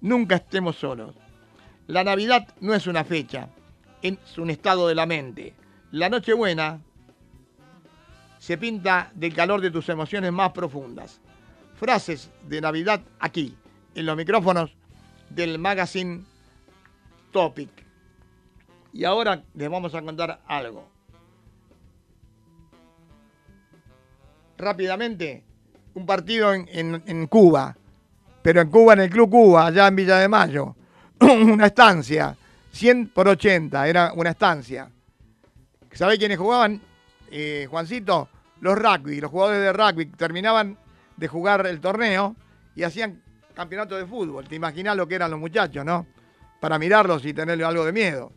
Nunca 0.00 0.36
estemos 0.36 0.76
solos. 0.76 1.14
La 1.86 2.04
Navidad 2.04 2.48
no 2.60 2.74
es 2.74 2.86
una 2.86 3.04
fecha, 3.04 3.48
es 4.02 4.38
un 4.38 4.50
estado 4.50 4.88
de 4.88 4.94
la 4.94 5.06
mente. 5.06 5.54
La 5.90 6.08
Nochebuena 6.08 6.80
se 8.38 8.56
pinta 8.56 9.10
del 9.14 9.34
calor 9.34 9.60
de 9.60 9.70
tus 9.70 9.88
emociones 9.88 10.32
más 10.32 10.52
profundas. 10.52 11.20
Frases 11.74 12.30
de 12.48 12.60
Navidad 12.60 13.02
aquí, 13.18 13.56
en 13.94 14.06
los 14.06 14.16
micrófonos 14.16 14.74
del 15.28 15.58
magazine 15.58 16.24
Topic. 17.32 17.70
Y 18.92 19.04
ahora 19.04 19.44
les 19.54 19.70
vamos 19.70 19.94
a 19.94 20.02
contar 20.02 20.42
algo. 20.46 20.88
Rápidamente, 24.58 25.44
un 25.94 26.06
partido 26.06 26.52
en, 26.52 27.26
Cuba, 27.28 27.76
pero 28.42 28.60
en 28.60 28.70
Cuba, 28.70 28.94
en 28.94 29.00
el 29.00 29.10
Club 29.10 29.30
Cuba, 29.30 29.66
allá 29.66 29.86
en 29.86 29.96
Villa 29.96 30.18
de 30.18 30.28
Mayo, 30.28 30.74
una 31.20 31.66
estancia, 31.66 32.36
100 32.72 33.08
por 33.08 33.28
80, 33.28 33.88
era 33.88 34.12
una 34.14 34.30
estancia. 34.30 34.88
¿Sabe 35.92 36.18
quiénes 36.18 36.38
jugaban, 36.38 36.80
eh, 37.30 37.66
Juancito? 37.68 38.28
Los 38.60 38.78
rugby, 38.78 39.20
los 39.20 39.30
jugadores 39.30 39.60
de 39.60 39.72
rugby 39.72 40.06
terminaban 40.06 40.76
de 41.16 41.28
jugar 41.28 41.66
el 41.66 41.80
torneo 41.80 42.36
y 42.74 42.82
hacían 42.82 43.22
campeonato 43.54 43.96
de 43.96 44.06
fútbol. 44.06 44.46
Te 44.46 44.54
imaginas 44.54 44.96
lo 44.96 45.06
que 45.06 45.14
eran 45.14 45.30
los 45.30 45.40
muchachos, 45.40 45.84
¿no? 45.84 46.06
Para 46.60 46.78
mirarlos 46.78 47.24
y 47.24 47.34
tenerle 47.34 47.64
algo 47.64 47.84
de 47.84 47.92
miedo. 47.92 48.32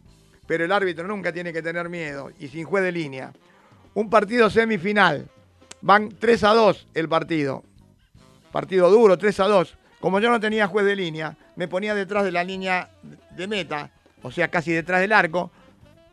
Pero 0.47 0.65
el 0.65 0.71
árbitro 0.71 1.07
nunca 1.07 1.31
tiene 1.31 1.53
que 1.53 1.61
tener 1.61 1.89
miedo 1.89 2.31
y 2.39 2.47
sin 2.47 2.65
juez 2.65 2.83
de 2.83 2.91
línea. 2.91 3.31
Un 3.93 4.09
partido 4.09 4.49
semifinal. 4.49 5.29
Van 5.81 6.09
3 6.09 6.43
a 6.43 6.53
2 6.53 6.87
el 6.93 7.09
partido. 7.09 7.63
Partido 8.51 8.89
duro, 8.89 9.17
3 9.17 9.39
a 9.41 9.47
2. 9.47 9.77
Como 10.03 10.19
yo 10.19 10.29
no 10.29 10.41
tenía 10.41 10.67
juez 10.67 10.85
de 10.85 10.97
línea, 10.97 11.37
me 11.55 11.69
ponía 11.69 11.95
detrás 11.95 12.25
de 12.25 12.31
la 12.33 12.43
línea 12.43 12.89
de 13.29 13.47
meta, 13.47 13.89
o 14.21 14.31
sea, 14.33 14.49
casi 14.49 14.73
detrás 14.73 14.99
del 14.99 15.13
arco, 15.13 15.49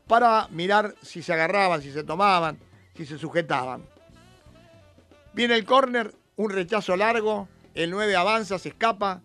para 0.06 0.46
mirar 0.52 0.94
si 1.02 1.24
se 1.24 1.32
agarraban, 1.32 1.82
si 1.82 1.90
se 1.90 2.04
tomaban, 2.04 2.56
si 2.96 3.04
se 3.04 3.18
sujetaban. 3.18 3.82
Viene 5.32 5.56
el 5.56 5.64
córner, 5.64 6.14
un 6.36 6.50
rechazo 6.50 6.96
largo, 6.96 7.48
el 7.74 7.90
9 7.90 8.14
avanza, 8.14 8.60
se 8.60 8.68
escapa, 8.68 9.22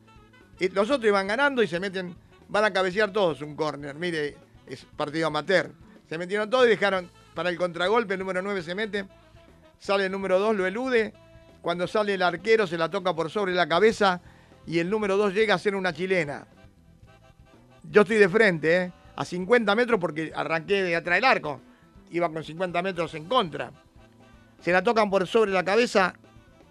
y 0.59 0.69
los 0.69 0.89
otros 0.89 1.09
iban 1.09 1.27
ganando 1.27 1.61
y 1.61 1.67
se 1.67 1.79
meten, 1.79 2.15
van 2.47 2.63
a 2.63 2.73
cabecear 2.73 3.13
todos 3.13 3.43
un 3.43 3.55
córner, 3.55 3.93
mire, 3.93 4.35
es 4.65 4.83
partido 4.97 5.27
amateur. 5.27 5.73
Se 6.09 6.17
metieron 6.17 6.49
todos 6.49 6.65
y 6.65 6.69
dejaron 6.69 7.11
para 7.35 7.49
el 7.49 7.57
contragolpe, 7.57 8.15
el 8.15 8.19
número 8.19 8.41
9 8.41 8.63
se 8.63 8.73
mete, 8.73 9.05
sale 9.77 10.07
el 10.07 10.11
número 10.11 10.39
2, 10.39 10.55
lo 10.55 10.65
elude, 10.65 11.13
cuando 11.61 11.85
sale 11.85 12.15
el 12.15 12.23
arquero 12.23 12.65
se 12.65 12.79
la 12.79 12.89
toca 12.89 13.13
por 13.13 13.29
sobre 13.29 13.53
la 13.53 13.67
cabeza 13.67 14.21
y 14.67 14.79
el 14.79 14.89
número 14.89 15.17
2 15.17 15.33
llega 15.33 15.55
a 15.55 15.59
ser 15.59 15.75
una 15.75 15.93
chilena. 15.93 16.47
Yo 17.89 18.01
estoy 18.01 18.17
de 18.17 18.29
frente, 18.29 18.77
¿eh? 18.77 18.91
a 19.15 19.23
50 19.23 19.75
metros 19.75 19.99
porque 19.99 20.31
arranqué 20.35 20.83
de 20.83 20.95
atrás 20.95 21.17
del 21.17 21.25
arco, 21.25 21.61
iba 22.11 22.29
con 22.31 22.43
50 22.43 22.81
metros 22.81 23.13
en 23.13 23.25
contra. 23.25 23.71
Se 24.59 24.71
la 24.71 24.83
tocan 24.83 25.09
por 25.09 25.27
sobre 25.27 25.51
la 25.51 25.63
cabeza 25.63 26.15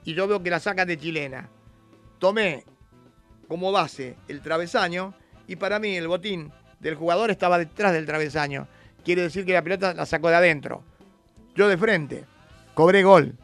y 0.05 0.15
yo 0.15 0.27
veo 0.27 0.43
que 0.43 0.51
la 0.51 0.61
sacan 0.61 0.89
de 0.89 0.99
chilena. 0.99 1.49
Tomé 2.19 2.65
como 3.49 3.73
base 3.73 4.17
el 4.29 4.41
travesaño 4.41 5.15
y 5.47 5.57
para 5.57 5.79
mí 5.79 5.97
el 5.97 6.09
botín 6.09 6.53
del 6.81 6.97
jugador 6.97 7.31
estaba 7.31 7.59
detrás 7.59 7.93
del 7.93 8.07
travesaño. 8.07 8.67
Quiere 9.05 9.23
decir 9.23 9.45
que 9.45 9.53
la 9.53 9.63
pelota 9.63 9.95
la 9.95 10.07
sacó 10.07 10.29
de 10.29 10.37
adentro. 10.37 10.83
Yo 11.55 11.69
de 11.69 11.77
frente, 11.77 12.25
cobré 12.75 13.03
gol. 13.03 13.35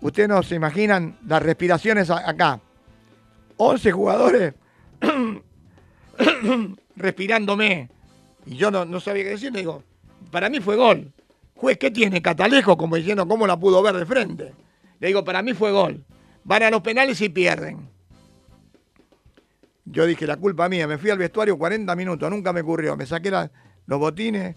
Ustedes 0.00 0.28
no 0.28 0.42
se 0.42 0.54
imaginan 0.54 1.18
las 1.26 1.42
respiraciones 1.42 2.10
acá. 2.10 2.60
11 3.58 3.92
jugadores 3.92 4.54
respirándome. 6.96 7.90
Y 8.46 8.56
yo 8.56 8.70
no, 8.70 8.84
no 8.84 9.00
sabía 9.00 9.24
qué 9.24 9.30
decir. 9.30 9.52
Le 9.52 9.60
digo, 9.60 9.82
para 10.30 10.48
mí 10.48 10.60
fue 10.60 10.76
gol. 10.76 11.12
Juez, 11.54 11.76
¿qué 11.76 11.90
tiene 11.90 12.22
Catalejo? 12.22 12.76
Como 12.76 12.96
diciendo, 12.96 13.26
¿cómo 13.28 13.46
la 13.46 13.58
pudo 13.58 13.82
ver 13.82 13.96
de 13.96 14.06
frente? 14.06 14.54
Le 15.00 15.08
digo, 15.08 15.24
para 15.24 15.42
mí 15.42 15.52
fue 15.52 15.72
gol. 15.72 16.04
Van 16.44 16.62
a 16.62 16.70
los 16.70 16.80
penales 16.80 17.20
y 17.20 17.28
pierden. 17.28 17.88
Yo 19.84 20.06
dije, 20.06 20.26
la 20.26 20.36
culpa 20.36 20.68
mía, 20.68 20.86
me 20.86 20.98
fui 20.98 21.10
al 21.10 21.18
vestuario 21.18 21.58
40 21.58 21.94
minutos, 21.96 22.30
nunca 22.30 22.52
me 22.52 22.60
ocurrió. 22.60 22.96
Me 22.96 23.06
saqué 23.06 23.30
los 23.30 23.98
botines, 23.98 24.54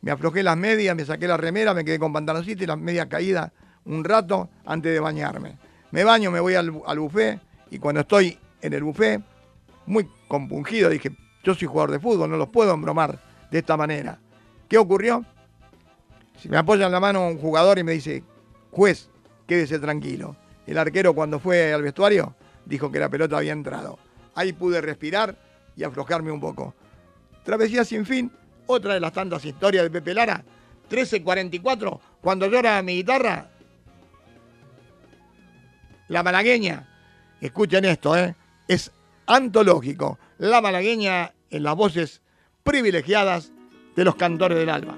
me 0.00 0.10
aflojé 0.10 0.42
las 0.42 0.56
medias, 0.56 0.96
me 0.96 1.04
saqué 1.04 1.28
la 1.28 1.36
remera, 1.36 1.74
me 1.74 1.84
quedé 1.84 1.98
con 1.98 2.12
pantaloncito 2.12 2.64
y 2.64 2.66
las 2.66 2.78
medias 2.78 3.06
caídas 3.06 3.52
un 3.84 4.04
rato 4.04 4.50
antes 4.64 4.92
de 4.92 5.00
bañarme. 5.00 5.56
Me 5.90 6.04
baño, 6.04 6.30
me 6.30 6.40
voy 6.40 6.54
al, 6.54 6.72
al 6.86 6.98
buffet 6.98 7.40
y 7.70 7.78
cuando 7.78 8.00
estoy 8.00 8.38
en 8.60 8.72
el 8.72 8.82
buffet, 8.82 9.22
muy 9.86 10.08
compungido, 10.28 10.90
dije, 10.90 11.10
yo 11.42 11.54
soy 11.54 11.68
jugador 11.68 11.92
de 11.92 12.00
fútbol, 12.00 12.30
no 12.30 12.36
los 12.36 12.48
puedo 12.48 12.74
embromar 12.74 13.20
de 13.50 13.58
esta 13.58 13.76
manera. 13.76 14.18
¿Qué 14.68 14.78
ocurrió? 14.78 15.24
Si 16.38 16.48
me 16.48 16.56
apoya 16.56 16.86
en 16.86 16.92
la 16.92 17.00
mano 17.00 17.26
un 17.26 17.38
jugador 17.38 17.78
y 17.78 17.84
me 17.84 17.92
dice, 17.92 18.24
juez, 18.70 19.08
quédese 19.46 19.78
tranquilo. 19.78 20.36
El 20.66 20.78
arquero 20.78 21.14
cuando 21.14 21.38
fue 21.40 21.72
al 21.72 21.82
vestuario 21.82 22.34
dijo 22.64 22.90
que 22.90 22.98
la 22.98 23.08
pelota 23.08 23.38
había 23.38 23.52
entrado. 23.52 23.98
Ahí 24.34 24.52
pude 24.52 24.80
respirar 24.80 25.36
y 25.76 25.84
aflojarme 25.84 26.30
un 26.30 26.40
poco. 26.40 26.74
Travesía 27.44 27.84
sin 27.84 28.06
fin, 28.06 28.30
otra 28.66 28.94
de 28.94 29.00
las 29.00 29.12
tantas 29.12 29.44
historias 29.44 29.84
de 29.84 29.90
Pepe 29.90 30.14
Lara. 30.14 30.44
13.44, 30.88 32.00
cuando 32.20 32.46
llora 32.46 32.82
mi 32.82 32.96
guitarra. 32.96 33.48
La 36.08 36.22
malagueña, 36.22 36.89
escuchen 37.40 37.84
esto, 37.84 38.16
¿eh? 38.16 38.34
es 38.68 38.92
antológico. 39.26 40.18
La 40.38 40.60
malagueña 40.60 41.32
en 41.50 41.62
las 41.62 41.74
voces 41.74 42.22
privilegiadas 42.62 43.52
de 43.96 44.04
los 44.04 44.14
cantores 44.14 44.58
del 44.58 44.70
alba. 44.70 44.96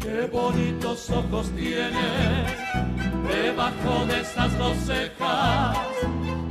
Qué 0.00 0.28
bonitos 0.32 1.10
ojos 1.10 1.50
tienes 1.56 2.33
debajo 3.54 4.04
de 4.06 4.20
esas 4.20 4.58
dos 4.58 4.76
cejas, 4.78 5.78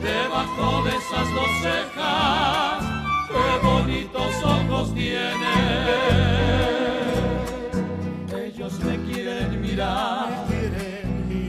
debajo 0.01 0.83
de 0.85 0.91
esas 0.91 1.33
dos 1.35 1.49
cejas, 1.61 2.83
qué 3.27 3.67
bonitos 3.67 4.33
ojos 4.41 4.93
tienes. 4.93 5.33
Ellos 8.33 8.79
me 8.85 8.97
quieren 9.11 9.61
mirar, 9.61 10.29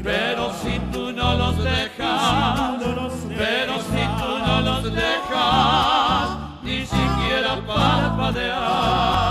pero 0.02 0.52
si 0.60 0.80
tú 0.92 1.12
no 1.12 1.34
los 1.34 1.62
dejas, 1.62 2.82
pero 3.38 3.74
si 3.78 4.02
tú 4.18 4.38
no 4.44 4.60
los 4.60 4.92
dejas, 4.92 6.30
ni 6.64 6.84
siquiera 6.84 7.64
parpadear. 7.64 9.23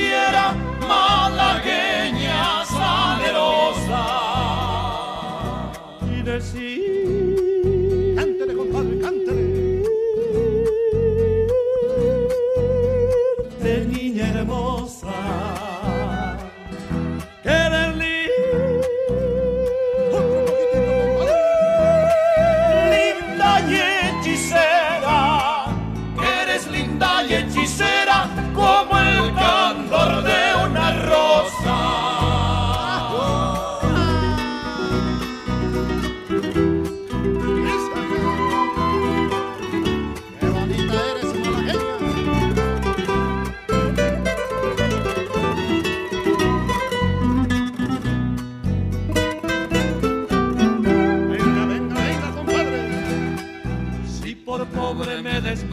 Yeah. 0.00 0.29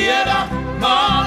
Quisiera, 0.00 0.48
malagueña 0.80 1.19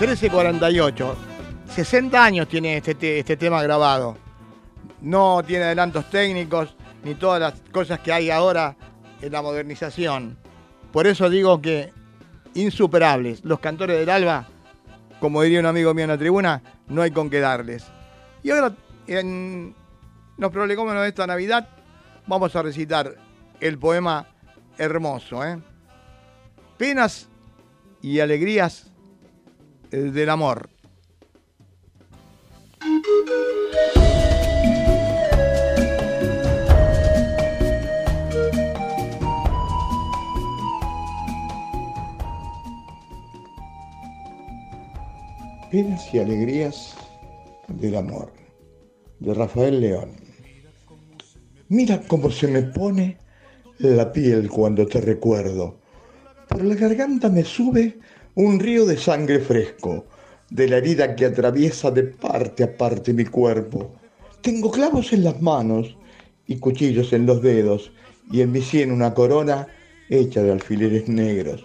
1348. 0.00 1.16
60 1.74 2.24
años 2.24 2.48
tiene 2.48 2.76
este, 2.76 2.94
te- 2.94 3.18
este 3.18 3.36
tema 3.36 3.62
grabado. 3.62 4.16
No 5.00 5.42
tiene 5.46 5.64
adelantos 5.64 6.08
técnicos 6.10 6.74
ni 7.02 7.14
todas 7.14 7.40
las 7.40 7.54
cosas 7.72 8.00
que 8.00 8.12
hay 8.12 8.30
ahora 8.30 8.76
en 9.22 9.32
la 9.32 9.42
modernización. 9.42 10.38
Por 10.92 11.06
eso 11.06 11.30
digo 11.30 11.60
que 11.62 11.92
insuperables. 12.54 13.44
Los 13.44 13.58
cantores 13.60 13.98
del 13.98 14.10
alba, 14.10 14.46
como 15.20 15.42
diría 15.42 15.60
un 15.60 15.66
amigo 15.66 15.92
mío 15.94 16.04
en 16.04 16.10
la 16.10 16.18
tribuna, 16.18 16.62
no 16.88 17.02
hay 17.02 17.10
con 17.10 17.30
qué 17.30 17.40
darles. 17.40 17.84
Y 18.42 18.50
ahora, 18.50 18.74
en 19.06 19.74
los 20.36 20.50
prolegómenos 20.50 21.02
de 21.02 21.08
esta 21.08 21.26
Navidad, 21.26 21.68
vamos 22.26 22.54
a 22.54 22.62
recitar 22.62 23.14
el 23.60 23.78
poema 23.78 24.26
hermoso, 24.78 25.44
¿eh? 25.44 25.58
Penas 26.76 27.28
y 28.02 28.20
alegrías 28.20 28.85
del 29.90 30.28
amor. 30.30 30.68
Penas 45.70 46.14
y 46.14 46.18
alegrías 46.18 46.96
del 47.68 47.96
amor, 47.96 48.32
de 49.20 49.34
Rafael 49.34 49.80
León. 49.80 50.12
Mira 51.68 52.00
cómo 52.06 52.30
se 52.30 52.46
me 52.46 52.62
pone 52.62 53.18
la 53.78 54.12
piel 54.12 54.48
cuando 54.48 54.86
te 54.86 55.00
recuerdo. 55.00 55.78
Por 56.48 56.64
la 56.64 56.76
garganta 56.76 57.28
me 57.28 57.42
sube 57.42 57.98
un 58.36 58.60
río 58.60 58.84
de 58.84 58.98
sangre 58.98 59.40
fresco, 59.40 60.04
de 60.50 60.68
la 60.68 60.76
herida 60.76 61.16
que 61.16 61.24
atraviesa 61.24 61.90
de 61.90 62.02
parte 62.02 62.64
a 62.64 62.76
parte 62.76 63.14
mi 63.14 63.24
cuerpo. 63.24 63.94
Tengo 64.42 64.70
clavos 64.70 65.14
en 65.14 65.24
las 65.24 65.40
manos 65.40 65.96
y 66.46 66.56
cuchillos 66.56 67.14
en 67.14 67.24
los 67.24 67.40
dedos, 67.40 67.90
y 68.30 68.42
en 68.42 68.52
mi 68.52 68.60
sien 68.60 68.92
una 68.92 69.14
corona 69.14 69.66
hecha 70.10 70.42
de 70.42 70.52
alfileres 70.52 71.08
negros. 71.08 71.64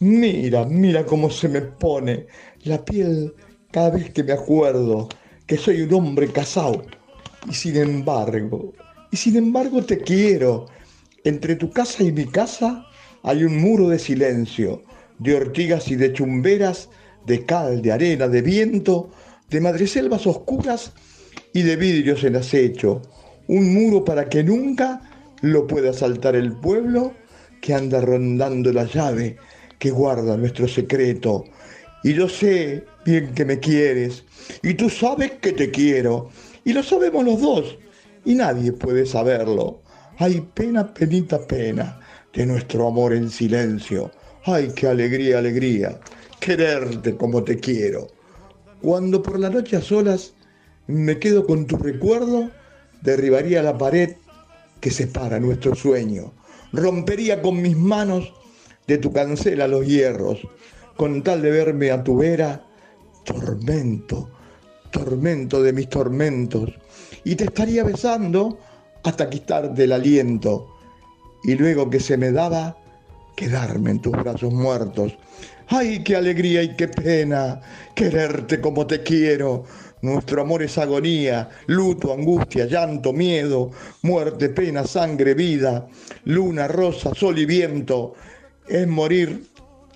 Mira, 0.00 0.66
mira 0.66 1.06
cómo 1.06 1.30
se 1.30 1.48
me 1.48 1.62
pone 1.62 2.26
la 2.64 2.84
piel 2.84 3.34
cada 3.70 3.88
vez 3.88 4.10
que 4.10 4.22
me 4.22 4.32
acuerdo 4.32 5.08
que 5.46 5.56
soy 5.56 5.80
un 5.80 5.94
hombre 5.94 6.28
casado. 6.28 6.82
Y 7.48 7.54
sin 7.54 7.76
embargo, 7.76 8.74
y 9.10 9.16
sin 9.16 9.36
embargo 9.36 9.82
te 9.82 9.98
quiero. 9.98 10.66
Entre 11.24 11.56
tu 11.56 11.70
casa 11.70 12.02
y 12.02 12.12
mi 12.12 12.26
casa 12.26 12.86
hay 13.22 13.44
un 13.44 13.58
muro 13.58 13.88
de 13.88 13.98
silencio, 13.98 14.82
de 15.20 15.34
ortigas 15.34 15.88
y 15.88 15.96
de 15.96 16.12
chumberas, 16.12 16.88
de 17.26 17.44
cal, 17.44 17.82
de 17.82 17.92
arena, 17.92 18.26
de 18.26 18.42
viento, 18.42 19.10
de 19.48 19.60
madreselvas 19.60 20.26
oscuras 20.26 20.92
y 21.52 21.62
de 21.62 21.76
vidrios 21.76 22.24
en 22.24 22.36
acecho. 22.36 23.02
Un 23.46 23.72
muro 23.74 24.04
para 24.04 24.28
que 24.28 24.42
nunca 24.42 25.02
lo 25.42 25.66
pueda 25.66 25.92
saltar 25.92 26.36
el 26.36 26.52
pueblo 26.52 27.12
que 27.60 27.74
anda 27.74 28.00
rondando 28.00 28.72
la 28.72 28.84
llave 28.84 29.36
que 29.78 29.90
guarda 29.90 30.36
nuestro 30.36 30.66
secreto. 30.66 31.44
Y 32.02 32.14
yo 32.14 32.28
sé 32.28 32.84
bien 33.04 33.34
que 33.34 33.44
me 33.44 33.58
quieres, 33.58 34.24
y 34.62 34.74
tú 34.74 34.88
sabes 34.88 35.32
que 35.32 35.52
te 35.52 35.70
quiero, 35.70 36.30
y 36.64 36.72
lo 36.72 36.82
sabemos 36.82 37.24
los 37.24 37.40
dos, 37.40 37.78
y 38.24 38.34
nadie 38.34 38.72
puede 38.72 39.04
saberlo. 39.04 39.82
Ay, 40.18 40.46
pena, 40.54 40.92
penita, 40.92 41.46
pena 41.46 42.00
de 42.32 42.46
nuestro 42.46 42.88
amor 42.88 43.12
en 43.14 43.28
silencio. 43.30 44.10
Ay, 44.44 44.72
qué 44.74 44.86
alegría, 44.86 45.38
alegría, 45.38 46.00
quererte 46.40 47.14
como 47.14 47.44
te 47.44 47.58
quiero. 47.58 48.08
Cuando 48.80 49.22
por 49.22 49.38
la 49.38 49.50
noche 49.50 49.76
a 49.76 49.82
solas 49.82 50.32
me 50.86 51.18
quedo 51.18 51.46
con 51.46 51.66
tu 51.66 51.76
recuerdo, 51.76 52.50
derribaría 53.02 53.62
la 53.62 53.76
pared 53.76 54.16
que 54.80 54.90
separa 54.90 55.38
nuestro 55.38 55.74
sueño. 55.74 56.32
Rompería 56.72 57.42
con 57.42 57.60
mis 57.60 57.76
manos 57.76 58.32
de 58.86 58.96
tu 58.96 59.12
cancela 59.12 59.68
los 59.68 59.86
hierros, 59.86 60.38
con 60.96 61.22
tal 61.22 61.42
de 61.42 61.50
verme 61.50 61.90
a 61.90 62.02
tu 62.02 62.16
vera, 62.16 62.64
tormento, 63.24 64.30
tormento 64.90 65.62
de 65.62 65.74
mis 65.74 65.90
tormentos, 65.90 66.70
y 67.24 67.36
te 67.36 67.44
estaría 67.44 67.84
besando 67.84 68.58
hasta 69.04 69.28
quitarte 69.28 69.84
el 69.84 69.92
aliento, 69.92 70.66
y 71.44 71.56
luego 71.56 71.90
que 71.90 72.00
se 72.00 72.16
me 72.16 72.32
daba, 72.32 72.79
quedarme 73.40 73.92
en 73.92 74.02
tus 74.02 74.12
brazos 74.12 74.52
muertos. 74.52 75.16
¡Ay, 75.68 76.04
qué 76.04 76.14
alegría 76.14 76.62
y 76.62 76.76
qué 76.76 76.88
pena 76.88 77.58
quererte 77.94 78.60
como 78.60 78.86
te 78.86 79.02
quiero! 79.02 79.64
Nuestro 80.02 80.42
amor 80.42 80.62
es 80.62 80.76
agonía, 80.76 81.48
luto, 81.66 82.12
angustia, 82.12 82.66
llanto, 82.66 83.14
miedo, 83.14 83.70
muerte, 84.02 84.50
pena, 84.50 84.84
sangre, 84.84 85.32
vida, 85.32 85.86
luna, 86.24 86.68
rosa, 86.68 87.14
sol 87.14 87.38
y 87.38 87.46
viento. 87.46 88.12
Es 88.68 88.86
morir 88.86 89.46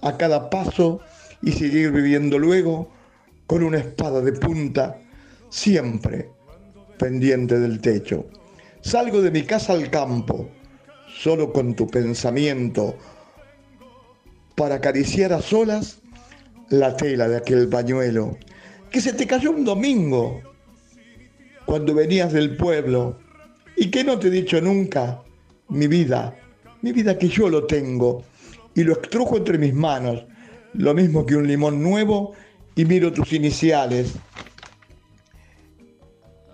a 0.01 0.17
cada 0.17 0.49
paso 0.49 1.01
y 1.43 1.53
seguir 1.53 1.91
viviendo 1.91 2.39
luego 2.39 2.89
con 3.47 3.63
una 3.63 3.77
espada 3.79 4.23
de 4.23 4.33
punta, 4.33 4.99
siempre 5.51 6.31
pendiente 6.99 7.59
del 7.59 7.79
techo. 7.81 8.25
Salgo 8.81 9.21
de 9.21 9.31
mi 9.31 9.43
casa 9.43 9.75
al 9.75 9.91
campo, 9.91 10.49
solo 11.15 11.53
con 11.53 11.75
tu 11.75 11.87
pensamiento, 11.87 12.97
para 14.55 14.77
acariciar 14.77 15.33
a 15.33 15.43
solas 15.43 16.01
la 16.69 16.97
tela 16.97 17.29
de 17.29 17.37
aquel 17.37 17.69
pañuelo 17.69 18.37
que 18.95 19.01
se 19.01 19.13
te 19.13 19.27
cayó 19.27 19.51
un 19.51 19.65
domingo 19.65 20.41
cuando 21.67 21.95
venías 21.95 22.33
del 22.33 22.57
pueblo 22.57 23.19
y 23.77 23.91
que 23.91 24.05
no 24.05 24.19
te 24.21 24.29
he 24.29 24.31
dicho 24.31 24.61
nunca, 24.61 25.21
mi 25.69 25.89
vida, 25.89 26.37
mi 26.81 26.93
vida 26.93 27.19
que 27.19 27.29
yo 27.29 27.49
lo 27.49 27.67
tengo 27.67 28.23
y 28.73 28.85
lo 28.85 28.93
extrujo 28.93 29.37
entre 29.37 29.59
mis 29.59 29.75
manos, 29.75 30.25
lo 30.75 30.95
mismo 30.95 31.27
que 31.27 31.35
un 31.35 31.49
limón 31.49 31.83
nuevo 31.83 32.35
y 32.77 32.85
miro 32.85 33.13
tus 33.13 33.33
iniciales 33.33 34.13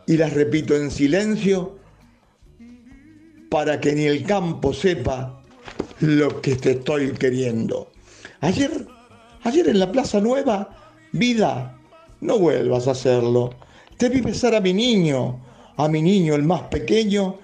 y 0.06 0.16
las 0.16 0.32
repito 0.32 0.74
en 0.74 0.90
silencio 0.90 1.78
para 3.50 3.80
que 3.80 3.92
ni 3.92 4.04
el 4.06 4.24
campo 4.24 4.72
sepa 4.72 5.44
lo 6.00 6.40
que 6.40 6.56
te 6.56 6.70
estoy 6.70 7.12
queriendo. 7.12 7.89
Ayer, 8.42 8.86
ayer 9.44 9.68
en 9.68 9.78
la 9.78 9.92
Plaza 9.92 10.18
Nueva, 10.18 10.70
vida, 11.12 11.78
no 12.22 12.38
vuelvas 12.38 12.88
a 12.88 12.92
hacerlo. 12.92 13.50
Te 13.98 14.08
vi 14.08 14.22
besar 14.22 14.54
a 14.54 14.60
mi 14.60 14.72
niño, 14.72 15.38
a 15.76 15.88
mi 15.88 16.00
niño 16.00 16.34
el 16.34 16.42
más 16.44 16.62
pequeño, 16.62 17.38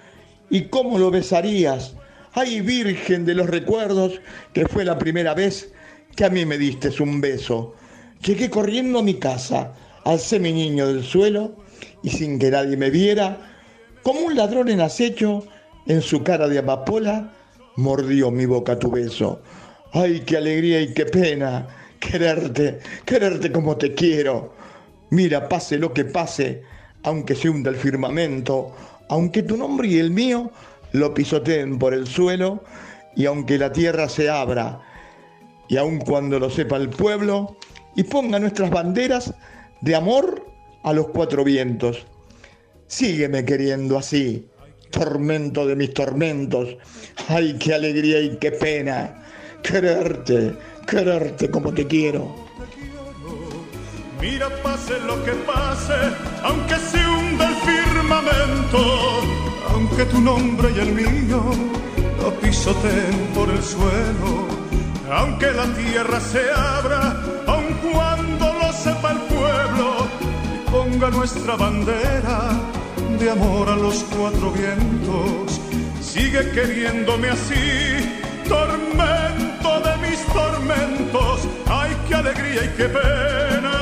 y 0.49 0.63
cómo 0.63 0.97
lo 0.97 1.11
besarías. 1.11 1.93
Ay, 2.33 2.61
virgen 2.61 3.25
de 3.25 3.35
los 3.35 3.47
recuerdos, 3.47 4.19
que 4.53 4.65
fue 4.65 4.85
la 4.85 4.97
primera 4.97 5.35
vez 5.35 5.71
que 6.15 6.25
a 6.25 6.31
mí 6.31 6.45
me 6.45 6.57
diste 6.57 6.89
un 7.01 7.21
beso. 7.21 7.75
Llegué 8.25 8.49
corriendo 8.49 8.99
a 8.99 9.03
mi 9.03 9.13
casa, 9.13 9.73
alcé 10.03 10.39
mi 10.39 10.51
niño 10.51 10.87
del 10.87 11.03
suelo 11.03 11.55
y 12.01 12.09
sin 12.09 12.39
que 12.39 12.49
nadie 12.49 12.75
me 12.75 12.89
viera, 12.89 13.37
como 14.01 14.21
un 14.21 14.35
ladrón 14.35 14.69
en 14.69 14.81
acecho, 14.81 15.43
en 15.85 16.01
su 16.01 16.23
cara 16.23 16.47
de 16.47 16.57
amapola, 16.57 17.33
mordió 17.75 18.31
mi 18.31 18.47
boca 18.47 18.79
tu 18.79 18.89
beso. 18.89 19.39
Ay, 19.93 20.21
qué 20.25 20.37
alegría 20.37 20.81
y 20.81 20.93
qué 20.93 21.05
pena 21.05 21.67
quererte, 21.99 22.79
quererte 23.05 23.51
como 23.51 23.77
te 23.77 23.93
quiero. 23.93 24.53
Mira, 25.09 25.47
pase 25.47 25.77
lo 25.77 25.93
que 25.93 26.05
pase, 26.05 26.63
aunque 27.03 27.35
se 27.35 27.49
hunda 27.49 27.69
el 27.69 27.77
firmamento, 27.77 28.75
aunque 29.09 29.43
tu 29.43 29.55
nombre 29.55 29.87
y 29.87 29.99
el 29.99 30.11
mío 30.11 30.51
lo 30.91 31.13
pisoteen 31.13 31.79
por 31.79 31.93
el 31.93 32.07
suelo, 32.07 32.63
y 33.15 33.25
aunque 33.25 33.57
la 33.57 33.71
tierra 33.71 34.09
se 34.09 34.29
abra, 34.29 34.81
y 35.69 35.77
aun 35.77 35.99
cuando 35.99 36.39
lo 36.39 36.49
sepa 36.49 36.77
el 36.77 36.89
pueblo, 36.89 37.57
y 37.95 38.03
ponga 38.03 38.39
nuestras 38.39 38.69
banderas 38.69 39.33
de 39.81 39.95
amor 39.95 40.45
a 40.83 40.93
los 40.93 41.07
cuatro 41.07 41.43
vientos. 41.43 42.05
Sígueme 42.87 43.43
queriendo 43.43 43.97
así, 43.97 44.47
tormento 44.91 45.65
de 45.65 45.75
mis 45.75 45.93
tormentos. 45.93 46.77
Ay, 47.27 47.57
qué 47.59 47.73
alegría 47.73 48.21
y 48.21 48.37
qué 48.37 48.51
pena 48.51 49.26
quererte, 49.61 50.55
quererte 50.85 51.49
como 51.49 51.73
te 51.73 51.85
quiero. 51.85 52.47
Mira, 54.21 54.49
pase 54.63 54.99
lo 55.05 55.23
que 55.23 55.31
pase, 55.31 55.93
aunque 56.43 56.75
se 56.75 56.97
hunda 56.97 57.49
el 57.49 57.55
firmamento, 57.55 59.21
aunque 59.71 60.05
tu 60.05 60.19
nombre 60.19 60.71
y 60.75 60.79
el 60.79 60.91
mío 60.93 61.43
lo 62.19 62.33
pisoteen 62.39 63.27
por 63.35 63.47
el 63.49 63.61
suelo, 63.61 64.47
aunque 65.11 65.51
la 65.51 65.65
tierra 65.75 66.19
se 66.19 66.41
abra, 66.51 67.21
aun 67.45 67.73
cuando 67.91 68.53
lo 68.53 68.73
sepa 68.73 69.11
el 69.11 69.19
pueblo, 69.19 70.07
y 70.55 70.71
ponga 70.71 71.09
nuestra 71.11 71.55
bandera 71.55 72.59
de 73.19 73.29
amor 73.29 73.69
a 73.69 73.75
los 73.75 74.03
cuatro 74.05 74.51
vientos, 74.51 75.61
sigue 76.01 76.51
queriéndome 76.51 77.29
así, 77.29 78.16
tormento 78.47 79.79
de 79.81 79.97
mis 80.07 80.25
tormentos, 80.27 81.47
ay, 81.67 81.95
qué 82.07 82.15
alegría 82.15 82.63
y 82.65 82.69
qué 82.77 82.89
pena 82.89 83.76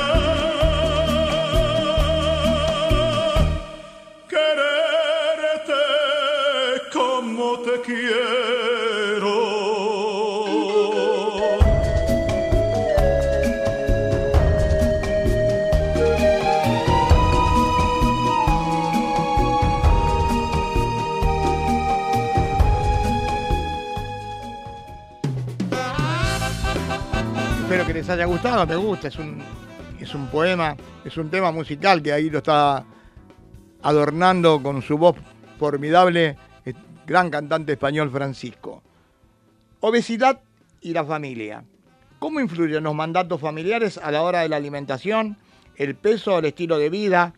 Espero 27.66 27.84
que 27.84 27.94
les 27.94 28.08
haya 28.08 28.26
gustado, 28.26 28.64
me 28.64 28.76
gusta, 28.76 29.08
es 29.08 29.18
un, 29.18 29.42
es 29.98 30.14
un 30.14 30.28
poema, 30.28 30.76
es 31.04 31.16
un 31.16 31.28
tema 31.28 31.50
musical 31.50 32.00
que 32.00 32.12
ahí 32.12 32.30
lo 32.30 32.38
está 32.38 32.84
adornando 33.82 34.62
con 34.62 34.82
su 34.82 34.96
voz 34.96 35.16
formidable 35.58 36.36
el 36.64 36.76
gran 37.04 37.28
cantante 37.28 37.72
español 37.72 38.08
Francisco. 38.12 38.84
Obesidad 39.80 40.38
y 40.80 40.92
la 40.92 41.04
familia. 41.04 41.64
¿Cómo 42.20 42.38
influyen 42.38 42.84
los 42.84 42.94
mandatos 42.94 43.40
familiares 43.40 43.98
a 43.98 44.12
la 44.12 44.22
hora 44.22 44.42
de 44.42 44.48
la 44.48 44.58
alimentación, 44.58 45.36
el 45.74 45.96
peso, 45.96 46.38
el 46.38 46.44
estilo 46.44 46.78
de 46.78 46.88
vida? 46.88 47.34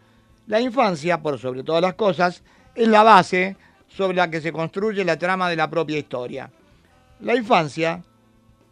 La 0.47 0.61
infancia, 0.61 1.23
por 1.23 1.39
sobre 1.39 1.63
todas 1.63 1.81
las 1.81 1.95
cosas, 1.95 2.43
es 2.75 2.87
la 2.87 3.03
base 3.03 3.57
sobre 3.87 4.19
la 4.19 4.31
que 4.31 4.43
se 4.43 4.53
construye 4.53 5.07
la 5.07 5.19
trama 5.19 5.49
de 5.49 5.57
la 5.57 5.71
propia 5.71 5.97
historia. 5.97 6.51
La 7.21 7.35
infancia, 7.35 8.03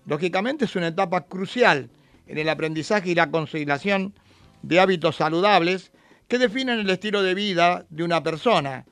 lógicamente, 0.07 0.65
es 0.65 0.77
una 0.77 0.89
etapa 0.89 1.27
crucial 1.27 1.91
en 2.27 2.39
el 2.39 2.49
aprendizaje 2.49 3.11
y 3.11 3.15
la 3.15 3.31
conciliación 3.31 4.15
de 4.63 4.81
hábitos 4.81 5.17
saludables 5.17 5.93
que 6.29 6.39
definen 6.39 6.81
el 6.81 6.91
estilo 6.91 7.23
de 7.23 7.35
vida 7.35 7.87
de 7.91 8.05
una 8.05 8.23
persona. 8.23 8.87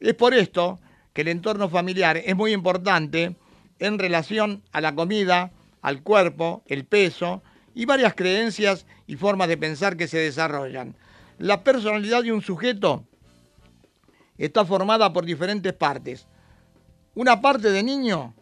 Es 0.00 0.14
por 0.14 0.34
esto 0.34 0.80
que 1.12 1.20
el 1.22 1.28
entorno 1.28 1.68
familiar 1.68 2.16
es 2.16 2.34
muy 2.34 2.52
importante 2.52 3.36
en 3.78 3.98
relación 3.98 4.62
a 4.72 4.80
la 4.80 4.94
comida, 4.94 5.52
al 5.82 6.02
cuerpo, 6.02 6.62
el 6.66 6.84
peso 6.84 7.42
y 7.74 7.84
varias 7.84 8.14
creencias 8.14 8.86
y 9.06 9.16
formas 9.16 9.48
de 9.48 9.56
pensar 9.56 9.96
que 9.96 10.08
se 10.08 10.18
desarrollan. 10.18 10.96
La 11.38 11.62
personalidad 11.64 12.22
de 12.22 12.32
un 12.32 12.42
sujeto 12.42 13.04
está 14.36 14.64
formada 14.64 15.12
por 15.12 15.24
diferentes 15.24 15.72
partes. 15.72 16.26
Una 17.14 17.40
parte 17.40 17.70
de 17.70 17.82
niño 17.82 18.34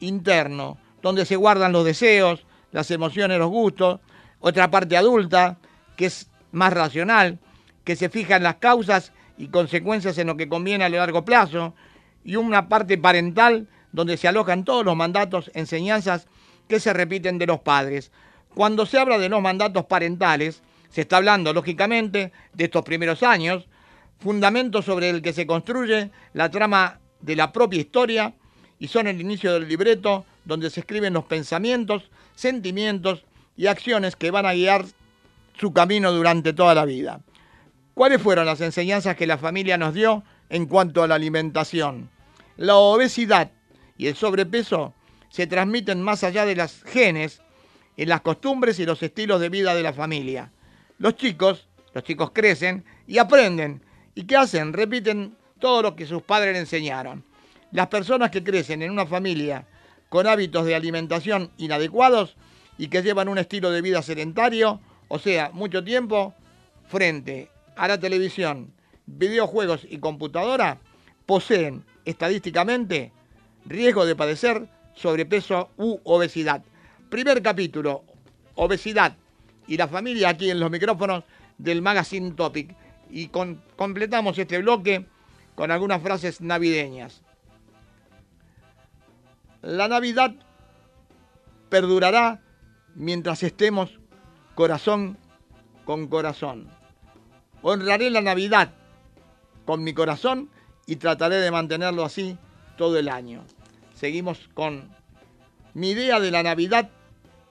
interno, 0.00 0.78
donde 1.02 1.24
se 1.24 1.36
guardan 1.36 1.72
los 1.72 1.84
deseos, 1.84 2.44
las 2.72 2.90
emociones, 2.90 3.38
los 3.38 3.50
gustos. 3.50 4.00
Otra 4.40 4.70
parte 4.70 4.96
adulta, 4.96 5.58
que 5.96 6.06
es 6.06 6.30
más 6.52 6.72
racional, 6.72 7.38
que 7.84 7.96
se 7.96 8.08
fija 8.08 8.36
en 8.36 8.42
las 8.42 8.56
causas 8.56 9.12
y 9.36 9.48
consecuencias 9.48 10.18
en 10.18 10.26
lo 10.26 10.36
que 10.36 10.48
conviene 10.48 10.84
a 10.84 10.88
largo 10.88 11.24
plazo. 11.24 11.74
Y 12.24 12.36
una 12.36 12.68
parte 12.68 12.98
parental, 12.98 13.68
donde 13.92 14.16
se 14.16 14.28
alojan 14.28 14.64
todos 14.64 14.84
los 14.84 14.96
mandatos, 14.96 15.50
enseñanzas 15.54 16.26
que 16.68 16.80
se 16.80 16.92
repiten 16.92 17.38
de 17.38 17.46
los 17.46 17.60
padres. 17.60 18.12
Cuando 18.54 18.86
se 18.86 18.98
habla 18.98 19.18
de 19.18 19.28
los 19.28 19.40
mandatos 19.40 19.86
parentales, 19.86 20.62
se 20.90 21.02
está 21.02 21.18
hablando, 21.18 21.52
lógicamente, 21.52 22.32
de 22.52 22.64
estos 22.64 22.84
primeros 22.84 23.22
años, 23.22 23.66
fundamentos 24.18 24.84
sobre 24.84 25.10
el 25.10 25.22
que 25.22 25.32
se 25.32 25.46
construye 25.46 26.10
la 26.32 26.50
trama 26.50 27.00
de 27.20 27.36
la 27.36 27.52
propia 27.52 27.80
historia 27.80 28.34
y 28.78 28.88
son 28.88 29.06
el 29.06 29.20
inicio 29.20 29.52
del 29.52 29.68
libreto 29.68 30.24
donde 30.48 30.70
se 30.70 30.80
escriben 30.80 31.12
los 31.12 31.26
pensamientos, 31.26 32.10
sentimientos 32.34 33.22
y 33.54 33.66
acciones 33.66 34.16
que 34.16 34.30
van 34.30 34.46
a 34.46 34.54
guiar 34.54 34.86
su 35.60 35.74
camino 35.74 36.10
durante 36.10 36.54
toda 36.54 36.74
la 36.74 36.86
vida. 36.86 37.20
¿Cuáles 37.92 38.22
fueron 38.22 38.46
las 38.46 38.62
enseñanzas 38.62 39.14
que 39.14 39.26
la 39.26 39.36
familia 39.36 39.76
nos 39.76 39.92
dio 39.92 40.24
en 40.48 40.64
cuanto 40.64 41.02
a 41.02 41.06
la 41.06 41.16
alimentación? 41.16 42.08
La 42.56 42.76
obesidad 42.76 43.50
y 43.98 44.06
el 44.06 44.16
sobrepeso 44.16 44.94
se 45.28 45.46
transmiten 45.46 46.00
más 46.00 46.24
allá 46.24 46.46
de 46.46 46.56
las 46.56 46.82
genes, 46.82 47.42
en 47.98 48.08
las 48.08 48.22
costumbres 48.22 48.78
y 48.78 48.86
los 48.86 49.02
estilos 49.02 49.42
de 49.42 49.50
vida 49.50 49.74
de 49.74 49.82
la 49.82 49.92
familia. 49.92 50.50
Los 50.96 51.16
chicos, 51.16 51.68
los 51.92 52.04
chicos 52.04 52.30
crecen 52.32 52.86
y 53.06 53.18
aprenden. 53.18 53.82
¿Y 54.14 54.24
qué 54.24 54.36
hacen? 54.36 54.72
Repiten 54.72 55.36
todo 55.60 55.82
lo 55.82 55.94
que 55.94 56.06
sus 56.06 56.22
padres 56.22 56.54
le 56.54 56.60
enseñaron. 56.60 57.22
Las 57.70 57.88
personas 57.88 58.30
que 58.30 58.42
crecen 58.42 58.80
en 58.80 58.90
una 58.90 59.04
familia 59.04 59.66
con 60.08 60.26
hábitos 60.26 60.64
de 60.64 60.74
alimentación 60.74 61.50
inadecuados 61.58 62.36
y 62.76 62.88
que 62.88 63.02
llevan 63.02 63.28
un 63.28 63.38
estilo 63.38 63.70
de 63.70 63.82
vida 63.82 64.02
sedentario, 64.02 64.80
o 65.08 65.18
sea, 65.18 65.50
mucho 65.52 65.82
tiempo 65.84 66.34
frente 66.88 67.50
a 67.76 67.88
la 67.88 67.98
televisión, 67.98 68.72
videojuegos 69.06 69.86
y 69.88 69.98
computadora, 69.98 70.78
poseen 71.26 71.84
estadísticamente 72.04 73.12
riesgo 73.66 74.06
de 74.06 74.16
padecer 74.16 74.68
sobrepeso 74.94 75.70
u 75.76 75.98
obesidad. 76.04 76.62
Primer 77.10 77.42
capítulo, 77.42 78.04
obesidad 78.54 79.16
y 79.66 79.76
la 79.76 79.88
familia 79.88 80.30
aquí 80.30 80.50
en 80.50 80.60
los 80.60 80.70
micrófonos 80.70 81.24
del 81.58 81.82
Magazine 81.82 82.32
Topic. 82.32 82.74
Y 83.10 83.28
completamos 83.28 84.38
este 84.38 84.58
bloque 84.58 85.06
con 85.54 85.70
algunas 85.70 86.02
frases 86.02 86.40
navideñas. 86.40 87.22
La 89.62 89.88
Navidad 89.88 90.34
perdurará 91.68 92.40
mientras 92.94 93.42
estemos 93.42 93.98
corazón 94.54 95.18
con 95.84 96.06
corazón. 96.08 96.68
Honraré 97.62 98.10
la 98.10 98.20
Navidad 98.20 98.72
con 99.64 99.82
mi 99.82 99.92
corazón 99.94 100.48
y 100.86 100.96
trataré 100.96 101.36
de 101.36 101.50
mantenerlo 101.50 102.04
así 102.04 102.38
todo 102.76 102.98
el 102.98 103.08
año. 103.08 103.44
Seguimos 103.94 104.48
con 104.54 104.88
mi 105.74 105.90
idea 105.90 106.20
de 106.20 106.30
la 106.30 106.42
Navidad 106.42 106.90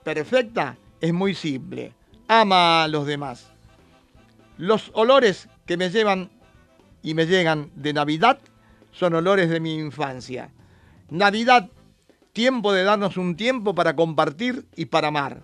perfecta 0.02 0.76
es 1.00 1.12
muy 1.12 1.34
simple. 1.34 1.92
Ama 2.26 2.84
a 2.84 2.88
los 2.88 3.06
demás. 3.06 3.50
Los 4.56 4.90
olores 4.94 5.48
que 5.66 5.76
me 5.76 5.90
llevan 5.90 6.30
y 7.02 7.14
me 7.14 7.26
llegan 7.26 7.70
de 7.76 7.92
Navidad 7.92 8.38
son 8.90 9.14
olores 9.14 9.48
de 9.50 9.60
mi 9.60 9.74
infancia. 9.76 10.50
Navidad, 11.10 11.70
tiempo 12.38 12.72
de 12.72 12.84
darnos 12.84 13.16
un 13.16 13.34
tiempo 13.34 13.74
para 13.74 13.96
compartir 13.96 14.68
y 14.76 14.84
para 14.84 15.08
amar. 15.08 15.42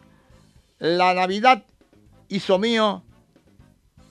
La 0.79 1.13
Navidad 1.13 1.65
hizo 2.29 2.61
mío 2.61 3.03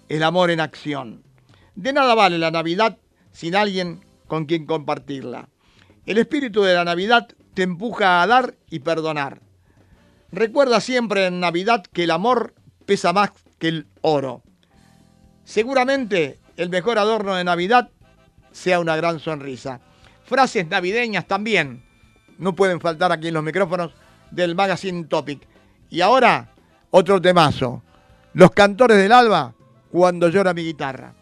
el 0.10 0.22
amor 0.22 0.52
en 0.52 0.60
acción. 0.60 1.24
De 1.76 1.94
nada 1.94 2.14
vale 2.14 2.38
la 2.38 2.52
Navidad 2.52 2.98
sin 3.32 3.56
alguien 3.56 4.02
con 4.28 4.48
quien 4.48 4.66
compartirla. 4.66 5.48
El 6.06 6.18
espíritu 6.18 6.62
de 6.62 6.74
la 6.74 6.84
Navidad 6.84 7.30
te 7.54 7.64
empuja 7.64 8.22
a 8.22 8.28
dar 8.28 8.56
y 8.70 8.80
perdonar. 8.80 9.40
Recuerda 10.34 10.82
siempre 10.82 11.28
en 11.28 11.40
Navidad 11.40 11.86
que 11.94 12.04
el 12.04 12.12
amor 12.12 12.54
pesa 12.86 13.14
más 13.14 13.32
que 13.60 13.70
el 13.70 13.88
oro. 14.02 14.44
Seguramente 15.46 16.38
el 16.58 16.70
mejor 16.70 17.00
adorno 17.00 17.34
de 17.36 17.46
Navidad 17.46 17.92
sea 18.52 18.82
una 18.82 18.98
gran 18.98 19.22
sonrisa. 19.22 19.80
Frases 20.26 20.68
navideñas 20.68 21.28
también 21.28 21.93
no 22.44 22.54
pueden 22.54 22.80
faltar 22.80 23.12
aquí 23.12 23.30
en 23.30 23.34
los 23.34 23.44
micrófonos 23.44 23.91
del 24.30 24.54
Magazine 24.56 25.06
Topic. 25.06 25.41
Y 25.89 26.02
ahora, 26.02 26.50
otro 26.91 27.22
temazo. 27.22 27.82
Los 28.34 28.52
cantores 28.52 28.98
del 28.98 29.12
alba, 29.12 29.54
cuando 29.91 30.28
llora 30.30 30.54
mi 30.54 30.64
guitarra. 30.64 31.14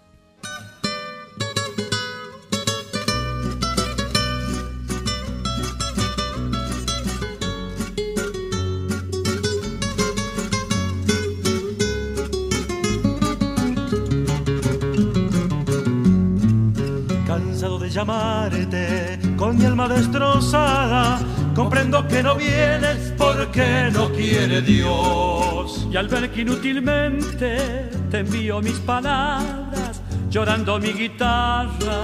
Llamarte 18.01 19.19
con 19.37 19.59
mi 19.59 19.65
alma 19.65 19.87
destrozada, 19.87 21.19
comprendo 21.53 22.07
que 22.07 22.23
no 22.23 22.33
vienes 22.33 23.13
porque 23.15 23.91
no 23.93 24.09
quiere 24.09 24.63
Dios. 24.63 25.87
Y 25.91 25.97
al 25.97 26.07
ver 26.07 26.31
que 26.31 26.41
inútilmente 26.41 27.91
te 28.09 28.19
envío 28.21 28.59
mis 28.59 28.79
palabras, 28.79 30.01
llorando 30.31 30.79
mi 30.79 30.93
guitarra, 30.93 32.01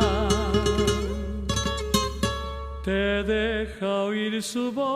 te 2.84 3.24
deja 3.24 4.04
oír 4.04 4.44
su 4.44 4.72
voz. 4.72 4.92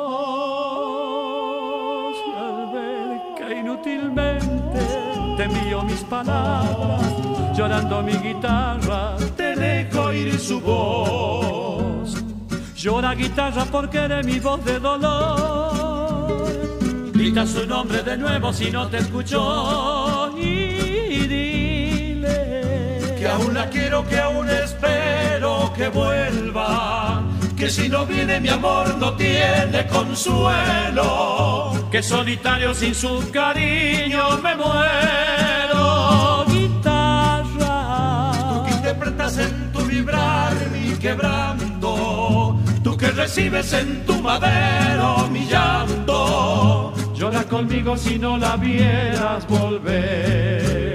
Al 2.37 2.73
ver 2.73 3.21
que 3.39 3.57
inútilmente 3.57 4.85
te 5.35 5.43
envío 5.45 5.81
mis 5.81 6.03
palabras, 6.03 7.11
llorando 7.57 8.03
mi 8.03 8.13
guitarra, 8.13 9.15
dejo 9.62 10.01
oír 10.09 10.39
su 10.39 10.59
voz. 10.59 12.16
Llora 12.76 13.14
guitarra 13.14 13.66
porque 13.66 13.99
eres 13.99 14.26
mi 14.26 14.39
voz 14.39 14.64
de 14.66 14.80
dolor. 14.80 16.47
Grita 17.14 17.45
su 17.45 17.66
nombre 17.68 18.01
de 18.01 18.18
nuevo 18.18 18.51
si 18.51 18.72
no 18.72 18.88
te 18.88 18.97
escuchó. 18.97 20.34
Y 20.38 21.28
dile 21.34 22.38
que 23.20 23.28
aún 23.28 23.53
la 23.53 23.70
quiero, 23.70 24.07
que 24.09 24.20
aún 24.20 24.49
espero 24.49 25.72
que 25.78 25.89
vuelva. 25.89 27.24
que 27.62 27.70
si 27.70 27.88
no 27.88 28.07
viene 28.07 28.39
mi 28.39 28.49
amor 28.49 28.97
no 28.97 29.14
tiene 29.16 29.86
consuelo, 29.86 31.72
que 31.91 32.01
solitario 32.01 32.74
sin 32.74 32.95
su 32.95 33.30
cariño 33.32 34.39
me 34.41 34.55
muero. 34.55 35.61
En 39.38 39.71
tu 39.71 39.79
vibrar 39.86 40.53
mi 40.71 40.95
quebranto, 40.97 42.59
tú 42.84 42.97
que 42.97 43.07
recibes 43.11 43.73
en 43.73 44.05
tu 44.05 44.21
madero 44.21 45.27
mi 45.29 45.45
llanto, 45.45 46.93
llora 47.13 47.43
conmigo 47.43 47.95
si 47.97 48.19
no 48.19 48.38
la 48.38 48.57
vieras 48.57 49.47
volver. 49.47 50.90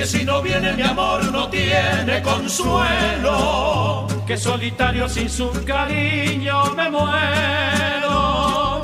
Que 0.00 0.06
si 0.06 0.24
no 0.24 0.40
viene 0.40 0.72
mi 0.72 0.82
amor 0.82 1.30
no 1.30 1.50
tiene 1.50 2.22
consuelo, 2.22 4.06
que 4.26 4.34
solitario 4.34 5.06
sin 5.10 5.28
su 5.28 5.50
cariño 5.66 6.74
me 6.74 6.88
muero. 6.88 8.80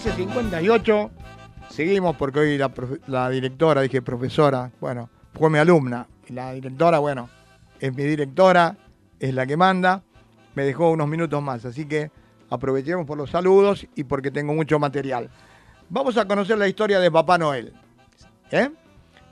1358. 0.00 1.10
Seguimos 1.68 2.16
porque 2.16 2.38
hoy 2.38 2.58
la, 3.06 3.28
directora, 3.28 3.82
dije 3.82 4.00
profesora, 4.00 4.72
bueno, 4.80 5.10
fue 5.34 5.50
mi 5.50 5.58
alumna. 5.58 6.06
La 6.28 6.52
directora, 6.52 6.98
bueno, 7.00 7.28
es 7.78 7.94
mi 7.94 8.04
directora, 8.04 8.78
es 9.18 9.34
la 9.34 9.46
que 9.46 9.58
manda. 9.58 10.02
Me 10.54 10.64
dejó 10.64 10.90
unos 10.90 11.06
minutos 11.06 11.42
más, 11.42 11.66
así 11.66 11.84
que 11.84 12.10
aprovechemos 12.48 13.06
por 13.06 13.18
los 13.18 13.30
saludos 13.30 13.86
y 13.94 14.04
porque 14.04 14.30
tengo 14.30 14.54
mucho 14.54 14.78
material. 14.78 15.28
Vamos 15.90 16.16
a 16.16 16.26
conocer 16.26 16.56
la 16.56 16.66
historia 16.66 16.98
de 16.98 17.10
Papá 17.10 17.36
Noel. 17.36 17.74
¿Eh? 18.50 18.70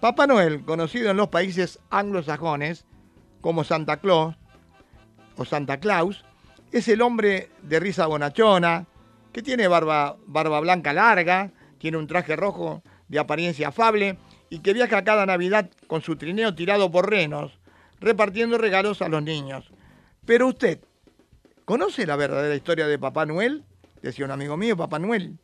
Papá 0.01 0.27
Noel, 0.27 0.65
conocido 0.67 1.11
en 1.11 1.17
los 1.17 1.29
países 1.29 1.79
anglosajones 1.89 2.85
como 3.41 3.65
Santa 3.65 3.97
Claus 3.97 4.37
o 5.37 5.47
Santa 5.47 5.81
Claus, 5.81 6.27
es 6.73 6.89
el 6.89 7.01
hombre 7.01 7.49
de 7.63 7.81
risa 7.81 8.07
bonachona, 8.07 8.87
que 9.33 9.43
tiene 9.43 9.69
barba, 9.69 10.17
barba 10.27 10.61
blanca 10.61 10.93
larga, 10.93 11.53
tiene 11.79 11.97
un 11.97 12.07
traje 12.07 12.37
rojo 12.37 12.83
de 13.09 13.19
apariencia 13.19 13.69
afable 13.69 14.19
y 14.51 14.61
que 14.61 14.73
viaja 14.73 15.05
cada 15.05 15.27
Navidad 15.27 15.71
con 15.87 16.03
su 16.03 16.17
trineo 16.17 16.55
tirado 16.55 16.91
por 16.91 17.11
renos, 17.11 17.59
repartiendo 18.01 18.59
regalos 18.59 19.03
a 19.03 19.09
los 19.09 19.23
niños. 19.23 19.71
Pero 20.25 20.47
usted, 20.49 20.81
¿conoce 21.65 22.07
la 22.07 22.17
verdadera 22.17 22.55
historia 22.55 22.87
de 22.87 22.99
Papá 22.99 23.27
Noel? 23.27 23.65
Decía 24.03 24.25
un 24.25 24.31
amigo 24.31 24.57
mío, 24.57 24.77
Papá 24.77 24.99
Noel. 24.99 25.39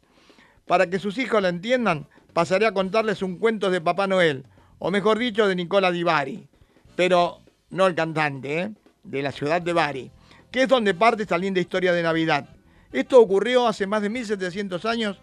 Para 0.67 0.89
que 0.89 0.99
sus 0.99 1.19
hijos 1.19 1.43
la 1.43 1.49
entiendan, 1.49 2.07
pasaré 2.33 2.67
a 2.67 2.73
contarles 2.73 3.23
un 3.23 3.39
cuento 3.39 3.71
de 3.71 3.81
Papá 3.81 4.07
Noel, 4.07 4.47
o 4.79 4.91
mejor 4.91 5.19
dicho, 5.19 5.47
de 5.47 5.55
Nicola 5.55 5.91
Di 5.91 6.03
Bari, 6.03 6.49
pero 6.97 7.41
no 7.71 7.87
el 7.87 7.95
cantante, 7.95 8.61
¿eh? 8.61 8.71
de 9.03 9.23
la 9.23 9.33
ciudad 9.33 9.61
de 9.61 9.73
Bari, 9.73 10.11
que 10.51 10.63
es 10.63 10.69
donde 10.69 10.95
parte 10.95 11.23
esta 11.23 11.39
linda 11.39 11.61
historia 11.61 11.93
de 11.93 12.03
Navidad. 12.03 12.49
Esto 12.95 13.21
ocurrió 13.21 13.67
hace 13.67 13.89
más 13.89 14.03
de 14.03 14.09
1700 14.09 14.85
años 14.85 15.21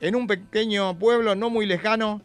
en 0.00 0.16
un 0.16 0.26
pequeño 0.26 0.98
pueblo 0.98 1.34
no 1.34 1.50
muy 1.50 1.66
lejano 1.66 2.22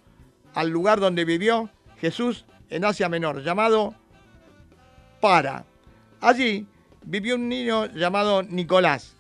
al 0.54 0.70
lugar 0.70 1.02
donde 1.02 1.26
vivió 1.26 1.70
Jesús 1.98 2.46
en 2.70 2.86
Asia 2.86 3.10
Menor, 3.10 3.44
llamado 3.44 3.94
Para. 5.20 5.66
Allí 6.22 6.66
vivió 7.04 7.36
un 7.36 7.50
niño 7.50 7.88
llamado 7.88 8.42
Nicolás, 8.42 9.18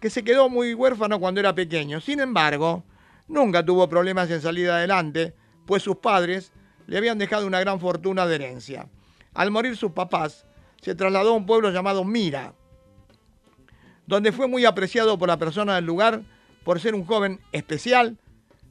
que 0.00 0.10
se 0.10 0.22
quedó 0.22 0.50
muy 0.50 0.74
huérfano 0.74 1.18
cuando 1.18 1.40
era 1.40 1.54
pequeño. 1.54 2.02
Sin 2.02 2.20
embargo, 2.20 2.84
nunca 3.26 3.64
tuvo 3.64 3.88
problemas 3.88 4.30
en 4.30 4.42
salir 4.42 4.68
adelante, 4.68 5.34
pues 5.64 5.82
sus 5.82 5.96
padres 5.96 6.52
le 6.86 6.98
habían 6.98 7.16
dejado 7.16 7.46
una 7.46 7.60
gran 7.60 7.80
fortuna 7.80 8.26
de 8.26 8.34
herencia. 8.34 8.90
Al 9.32 9.50
morir 9.50 9.78
sus 9.78 9.92
papás, 9.92 10.44
se 10.82 10.94
trasladó 10.94 11.30
a 11.30 11.36
un 11.36 11.46
pueblo 11.46 11.70
llamado 11.70 12.04
Mira, 12.04 12.52
donde 14.06 14.32
fue 14.32 14.46
muy 14.46 14.64
apreciado 14.64 15.18
por 15.18 15.28
la 15.28 15.36
persona 15.36 15.74
del 15.74 15.84
lugar 15.84 16.22
por 16.64 16.80
ser 16.80 16.94
un 16.94 17.04
joven 17.04 17.40
especial. 17.52 18.16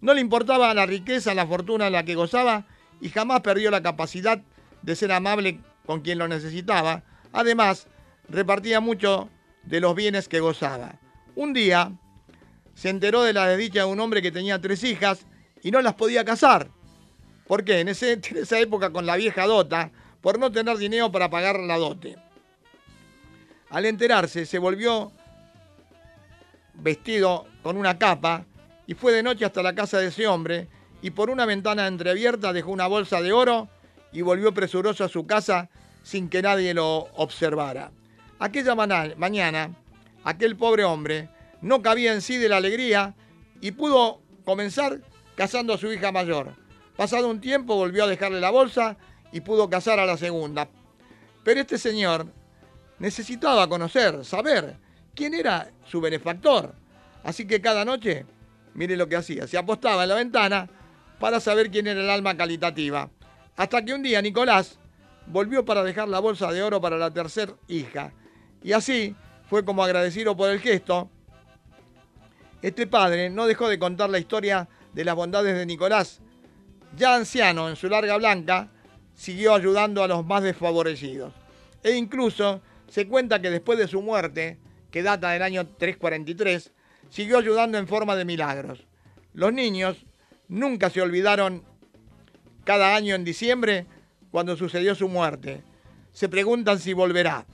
No 0.01 0.13
le 0.13 0.21
importaba 0.21 0.73
la 0.73 0.85
riqueza, 0.85 1.33
la 1.33 1.47
fortuna 1.47 1.87
en 1.87 1.93
la 1.93 2.03
que 2.03 2.15
gozaba 2.15 2.65
y 3.01 3.09
jamás 3.09 3.41
perdió 3.41 3.71
la 3.71 3.81
capacidad 3.81 4.41
de 4.81 4.95
ser 4.95 5.11
amable 5.11 5.59
con 5.85 6.01
quien 6.01 6.17
lo 6.17 6.27
necesitaba. 6.27 7.03
Además, 7.33 7.87
repartía 8.29 8.79
mucho 8.79 9.29
de 9.63 9.79
los 9.79 9.95
bienes 9.95 10.27
que 10.27 10.39
gozaba. 10.39 10.99
Un 11.35 11.53
día 11.53 11.91
se 12.73 12.89
enteró 12.89 13.23
de 13.23 13.33
la 13.33 13.47
desdicha 13.47 13.79
de 13.79 13.85
un 13.85 13.99
hombre 13.99 14.21
que 14.21 14.31
tenía 14.31 14.61
tres 14.61 14.83
hijas 14.83 15.25
y 15.63 15.71
no 15.71 15.81
las 15.81 15.95
podía 15.95 16.23
casar. 16.23 16.69
¿Por 17.47 17.63
qué? 17.63 17.79
En, 17.79 17.87
en 17.89 17.93
esa 17.93 18.59
época 18.59 18.91
con 18.91 19.05
la 19.05 19.15
vieja 19.15 19.45
dota, 19.45 19.91
por 20.21 20.39
no 20.39 20.51
tener 20.51 20.77
dinero 20.77 21.11
para 21.11 21.29
pagar 21.29 21.59
la 21.59 21.77
dote. 21.77 22.17
Al 23.69 23.85
enterarse, 23.85 24.45
se 24.45 24.59
volvió 24.59 25.11
vestido 26.77 27.45
con 27.63 27.77
una 27.77 27.97
capa 27.97 28.45
y 28.87 28.93
fue 28.93 29.11
de 29.11 29.23
noche 29.23 29.45
hasta 29.45 29.63
la 29.63 29.75
casa 29.75 29.99
de 29.99 30.07
ese 30.07 30.27
hombre 30.27 30.67
y 31.01 31.11
por 31.11 31.29
una 31.29 31.45
ventana 31.45 31.87
entreabierta 31.87 32.53
dejó 32.53 32.71
una 32.71 32.87
bolsa 32.87 33.21
de 33.21 33.33
oro 33.33 33.69
y 34.11 34.21
volvió 34.21 34.53
presuroso 34.53 35.03
a 35.03 35.09
su 35.09 35.25
casa 35.25 35.69
sin 36.03 36.29
que 36.29 36.41
nadie 36.41 36.73
lo 36.73 37.07
observara. 37.15 37.91
Aquella 38.39 38.75
mañana, 38.75 39.75
aquel 40.23 40.55
pobre 40.55 40.83
hombre 40.83 41.29
no 41.61 41.81
cabía 41.81 42.13
en 42.13 42.21
sí 42.21 42.37
de 42.37 42.49
la 42.49 42.57
alegría 42.57 43.15
y 43.61 43.71
pudo 43.71 44.21
comenzar 44.43 45.01
casando 45.35 45.73
a 45.73 45.77
su 45.77 45.91
hija 45.91 46.11
mayor. 46.11 46.53
Pasado 46.95 47.29
un 47.29 47.41
tiempo 47.41 47.75
volvió 47.75 48.03
a 48.03 48.07
dejarle 48.07 48.39
la 48.39 48.51
bolsa 48.51 48.97
y 49.31 49.41
pudo 49.41 49.69
casar 49.69 49.99
a 49.99 50.05
la 50.05 50.17
segunda. 50.17 50.69
Pero 51.43 51.59
este 51.59 51.77
señor 51.77 52.27
necesitaba 52.99 53.67
conocer, 53.67 54.23
saber 54.23 54.77
quién 55.15 55.33
era 55.33 55.71
su 55.85 56.01
benefactor. 56.01 56.75
Así 57.23 57.47
que 57.47 57.61
cada 57.61 57.85
noche, 57.85 58.25
mire 58.73 58.97
lo 58.97 59.07
que 59.07 59.15
hacía, 59.15 59.47
se 59.47 59.57
apostaba 59.57 60.03
en 60.03 60.09
la 60.09 60.15
ventana 60.15 60.69
para 61.19 61.39
saber 61.39 61.71
quién 61.71 61.87
era 61.87 62.01
el 62.01 62.09
alma 62.09 62.37
calitativa. 62.37 63.09
Hasta 63.55 63.83
que 63.83 63.93
un 63.93 64.03
día 64.03 64.21
Nicolás 64.21 64.77
volvió 65.27 65.65
para 65.65 65.83
dejar 65.83 66.07
la 66.07 66.19
bolsa 66.19 66.51
de 66.51 66.61
oro 66.61 66.81
para 66.81 66.97
la 66.97 67.11
tercera 67.11 67.53
hija. 67.67 68.13
Y 68.61 68.73
así 68.73 69.15
fue 69.49 69.63
como 69.63 69.83
agradecido 69.83 70.35
por 70.35 70.49
el 70.49 70.59
gesto. 70.59 71.09
Este 72.61 72.87
padre 72.87 73.29
no 73.29 73.45
dejó 73.45 73.69
de 73.69 73.79
contar 73.79 74.09
la 74.09 74.19
historia 74.19 74.67
de 74.93 75.05
las 75.05 75.15
bondades 75.15 75.55
de 75.55 75.65
Nicolás. 75.65 76.19
Ya 76.97 77.15
anciano 77.15 77.69
en 77.69 77.75
su 77.75 77.87
larga 77.89 78.17
blanca, 78.17 78.69
siguió 79.13 79.53
ayudando 79.53 80.03
a 80.03 80.07
los 80.07 80.25
más 80.25 80.43
desfavorecidos. 80.43 81.33
E 81.83 81.91
incluso 81.91 82.61
se 82.87 83.07
cuenta 83.07 83.41
que 83.41 83.49
después 83.49 83.77
de 83.77 83.87
su 83.87 84.01
muerte, 84.01 84.57
que 84.95 85.03
data 85.03 85.31
del 85.31 85.41
año 85.41 85.67
343, 85.67 86.71
siguió 87.09 87.37
ayudando 87.37 87.77
en 87.77 87.85
forma 87.85 88.15
de 88.15 88.23
milagros. 88.23 88.87
Los 89.33 89.51
niños 89.51 90.05
nunca 90.47 90.89
se 90.89 91.01
olvidaron 91.01 91.65
cada 92.63 92.95
año 92.95 93.13
en 93.13 93.25
diciembre 93.25 93.87
cuando 94.31 94.55
sucedió 94.55 94.95
su 94.95 95.09
muerte. 95.09 95.63
Se 96.13 96.29
preguntan 96.29 96.79
si 96.79 96.93
volverá. 96.93 97.45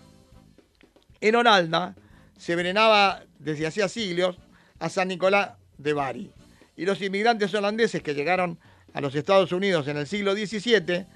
En 1.19 1.35
Oralda 1.35 1.95
se 2.37 2.55
veneraba 2.55 3.23
desde 3.39 3.65
hacía 3.65 3.87
siglos 3.87 4.37
a 4.77 4.89
San 4.89 5.07
Nicolás 5.07 5.53
de 5.79 5.93
Bari. 5.93 6.31
Y 6.77 6.85
los 6.85 7.01
inmigrantes 7.01 7.51
holandeses 7.55 8.03
que 8.03 8.13
llegaron 8.13 8.59
a 8.93 9.01
los 9.01 9.15
Estados 9.15 9.51
Unidos 9.51 9.87
en 9.87 9.97
el 9.97 10.05
siglo 10.05 10.35
XVII 10.35 11.07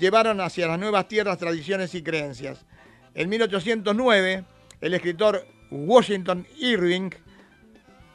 llevaron 0.00 0.40
hacia 0.40 0.66
las 0.66 0.78
nuevas 0.78 1.08
tierras 1.08 1.36
tradiciones 1.36 1.94
y 1.94 2.02
creencias. 2.02 2.64
En 3.12 3.28
1809, 3.28 4.44
el 4.80 4.94
escritor 4.94 5.57
Washington 5.70 6.46
Irving 6.58 7.10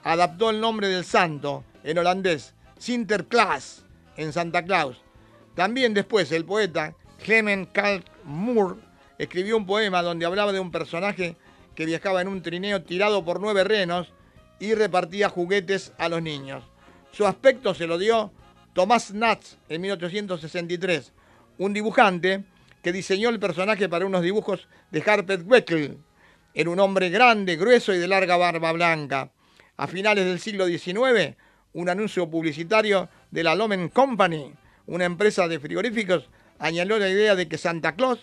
adaptó 0.03 0.49
el 0.49 0.59
nombre 0.59 0.87
del 0.87 1.05
santo 1.05 1.63
en 1.83 1.97
holandés, 1.97 2.53
Sinterklaas, 2.77 3.85
en 4.17 4.33
Santa 4.33 4.63
Claus. 4.63 5.01
También 5.55 5.93
después 5.93 6.31
el 6.31 6.45
poeta 6.45 6.95
Clement 7.23 7.71
Kalk 7.71 8.05
Moore 8.23 8.79
escribió 9.17 9.55
un 9.57 9.65
poema 9.65 10.01
donde 10.01 10.25
hablaba 10.25 10.51
de 10.51 10.59
un 10.59 10.71
personaje 10.71 11.37
que 11.75 11.85
viajaba 11.85 12.21
en 12.21 12.27
un 12.27 12.41
trineo 12.41 12.83
tirado 12.83 13.23
por 13.23 13.39
nueve 13.39 13.63
renos 13.63 14.11
y 14.59 14.73
repartía 14.75 15.29
juguetes 15.29 15.93
a 15.97 16.09
los 16.09 16.21
niños. 16.21 16.63
Su 17.11 17.25
aspecto 17.25 17.73
se 17.73 17.87
lo 17.87 17.97
dio 17.97 18.31
Thomas 18.73 19.13
Natz 19.13 19.57
en 19.69 19.81
1863, 19.81 21.13
un 21.59 21.73
dibujante 21.73 22.43
que 22.81 22.91
diseñó 22.91 23.29
el 23.29 23.39
personaje 23.39 23.87
para 23.87 24.05
unos 24.05 24.23
dibujos 24.23 24.67
de 24.91 25.03
Harper 25.05 25.43
Weckel. 25.43 25.97
Era 26.53 26.69
un 26.69 26.79
hombre 26.79 27.09
grande, 27.09 27.55
grueso 27.55 27.93
y 27.93 27.97
de 27.97 28.07
larga 28.07 28.37
barba 28.37 28.71
blanca. 28.71 29.31
A 29.77 29.87
finales 29.87 30.25
del 30.25 30.39
siglo 30.39 30.67
XIX, 30.67 31.35
un 31.73 31.89
anuncio 31.89 32.29
publicitario 32.29 33.09
de 33.31 33.43
la 33.43 33.55
Lomen 33.55 33.89
Company, 33.89 34.53
una 34.85 35.05
empresa 35.05 35.47
de 35.47 35.59
frigoríficos, 35.59 36.29
añadió 36.59 36.99
la 36.99 37.09
idea 37.09 37.35
de 37.35 37.47
que 37.47 37.57
Santa 37.57 37.95
Claus 37.95 38.19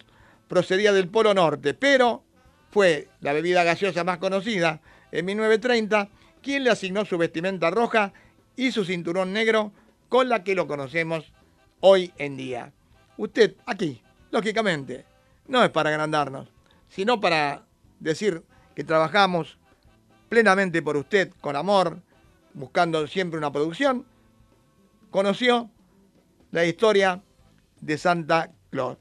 procedía 0.46 0.92
del 0.92 1.08
Polo 1.08 1.34
Norte, 1.34 1.74
pero 1.74 2.22
fue 2.70 3.08
la 3.20 3.32
bebida 3.32 3.64
gaseosa 3.64 4.04
más 4.04 4.18
conocida 4.18 4.80
en 5.10 5.24
1930 5.26 6.08
quien 6.40 6.64
le 6.64 6.70
asignó 6.70 7.04
su 7.04 7.18
vestimenta 7.18 7.70
roja 7.70 8.12
y 8.56 8.72
su 8.72 8.84
cinturón 8.84 9.32
negro 9.32 9.72
con 10.08 10.28
la 10.28 10.44
que 10.44 10.54
lo 10.54 10.66
conocemos 10.66 11.32
hoy 11.80 12.12
en 12.16 12.36
día. 12.36 12.72
Usted 13.16 13.56
aquí, 13.66 14.02
lógicamente, 14.30 15.04
no 15.48 15.62
es 15.64 15.70
para 15.70 15.90
agrandarnos, 15.90 16.48
sino 16.88 17.20
para 17.20 17.64
decir 18.00 18.42
que 18.74 18.84
trabajamos 18.84 19.58
plenamente 20.28 20.82
por 20.82 20.96
usted, 20.96 21.32
con 21.40 21.56
amor, 21.56 22.00
buscando 22.54 23.06
siempre 23.06 23.38
una 23.38 23.52
producción, 23.52 24.06
conoció 25.10 25.70
la 26.50 26.64
historia 26.64 27.22
de 27.80 27.98
Santa 27.98 28.50
Claus. 28.70 28.98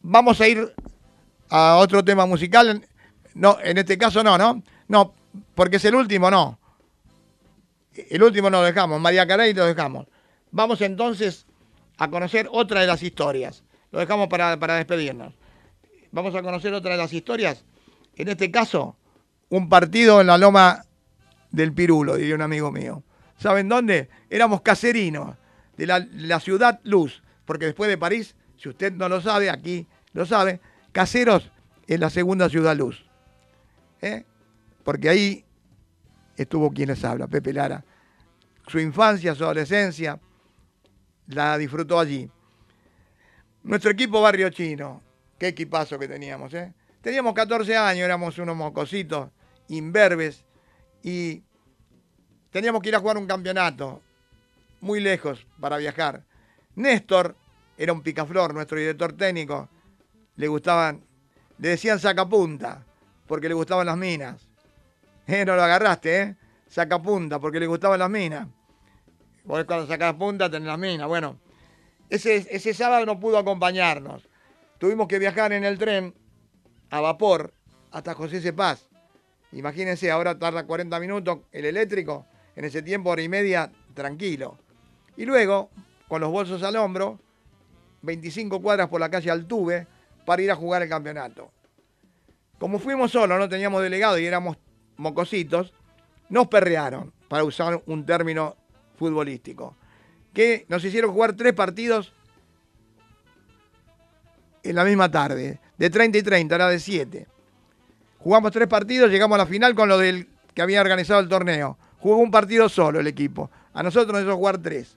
Vamos 0.00 0.40
a 0.40 0.48
ir 0.48 0.74
a 1.48 1.76
otro 1.76 2.04
tema 2.04 2.26
musical. 2.26 2.86
No, 3.34 3.58
en 3.62 3.78
este 3.78 3.96
caso 3.96 4.22
no, 4.22 4.36
¿no? 4.36 4.62
No, 4.88 5.14
porque 5.54 5.76
es 5.76 5.84
el 5.84 5.94
último, 5.94 6.30
no. 6.30 6.58
El 8.10 8.22
último 8.22 8.50
no 8.50 8.60
lo 8.60 8.66
dejamos, 8.66 9.00
María 9.00 9.26
Caray 9.26 9.54
lo 9.54 9.64
dejamos. 9.64 10.06
Vamos 10.50 10.80
entonces 10.80 11.46
a 11.96 12.10
conocer 12.10 12.48
otra 12.50 12.80
de 12.80 12.86
las 12.86 13.02
historias. 13.02 13.62
Lo 13.90 14.00
dejamos 14.00 14.28
para, 14.28 14.58
para 14.58 14.74
despedirnos. 14.74 15.34
Vamos 16.10 16.34
a 16.34 16.42
conocer 16.42 16.72
otra 16.74 16.92
de 16.92 16.98
las 16.98 17.12
historias. 17.12 17.64
En 18.16 18.28
este 18.28 18.50
caso, 18.50 18.96
un 19.48 19.68
partido 19.68 20.20
en 20.20 20.28
la 20.28 20.38
loma 20.38 20.84
del 21.50 21.72
Pirulo, 21.72 22.16
diría 22.16 22.34
un 22.34 22.42
amigo 22.42 22.70
mío. 22.70 23.02
¿Saben 23.38 23.68
dónde? 23.68 24.08
Éramos 24.30 24.62
caserinos 24.62 25.36
de 25.76 25.86
la, 25.86 26.40
ciudad 26.40 26.80
Luz, 26.84 27.22
porque 27.44 27.66
después 27.66 27.88
de 27.88 27.98
París, 27.98 28.36
si 28.56 28.68
usted 28.68 28.92
no 28.92 29.08
lo 29.08 29.20
sabe, 29.20 29.50
aquí 29.50 29.86
lo 30.12 30.26
sabe, 30.26 30.60
Caseros 30.92 31.50
es 31.86 31.98
la 31.98 32.10
segunda 32.10 32.48
ciudad 32.48 32.76
Luz. 32.76 33.04
¿Eh? 34.00 34.24
Porque 34.84 35.08
ahí 35.08 35.44
estuvo 36.36 36.70
quien 36.70 36.88
les 36.88 37.04
habla, 37.04 37.26
Pepe 37.26 37.52
Lara. 37.52 37.84
Su 38.68 38.78
infancia, 38.78 39.34
su 39.34 39.44
adolescencia, 39.44 40.18
la 41.26 41.58
disfrutó 41.58 41.98
allí. 41.98 42.30
Nuestro 43.62 43.90
equipo 43.90 44.20
Barrio 44.20 44.50
Chino, 44.50 45.02
qué 45.38 45.48
equipazo 45.48 45.98
que 45.98 46.06
teníamos, 46.06 46.52
¿eh? 46.54 46.72
Teníamos 47.04 47.34
14 47.34 47.76
años, 47.76 48.02
éramos 48.02 48.38
unos 48.38 48.56
mocositos, 48.56 49.28
imberbes, 49.68 50.42
y 51.02 51.42
teníamos 52.50 52.80
que 52.80 52.88
ir 52.88 52.96
a 52.96 52.98
jugar 52.98 53.18
un 53.18 53.26
campeonato, 53.26 54.00
muy 54.80 55.00
lejos 55.00 55.46
para 55.60 55.76
viajar. 55.76 56.24
Néstor 56.76 57.36
era 57.76 57.92
un 57.92 58.00
picaflor, 58.02 58.54
nuestro 58.54 58.78
director 58.78 59.12
técnico, 59.12 59.68
le 60.36 60.48
gustaban, 60.48 61.04
le 61.58 61.68
decían 61.68 62.00
sacapunta, 62.00 62.82
porque 63.26 63.50
le 63.50 63.54
gustaban 63.54 63.84
las 63.84 63.98
minas. 63.98 64.48
Eh, 65.26 65.44
no 65.44 65.56
lo 65.56 65.62
agarraste, 65.62 66.22
¿eh? 66.22 66.36
Sacapunta, 66.68 67.38
porque 67.38 67.60
le 67.60 67.66
gustaban 67.66 67.98
las 67.98 68.08
minas. 68.08 68.48
Vos 69.44 69.62
cuando 69.64 69.86
sacás 69.86 70.14
punta 70.14 70.50
tenés 70.50 70.68
las 70.68 70.78
minas. 70.78 71.06
Bueno, 71.06 71.38
ese, 72.08 72.46
ese 72.50 72.72
sábado 72.72 73.04
no 73.04 73.20
pudo 73.20 73.36
acompañarnos. 73.36 74.26
Tuvimos 74.78 75.06
que 75.06 75.18
viajar 75.18 75.52
en 75.52 75.64
el 75.64 75.76
tren 75.76 76.14
a 76.94 77.00
vapor 77.00 77.52
hasta 77.90 78.14
José 78.14 78.40
Cepaz. 78.40 78.88
Imagínense, 79.50 80.12
ahora 80.12 80.38
tarda 80.38 80.64
40 80.64 81.00
minutos 81.00 81.40
el 81.50 81.64
eléctrico, 81.64 82.24
en 82.54 82.66
ese 82.66 82.82
tiempo 82.82 83.10
hora 83.10 83.20
y 83.20 83.28
media, 83.28 83.72
tranquilo. 83.94 84.58
Y 85.16 85.24
luego, 85.24 85.70
con 86.06 86.20
los 86.20 86.30
bolsos 86.30 86.62
al 86.62 86.76
hombro, 86.76 87.18
25 88.02 88.62
cuadras 88.62 88.88
por 88.88 89.00
la 89.00 89.10
calle 89.10 89.28
Altuve 89.28 89.88
para 90.24 90.42
ir 90.42 90.52
a 90.52 90.54
jugar 90.54 90.82
el 90.82 90.88
campeonato. 90.88 91.50
Como 92.60 92.78
fuimos 92.78 93.10
solos, 93.10 93.40
no 93.40 93.48
teníamos 93.48 93.82
delegado 93.82 94.16
y 94.16 94.26
éramos 94.26 94.56
mocositos, 94.96 95.72
nos 96.28 96.46
perrearon, 96.46 97.12
para 97.26 97.42
usar 97.42 97.82
un 97.86 98.06
término 98.06 98.54
futbolístico, 98.96 99.76
que 100.32 100.64
nos 100.68 100.84
hicieron 100.84 101.12
jugar 101.12 101.32
tres 101.32 101.54
partidos 101.54 102.12
en 104.62 104.76
la 104.76 104.84
misma 104.84 105.10
tarde, 105.10 105.58
de 105.78 105.90
30 105.90 106.18
y 106.18 106.22
30, 106.22 106.54
era 106.54 106.68
de 106.68 106.78
7. 106.78 107.26
Jugamos 108.18 108.52
tres 108.52 108.68
partidos, 108.68 109.10
llegamos 109.10 109.34
a 109.34 109.38
la 109.38 109.46
final 109.46 109.74
con 109.74 109.88
lo 109.88 109.98
del 109.98 110.28
que 110.54 110.62
había 110.62 110.80
organizado 110.80 111.20
el 111.20 111.28
torneo. 111.28 111.76
Jugó 111.98 112.16
un 112.16 112.30
partido 112.30 112.68
solo 112.68 113.00
el 113.00 113.06
equipo. 113.06 113.50
A 113.74 113.82
nosotros 113.82 114.14
nos 114.14 114.22
hizo 114.22 114.36
jugar 114.36 114.58
tres. 114.58 114.96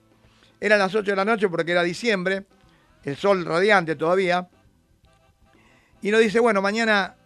Eran 0.60 0.78
las 0.78 0.94
8 0.94 1.10
de 1.10 1.16
la 1.16 1.24
noche 1.24 1.48
porque 1.48 1.72
era 1.72 1.82
diciembre, 1.82 2.44
el 3.04 3.16
sol 3.16 3.44
radiante 3.44 3.96
todavía. 3.96 4.48
Y 6.00 6.10
nos 6.10 6.20
dice, 6.20 6.40
bueno, 6.40 6.62
mañana 6.62 7.16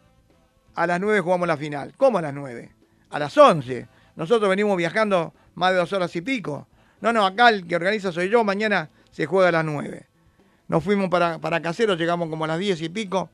a 0.75 0.87
las 0.87 1.01
9 1.01 1.21
jugamos 1.21 1.47
la 1.47 1.57
final. 1.57 1.95
¿Cómo 1.97 2.19
a 2.19 2.23
las 2.23 2.35
9? 2.35 2.73
A 3.11 3.19
las 3.19 3.37
11. 3.37 3.87
Nosotros 4.17 4.49
venimos 4.49 4.77
viajando 4.77 5.33
más 5.55 5.73
de 5.73 5.79
dos 5.79 5.93
horas 5.93 6.15
y 6.17 6.21
pico. 6.21 6.67
No, 7.01 7.13
no, 7.13 7.27
acá 7.27 7.49
el 7.49 7.67
que 7.67 7.77
organiza 7.77 8.13
soy 8.13 8.29
yo, 8.29 8.45
mañana 8.45 8.91
se 9.11 9.27
juega 9.27 9.49
a 9.49 9.53
las 9.53 9.65
9. 9.65 10.07
Nos 10.69 10.83
fuimos 10.83 11.11
para, 11.11 11.39
para 11.39 11.61
Caseros, 11.61 11.99
llegamos 11.99 12.29
como 12.29 12.45
a 12.45 12.49
las 12.49 12.59
10 12.59 12.83
y 12.83 12.89
pico. 12.89 13.31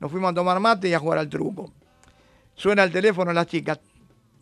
Nos 0.00 0.10
fuimos 0.10 0.30
a 0.30 0.34
tomar 0.34 0.60
mate 0.60 0.88
y 0.88 0.94
a 0.94 0.98
jugar 0.98 1.18
al 1.18 1.28
truco. 1.28 1.72
Suena 2.54 2.82
el 2.84 2.92
teléfono 2.92 3.32
las 3.32 3.46
chicas. 3.46 3.80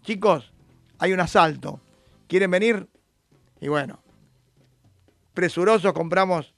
Chicos, 0.03 0.53
hay 0.99 1.13
un 1.13 1.21
asalto. 1.21 1.81
¿Quieren 2.27 2.51
venir? 2.51 2.89
Y 3.61 3.69
bueno, 3.69 4.03
presurosos 5.33 5.93
compramos, 5.93 6.55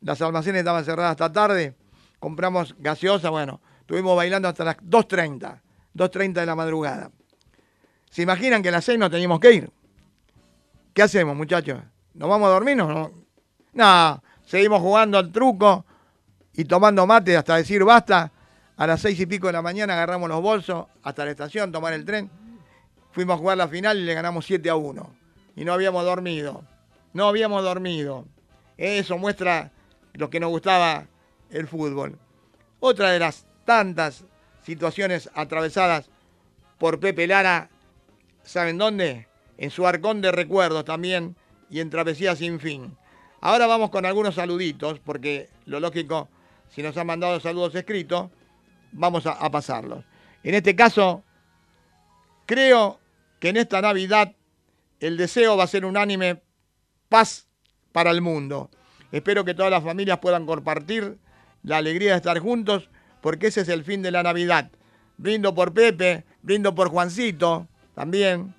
las 0.00 0.20
almacenes 0.22 0.60
estaban 0.60 0.84
cerradas 0.84 1.12
hasta 1.12 1.32
tarde, 1.32 1.74
compramos 2.18 2.74
gaseosa, 2.78 3.30
bueno, 3.30 3.60
estuvimos 3.80 4.16
bailando 4.16 4.48
hasta 4.48 4.64
las 4.64 4.76
2.30, 4.78 5.60
2.30 5.94 6.32
de 6.32 6.46
la 6.46 6.54
madrugada. 6.54 7.10
¿Se 8.10 8.22
imaginan 8.22 8.62
que 8.62 8.70
a 8.70 8.72
las 8.72 8.84
6 8.84 8.98
no 8.98 9.10
teníamos 9.10 9.40
que 9.40 9.52
ir? 9.52 9.70
¿Qué 10.94 11.02
hacemos, 11.02 11.36
muchachos? 11.36 11.80
¿Nos 12.14 12.28
vamos 12.28 12.48
a 12.48 12.52
dormir? 12.52 12.76
No, 12.76 12.88
no. 12.88 13.10
No, 13.72 14.22
seguimos 14.44 14.80
jugando 14.80 15.18
al 15.18 15.30
truco 15.30 15.84
y 16.58 16.64
tomando 16.64 17.06
mate 17.06 17.36
hasta 17.36 17.54
decir 17.54 17.84
basta. 17.84 18.32
A 18.76 18.86
las 18.86 19.00
seis 19.00 19.18
y 19.20 19.26
pico 19.26 19.46
de 19.46 19.52
la 19.52 19.62
mañana 19.62 19.92
agarramos 19.92 20.28
los 20.28 20.42
bolsos 20.42 20.86
hasta 21.04 21.24
la 21.24 21.30
estación, 21.30 21.70
tomar 21.70 21.92
el 21.92 22.04
tren. 22.04 22.28
Fuimos 23.12 23.36
a 23.36 23.38
jugar 23.38 23.58
la 23.58 23.68
final 23.68 23.96
y 23.96 24.02
le 24.02 24.12
ganamos 24.12 24.44
7 24.44 24.68
a 24.68 24.74
1. 24.74 25.14
Y 25.54 25.64
no 25.64 25.72
habíamos 25.72 26.04
dormido. 26.04 26.64
No 27.12 27.28
habíamos 27.28 27.62
dormido. 27.62 28.24
Eso 28.76 29.18
muestra 29.18 29.70
lo 30.14 30.30
que 30.30 30.40
nos 30.40 30.50
gustaba 30.50 31.06
el 31.50 31.68
fútbol. 31.68 32.18
Otra 32.80 33.12
de 33.12 33.20
las 33.20 33.46
tantas 33.64 34.24
situaciones 34.64 35.30
atravesadas 35.34 36.10
por 36.78 36.98
Pepe 36.98 37.28
Lara, 37.28 37.70
¿saben 38.42 38.78
dónde? 38.78 39.28
En 39.58 39.70
su 39.70 39.86
arcón 39.86 40.20
de 40.20 40.32
recuerdos 40.32 40.84
también 40.84 41.36
y 41.70 41.78
en 41.78 41.90
Travesía 41.90 42.34
sin 42.34 42.58
fin. 42.58 42.96
Ahora 43.40 43.68
vamos 43.68 43.90
con 43.90 44.04
algunos 44.06 44.34
saluditos, 44.34 44.98
porque 44.98 45.48
lo 45.64 45.78
lógico, 45.78 46.28
si 46.70 46.82
nos 46.82 46.96
han 46.96 47.06
mandado 47.06 47.40
saludos 47.40 47.74
escritos, 47.74 48.30
vamos 48.92 49.26
a, 49.26 49.50
pasarlos. 49.50 50.04
En 50.42 50.54
este 50.54 50.74
caso, 50.76 51.24
creo 52.46 53.00
que 53.40 53.50
en 53.50 53.56
esta 53.56 53.80
Navidad 53.80 54.34
el 55.00 55.16
deseo 55.16 55.56
va 55.56 55.64
a 55.64 55.68
ser 55.68 55.84
unánime 55.84 56.42
paz 57.08 57.48
para 57.92 58.10
el 58.10 58.20
mundo. 58.20 58.70
Espero 59.12 59.44
que 59.44 59.54
todas 59.54 59.70
las 59.70 59.84
familias 59.84 60.18
puedan 60.18 60.46
compartir 60.46 61.18
la 61.62 61.78
alegría 61.78 62.10
de 62.12 62.16
estar 62.16 62.38
juntos, 62.38 62.90
porque 63.20 63.48
ese 63.48 63.62
es 63.62 63.68
el 63.68 63.84
fin 63.84 64.02
de 64.02 64.10
la 64.10 64.22
Navidad. 64.22 64.70
Brindo 65.16 65.54
por 65.54 65.72
Pepe, 65.72 66.24
brindo 66.42 66.74
por 66.74 66.88
Juancito, 66.88 67.66
también, 67.94 68.54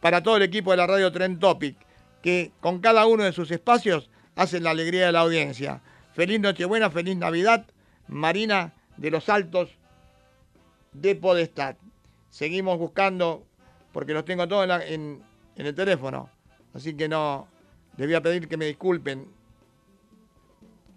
para 0.00 0.22
todo 0.22 0.36
el 0.36 0.42
equipo 0.42 0.70
de 0.70 0.78
la 0.78 0.86
radio 0.86 1.12
Trend 1.12 1.38
Topic, 1.38 1.76
que 2.22 2.52
con 2.60 2.80
cada 2.80 3.06
uno 3.06 3.24
de 3.24 3.32
sus 3.32 3.50
espacios 3.50 4.10
hacen 4.36 4.64
la 4.64 4.70
alegría 4.70 5.06
de 5.06 5.12
la 5.12 5.20
audiencia. 5.20 5.82
Feliz 6.20 6.38
Nochebuena, 6.38 6.90
feliz 6.90 7.16
Navidad, 7.16 7.64
Marina 8.06 8.74
de 8.98 9.10
los 9.10 9.30
Altos 9.30 9.70
de 10.92 11.14
Podestad. 11.14 11.76
Seguimos 12.28 12.78
buscando, 12.78 13.46
porque 13.90 14.12
los 14.12 14.26
tengo 14.26 14.46
todos 14.46 14.68
en, 14.82 15.22
el 15.56 15.74
teléfono, 15.74 16.28
así 16.74 16.92
que 16.92 17.08
no, 17.08 17.48
les 17.96 18.06
voy 18.06 18.16
a 18.16 18.20
pedir 18.20 18.48
que 18.48 18.58
me 18.58 18.66
disculpen, 18.66 19.28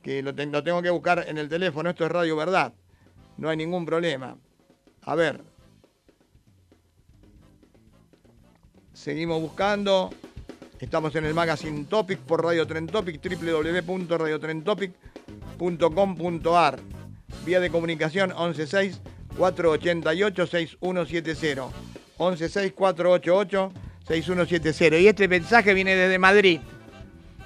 que 0.01 0.21
lo, 0.21 0.35
ten- 0.35 0.51
lo 0.51 0.61
tengo 0.61 0.81
que 0.81 0.89
buscar 0.89 1.23
en 1.25 1.37
el 1.37 1.47
teléfono, 1.47 1.89
esto 1.89 2.03
es 2.05 2.11
Radio 2.11 2.35
Verdad, 2.35 2.73
no 3.37 3.47
hay 3.47 3.55
ningún 3.55 3.85
problema. 3.85 4.35
A 5.03 5.15
ver, 5.15 5.41
seguimos 8.91 9.39
buscando. 9.39 10.09
Estamos 10.79 11.15
en 11.15 11.23
el 11.23 11.33
Magazine 11.33 11.85
Topic 11.85 12.19
por 12.19 12.43
Radio 12.43 12.67
Tren 12.67 12.87
Topic, 12.87 13.21
www.radiotrentopic.com.ar. 15.63 16.79
Vía 17.45 17.59
de 17.59 17.69
comunicación 17.69 18.31
116 18.31 19.01
488 19.37 20.47
6170. 20.47 21.69
116 22.17 22.73
488 22.73 23.73
6170. 24.07 24.99
Y 24.99 25.07
este 25.07 25.27
mensaje 25.27 25.73
viene 25.73 25.95
desde 25.95 26.19
Madrid. 26.19 26.59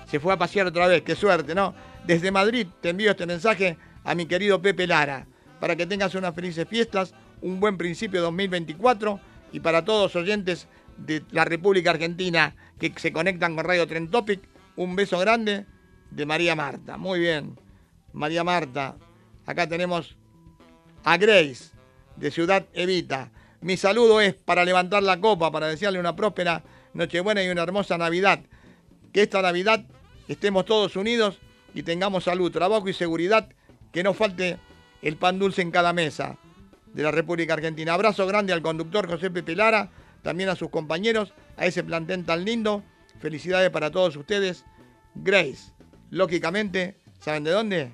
Se 0.10 0.20
fue 0.20 0.34
a 0.34 0.38
pasear 0.38 0.68
otra 0.68 0.88
vez, 0.88 1.02
qué 1.02 1.16
suerte, 1.16 1.54
¿no? 1.54 1.74
Desde 2.06 2.32
Madrid 2.32 2.68
te 2.82 2.90
envío 2.90 3.12
este 3.12 3.26
mensaje 3.26 3.78
a 4.04 4.16
mi 4.16 4.26
querido 4.26 4.62
Pepe 4.62 4.88
Lara, 4.88 5.28
para 5.60 5.76
que 5.76 5.86
tengas 5.86 6.16
unas 6.16 6.34
felices 6.34 6.66
fiestas, 6.68 7.14
un 7.42 7.60
buen 7.60 7.78
principio 7.78 8.22
2024 8.22 9.20
y 9.52 9.60
para 9.60 9.84
todos 9.84 10.14
los 10.14 10.24
oyentes 10.24 10.68
de 10.98 11.24
la 11.32 11.44
República 11.44 11.92
Argentina 11.92 12.56
que 12.80 12.94
se 12.96 13.12
conectan 13.12 13.56
con 13.56 13.66
Radio 13.66 13.86
Tren 13.86 14.10
Topic, 14.10 14.40
un 14.78 14.96
beso 14.96 15.20
grande 15.20 15.66
de 16.12 16.26
María 16.26 16.56
Marta. 16.56 16.98
Muy 16.98 17.20
bien, 17.20 17.58
María 18.14 18.44
Marta. 18.44 18.98
Acá 19.46 19.68
tenemos 19.68 20.18
a 21.04 21.18
Grace 21.18 21.72
de 22.16 22.32
Ciudad 22.32 22.66
Evita. 22.74 23.32
Mi 23.62 23.78
saludo 23.78 24.22
es 24.22 24.36
para 24.36 24.66
levantar 24.66 25.04
la 25.04 25.20
copa, 25.20 25.52
para 25.52 25.68
desearle 25.68 26.00
una 26.00 26.16
próspera 26.16 26.64
Nochebuena 26.94 27.44
y 27.44 27.50
una 27.50 27.64
hermosa 27.64 27.98
Navidad. 27.98 28.42
Que 29.14 29.22
esta 29.24 29.42
Navidad 29.42 29.86
estemos 30.28 30.66
todos 30.66 30.96
unidos 30.96 31.40
y 31.74 31.84
tengamos 31.84 32.26
salud, 32.26 32.52
trabajo 32.52 32.90
y 32.90 32.94
seguridad, 32.94 33.50
que 33.92 34.04
no 34.04 34.14
falte 34.14 34.58
el 35.02 35.18
pan 35.18 35.40
dulce 35.40 35.62
en 35.62 35.72
cada 35.72 35.94
mesa 35.94 36.38
de 36.94 37.04
la 37.04 37.12
República 37.12 37.54
Argentina. 37.54 37.94
Abrazo 37.94 38.26
grande 38.28 38.54
al 38.54 38.62
conductor 38.62 39.08
José 39.08 39.30
Pepe 39.30 39.56
Lara, 39.56 39.92
también 40.24 40.50
a 40.50 40.56
sus 40.56 40.70
compañeros, 40.70 41.34
a 41.56 41.66
ese 41.66 41.84
plantel 41.84 42.26
tan 42.26 42.44
lindo. 42.44 42.84
Felicidades 43.20 43.70
para 43.70 43.92
todos 43.92 44.16
ustedes. 44.16 44.66
Grace, 45.16 45.72
lógicamente, 46.10 46.98
¿saben 47.20 47.44
de 47.44 47.52
dónde? 47.52 47.92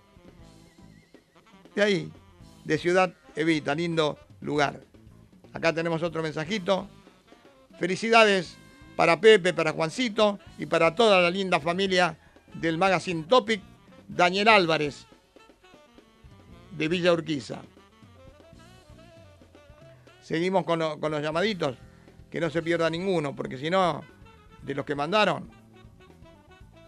De 1.75 1.81
ahí, 1.81 2.11
de 2.63 2.77
Ciudad 2.77 3.13
Evita, 3.35 3.73
lindo 3.75 4.19
lugar. 4.41 4.79
Acá 5.53 5.73
tenemos 5.73 6.03
otro 6.03 6.21
mensajito. 6.21 6.87
Felicidades 7.79 8.55
para 8.95 9.19
Pepe, 9.19 9.53
para 9.53 9.71
Juancito 9.71 10.39
y 10.57 10.65
para 10.67 10.93
toda 10.95 11.19
la 11.21 11.29
linda 11.31 11.59
familia 11.59 12.17
del 12.53 12.77
Magazine 12.77 13.23
Topic, 13.23 13.61
Daniel 14.07 14.47
Álvarez, 14.49 15.07
de 16.77 16.87
Villa 16.87 17.11
Urquiza. 17.13 17.61
Seguimos 20.21 20.63
con, 20.63 20.79
lo- 20.79 20.99
con 20.99 21.11
los 21.11 21.21
llamaditos, 21.21 21.75
que 22.29 22.39
no 22.39 22.49
se 22.49 22.61
pierda 22.61 22.89
ninguno, 22.89 23.35
porque 23.35 23.57
si 23.57 23.69
no, 23.69 24.03
de 24.61 24.75
los 24.75 24.85
que 24.85 24.95
mandaron, 24.95 25.49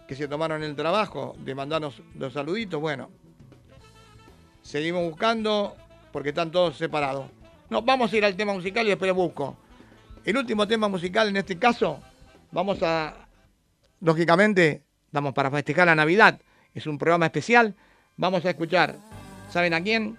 que 0.08 0.16
se 0.16 0.28
tomaron 0.28 0.64
el 0.64 0.76
trabajo 0.76 1.36
de 1.40 1.56
mandarnos 1.56 2.02
los 2.16 2.34
saluditos, 2.34 2.80
bueno, 2.80 3.10
seguimos 4.62 5.04
buscando 5.04 5.76
porque 6.12 6.30
están 6.30 6.52
todos 6.52 6.78
separados. 6.78 7.28
No, 7.70 7.82
vamos 7.82 8.14
a 8.14 8.18
ir 8.18 8.26
al 8.26 8.36
tema 8.36 8.54
musical 8.54 8.86
y 8.86 8.90
después 8.90 9.12
busco. 9.14 9.58
El 10.24 10.38
último 10.38 10.68
tema 10.68 10.88
musical 10.88 11.28
en 11.30 11.38
este 11.38 11.58
caso, 11.58 12.00
vamos 12.52 12.82
a, 12.84 13.28
lógicamente, 14.02 14.84
vamos 15.12 15.34
para 15.34 15.52
festejar 15.52 15.88
la 15.88 15.96
Navidad. 15.96 16.40
Es 16.74 16.88
un 16.88 16.98
programa 16.98 17.26
especial. 17.26 17.76
Vamos 18.18 18.46
a 18.46 18.50
escuchar, 18.50 18.96
¿saben 19.50 19.74
a 19.74 19.82
quién? 19.82 20.18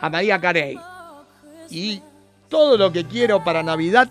A 0.00 0.10
María 0.10 0.40
Carey. 0.40 0.78
Y 1.70 2.02
todo 2.48 2.76
lo 2.76 2.92
que 2.92 3.04
quiero 3.04 3.42
para 3.44 3.62
Navidad 3.62 4.10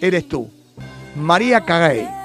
eres 0.00 0.28
tú. 0.28 0.57
María 1.18 1.60
Carey. 1.64 2.17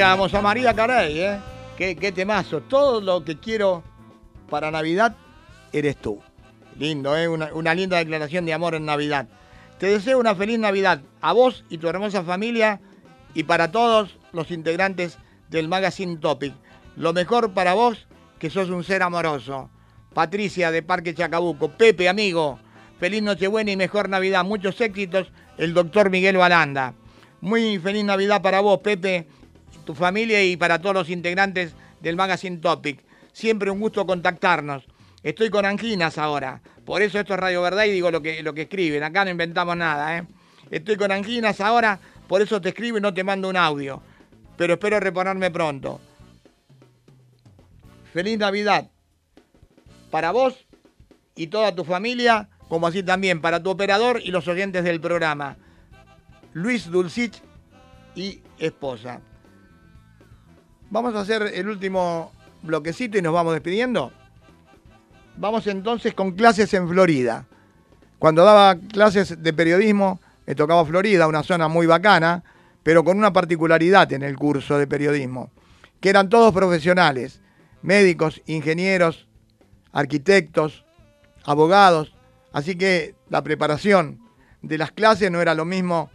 Escuchábamos 0.00 0.32
a 0.32 0.40
María 0.40 0.72
Carey, 0.72 1.20
¿eh? 1.20 1.38
Qué, 1.76 1.94
qué 1.94 2.10
temazo. 2.10 2.62
Todo 2.62 3.02
lo 3.02 3.22
que 3.22 3.38
quiero 3.38 3.82
para 4.48 4.70
Navidad 4.70 5.14
eres 5.74 5.98
tú. 5.98 6.22
Lindo, 6.78 7.14
¿eh? 7.18 7.28
Una, 7.28 7.52
una 7.52 7.74
linda 7.74 7.98
declaración 7.98 8.46
de 8.46 8.54
amor 8.54 8.74
en 8.74 8.86
Navidad. 8.86 9.28
Te 9.78 9.88
deseo 9.88 10.18
una 10.18 10.34
feliz 10.34 10.58
Navidad 10.58 11.02
a 11.20 11.34
vos 11.34 11.66
y 11.68 11.76
tu 11.76 11.86
hermosa 11.86 12.22
familia 12.22 12.80
y 13.34 13.42
para 13.42 13.70
todos 13.72 14.16
los 14.32 14.50
integrantes 14.50 15.18
del 15.50 15.68
Magazine 15.68 16.16
Topic. 16.16 16.54
Lo 16.96 17.12
mejor 17.12 17.52
para 17.52 17.74
vos, 17.74 18.06
que 18.38 18.48
sos 18.48 18.70
un 18.70 18.84
ser 18.84 19.02
amoroso. 19.02 19.68
Patricia 20.14 20.70
de 20.70 20.82
Parque 20.82 21.14
Chacabuco. 21.14 21.72
Pepe, 21.72 22.08
amigo. 22.08 22.58
Feliz 22.98 23.22
Nochebuena 23.22 23.70
y 23.70 23.76
mejor 23.76 24.08
Navidad. 24.08 24.46
Muchos 24.46 24.80
éxitos. 24.80 25.30
El 25.58 25.74
doctor 25.74 26.08
Miguel 26.08 26.38
Balanda. 26.38 26.94
Muy 27.42 27.78
feliz 27.78 28.04
Navidad 28.04 28.40
para 28.40 28.60
vos, 28.60 28.80
Pepe, 28.80 29.26
tu 29.84 29.94
familia 29.94 30.42
y 30.44 30.56
para 30.56 30.80
todos 30.80 30.94
los 30.94 31.10
integrantes 31.10 31.74
del 32.00 32.16
Magazine 32.16 32.58
Topic. 32.58 33.02
Siempre 33.32 33.70
un 33.70 33.80
gusto 33.80 34.06
contactarnos. 34.06 34.84
Estoy 35.22 35.50
con 35.50 35.64
anginas 35.64 36.18
ahora. 36.18 36.60
Por 36.84 37.02
eso 37.02 37.18
esto 37.18 37.34
es 37.34 37.40
Radio 37.40 37.62
Verdad 37.62 37.84
y 37.84 37.92
digo 37.92 38.10
lo 38.10 38.22
que, 38.22 38.42
lo 38.42 38.54
que 38.54 38.62
escriben. 38.62 39.02
Acá 39.02 39.24
no 39.24 39.30
inventamos 39.30 39.76
nada, 39.76 40.18
¿eh? 40.18 40.24
Estoy 40.70 40.96
con 40.96 41.10
anginas 41.10 41.60
ahora, 41.60 41.98
por 42.28 42.42
eso 42.42 42.60
te 42.60 42.70
escribo 42.70 42.98
y 42.98 43.00
no 43.00 43.12
te 43.12 43.24
mando 43.24 43.48
un 43.48 43.56
audio. 43.56 44.02
Pero 44.56 44.74
espero 44.74 45.00
reponerme 45.00 45.50
pronto. 45.50 46.00
Feliz 48.12 48.38
Navidad 48.38 48.88
para 50.10 50.32
vos 50.32 50.66
y 51.36 51.46
toda 51.46 51.74
tu 51.74 51.84
familia, 51.84 52.48
como 52.68 52.86
así 52.86 53.02
también 53.02 53.40
para 53.40 53.62
tu 53.62 53.70
operador 53.70 54.20
y 54.22 54.30
los 54.30 54.48
oyentes 54.48 54.84
del 54.84 55.00
programa. 55.00 55.56
Luis 56.52 56.90
Dulcich 56.90 57.40
y 58.14 58.42
esposa. 58.58 59.20
Vamos 60.90 61.14
a 61.14 61.20
hacer 61.20 61.42
el 61.54 61.68
último 61.68 62.32
bloquecito 62.62 63.16
y 63.18 63.22
nos 63.22 63.32
vamos 63.32 63.52
despidiendo. 63.54 64.12
Vamos 65.36 65.66
entonces 65.66 66.14
con 66.14 66.32
clases 66.32 66.72
en 66.74 66.88
Florida. 66.88 67.46
Cuando 68.18 68.44
daba 68.44 68.76
clases 68.76 69.42
de 69.42 69.52
periodismo, 69.52 70.20
me 70.46 70.54
tocaba 70.54 70.84
Florida, 70.84 71.26
una 71.26 71.42
zona 71.42 71.68
muy 71.68 71.86
bacana, 71.86 72.42
pero 72.82 73.04
con 73.04 73.16
una 73.16 73.32
particularidad 73.32 74.12
en 74.12 74.22
el 74.22 74.36
curso 74.36 74.78
de 74.78 74.86
periodismo, 74.86 75.50
que 76.00 76.10
eran 76.10 76.28
todos 76.28 76.52
profesionales, 76.52 77.40
médicos, 77.82 78.42
ingenieros, 78.46 79.26
arquitectos, 79.92 80.84
abogados, 81.44 82.14
así 82.52 82.74
que 82.76 83.14
la 83.28 83.42
preparación 83.42 84.18
de 84.62 84.76
las 84.76 84.92
clases 84.92 85.30
no 85.30 85.40
era 85.40 85.54
lo 85.54 85.64
mismo 85.64 86.10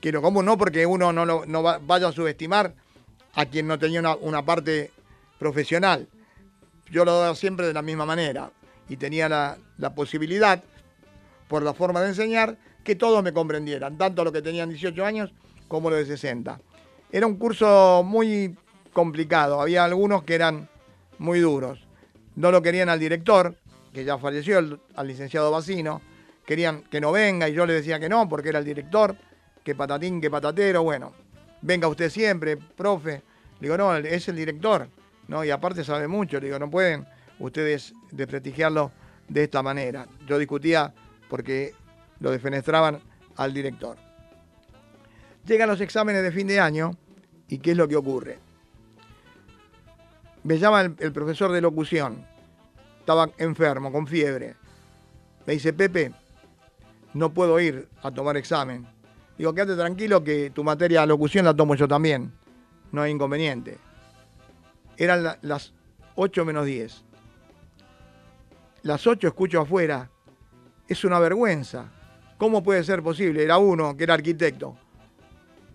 que 0.00 0.12
lo 0.12 0.20
común, 0.22 0.44
no 0.44 0.58
porque 0.58 0.84
uno 0.86 1.12
no, 1.12 1.24
lo- 1.24 1.46
no 1.46 1.62
va- 1.62 1.78
vaya 1.78 2.08
a 2.08 2.12
subestimar 2.12 2.74
a 3.38 3.46
quien 3.46 3.68
no 3.68 3.78
tenía 3.78 4.00
una, 4.16 4.44
parte 4.44 4.90
profesional. 5.38 6.08
Yo 6.90 7.04
lo 7.04 7.16
daba 7.20 7.36
siempre 7.36 7.68
de 7.68 7.72
la 7.72 7.82
misma 7.82 8.04
manera 8.04 8.50
y 8.88 8.96
tenía 8.96 9.28
la, 9.28 9.58
la 9.76 9.94
posibilidad, 9.94 10.64
por 11.46 11.62
la 11.62 11.72
forma 11.72 12.00
de 12.02 12.08
enseñar, 12.08 12.58
que 12.82 12.96
todos 12.96 13.22
me 13.22 13.32
comprendieran, 13.32 13.96
tanto 13.96 14.24
los 14.24 14.32
que 14.32 14.42
tenían 14.42 14.70
18 14.70 15.04
años 15.04 15.32
como 15.68 15.88
los 15.88 16.00
de 16.00 16.06
60. 16.06 16.60
Era 17.12 17.28
un 17.28 17.36
curso 17.36 18.02
muy 18.04 18.56
complicado, 18.92 19.60
había 19.60 19.84
algunos 19.84 20.24
que 20.24 20.34
eran 20.34 20.68
muy 21.18 21.38
duros. 21.38 21.78
No 22.34 22.50
lo 22.50 22.60
querían 22.60 22.88
al 22.88 22.98
director, 22.98 23.54
que 23.92 24.04
ya 24.04 24.18
falleció, 24.18 24.58
el- 24.58 24.80
al 24.96 25.06
licenciado 25.06 25.52
Bacino, 25.52 26.02
querían 26.44 26.82
que 26.90 27.00
no 27.00 27.12
venga 27.12 27.48
y 27.48 27.52
yo 27.52 27.66
le 27.66 27.74
decía 27.74 28.00
que 28.00 28.08
no, 28.08 28.28
porque 28.28 28.48
era 28.48 28.58
el 28.58 28.64
director, 28.64 29.14
que 29.62 29.76
patatín, 29.76 30.20
que 30.20 30.28
patatero, 30.28 30.82
bueno, 30.82 31.12
venga 31.62 31.86
usted 31.86 32.10
siempre, 32.10 32.56
profe. 32.56 33.22
Le 33.60 33.66
digo, 33.66 33.76
no, 33.76 33.94
es 33.96 34.28
el 34.28 34.36
director, 34.36 34.88
¿no? 35.26 35.44
Y 35.44 35.50
aparte 35.50 35.84
sabe 35.84 36.08
mucho, 36.08 36.38
le 36.38 36.46
digo, 36.46 36.58
no 36.58 36.70
pueden 36.70 37.06
ustedes 37.38 37.92
desprestigiarlo 38.12 38.92
de 39.28 39.44
esta 39.44 39.62
manera. 39.62 40.06
Yo 40.26 40.38
discutía 40.38 40.92
porque 41.28 41.74
lo 42.20 42.30
defenestraban 42.30 43.00
al 43.36 43.52
director. 43.52 43.96
Llegan 45.46 45.68
los 45.68 45.80
exámenes 45.80 46.22
de 46.22 46.32
fin 46.32 46.46
de 46.46 46.60
año 46.60 46.92
y 47.48 47.58
¿qué 47.58 47.72
es 47.72 47.76
lo 47.76 47.88
que 47.88 47.96
ocurre? 47.96 48.38
Me 50.44 50.58
llama 50.58 50.82
el, 50.82 50.94
el 50.98 51.12
profesor 51.12 51.50
de 51.52 51.60
locución, 51.60 52.24
estaba 53.00 53.30
enfermo, 53.38 53.90
con 53.90 54.06
fiebre. 54.06 54.54
Me 55.46 55.54
dice, 55.54 55.72
Pepe, 55.72 56.12
no 57.14 57.32
puedo 57.32 57.58
ir 57.58 57.88
a 58.02 58.10
tomar 58.10 58.36
examen. 58.36 58.86
Digo, 59.36 59.54
quédate 59.54 59.76
tranquilo 59.76 60.22
que 60.22 60.50
tu 60.50 60.64
materia 60.64 61.02
de 61.02 61.06
locución 61.06 61.44
la 61.44 61.54
tomo 61.54 61.74
yo 61.74 61.88
también. 61.88 62.32
No 62.92 63.02
hay 63.02 63.12
inconveniente. 63.12 63.78
Eran 64.96 65.22
la- 65.22 65.38
las 65.42 65.72
8 66.16 66.44
menos 66.44 66.66
10. 66.66 67.04
Las 68.82 69.06
8 69.06 69.28
escucho 69.28 69.60
afuera. 69.60 70.10
Es 70.88 71.04
una 71.04 71.18
vergüenza. 71.18 71.86
¿Cómo 72.38 72.62
puede 72.62 72.82
ser 72.84 73.02
posible? 73.02 73.42
Era 73.42 73.58
uno 73.58 73.96
que 73.96 74.04
era 74.04 74.14
arquitecto. 74.14 74.76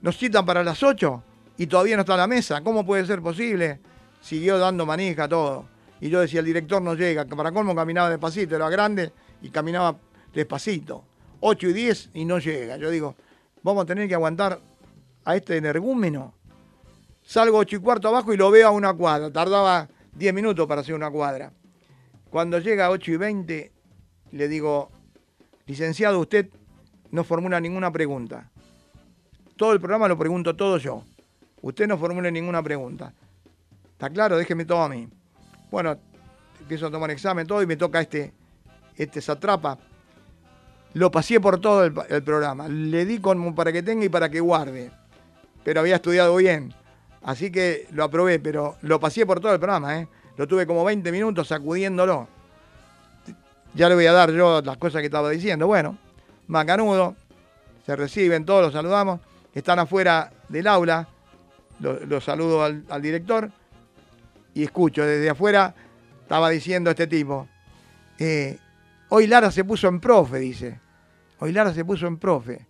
Nos 0.01 0.17
citan 0.17 0.45
para 0.45 0.63
las 0.63 0.81
8 0.81 1.23
y 1.57 1.67
todavía 1.67 1.95
no 1.95 2.01
está 2.01 2.15
a 2.15 2.17
la 2.17 2.27
mesa. 2.27 2.61
¿Cómo 2.61 2.85
puede 2.85 3.05
ser 3.05 3.21
posible? 3.21 3.79
Siguió 4.21 4.57
dando 4.57 4.85
manija 4.85 5.27
todo. 5.27 5.65
Y 6.01 6.09
yo 6.09 6.19
decía, 6.19 6.39
el 6.39 6.45
director 6.45 6.81
no 6.81 6.95
llega. 6.95 7.25
Para 7.25 7.51
colmo 7.51 7.75
caminaba 7.75 8.09
despacito, 8.09 8.55
era 8.55 8.69
grande 8.69 9.11
y 9.41 9.49
caminaba 9.49 9.95
despacito. 10.33 11.03
8 11.41 11.67
y 11.69 11.73
10 11.73 12.09
y 12.13 12.25
no 12.25 12.39
llega. 12.39 12.77
Yo 12.77 12.89
digo, 12.89 13.15
vamos 13.61 13.83
a 13.83 13.85
tener 13.85 14.07
que 14.07 14.15
aguantar 14.15 14.59
a 15.25 15.35
este 15.35 15.57
energúmeno. 15.57 16.33
Salgo 17.23 17.57
8 17.57 17.77
y 17.77 17.79
cuarto 17.79 18.09
abajo 18.09 18.33
y 18.33 18.37
lo 18.37 18.51
veo 18.51 18.67
a 18.67 18.71
una 18.71 18.93
cuadra. 18.93 19.31
Tardaba 19.31 19.87
10 20.15 20.33
minutos 20.33 20.67
para 20.67 20.81
hacer 20.81 20.93
una 20.93 21.09
cuadra. 21.09 21.51
Cuando 22.29 22.59
llega 22.59 22.87
a 22.87 22.89
8 22.91 23.11
y 23.11 23.17
20, 23.17 23.71
le 24.31 24.47
digo, 24.47 24.91
licenciado, 25.65 26.19
usted 26.19 26.49
no 27.11 27.23
formula 27.23 27.59
ninguna 27.59 27.91
pregunta. 27.91 28.49
Todo 29.55 29.71
el 29.73 29.79
programa 29.79 30.07
lo 30.07 30.17
pregunto 30.17 30.55
todo 30.55 30.77
yo. 30.77 31.03
Usted 31.61 31.87
no 31.87 31.97
formule 31.97 32.31
ninguna 32.31 32.61
pregunta. 32.61 33.13
¿Está 33.91 34.09
claro? 34.09 34.37
Déjeme 34.37 34.65
todo 34.65 34.81
a 34.81 34.89
mí. 34.89 35.07
Bueno, 35.71 35.97
empiezo 36.59 36.87
a 36.87 36.91
tomar 36.91 37.11
examen, 37.11 37.47
todo, 37.47 37.61
y 37.61 37.67
me 37.67 37.77
toca 37.77 38.01
este, 38.01 38.33
este 38.97 39.21
satrapa. 39.21 39.77
Lo 40.93 41.09
pasé 41.09 41.39
por 41.39 41.59
todo 41.61 41.85
el, 41.85 41.93
el 42.09 42.23
programa. 42.23 42.67
Le 42.67 43.05
di 43.05 43.19
como 43.19 43.55
para 43.55 43.71
que 43.71 43.81
tenga 43.81 44.03
y 44.03 44.09
para 44.09 44.29
que 44.29 44.39
guarde. 44.39 44.91
Pero 45.63 45.79
había 45.79 45.95
estudiado 45.95 46.35
bien. 46.35 46.73
Así 47.23 47.51
que 47.51 47.87
lo 47.91 48.03
aprobé, 48.03 48.39
pero 48.39 48.77
lo 48.81 48.99
pasé 48.99 49.25
por 49.25 49.39
todo 49.39 49.53
el 49.53 49.59
programa, 49.59 49.99
¿eh? 49.99 50.07
Lo 50.35 50.47
tuve 50.47 50.65
como 50.65 50.83
20 50.83 51.11
minutos 51.11 51.47
sacudiéndolo. 51.47 52.27
Ya 53.75 53.89
le 53.89 53.95
voy 53.95 54.05
a 54.05 54.13
dar 54.13 54.31
yo 54.31 54.61
las 54.61 54.77
cosas 54.77 55.01
que 55.01 55.05
estaba 55.07 55.29
diciendo. 55.29 55.67
Bueno, 55.67 55.97
macanudo, 56.47 57.15
se 57.85 57.95
reciben, 57.95 58.45
todos 58.45 58.63
los 58.63 58.73
saludamos. 58.73 59.19
Están 59.53 59.79
afuera 59.79 60.31
del 60.49 60.67
aula, 60.67 61.07
los 61.79 62.01
lo 62.07 62.19
saludo 62.19 62.63
al, 62.63 62.83
al 62.89 63.01
director 63.01 63.49
y 64.53 64.63
escucho 64.63 65.05
desde 65.05 65.29
afuera, 65.29 65.73
estaba 66.21 66.49
diciendo 66.49 66.89
este 66.89 67.07
tipo, 67.07 67.47
eh, 68.19 68.57
hoy 69.09 69.27
Lara 69.27 69.51
se 69.51 69.63
puso 69.63 69.87
en 69.87 69.99
profe, 69.99 70.39
dice. 70.39 70.79
Hoy 71.39 71.51
Lara 71.51 71.73
se 71.73 71.83
puso 71.83 72.07
en 72.07 72.17
profe. 72.17 72.65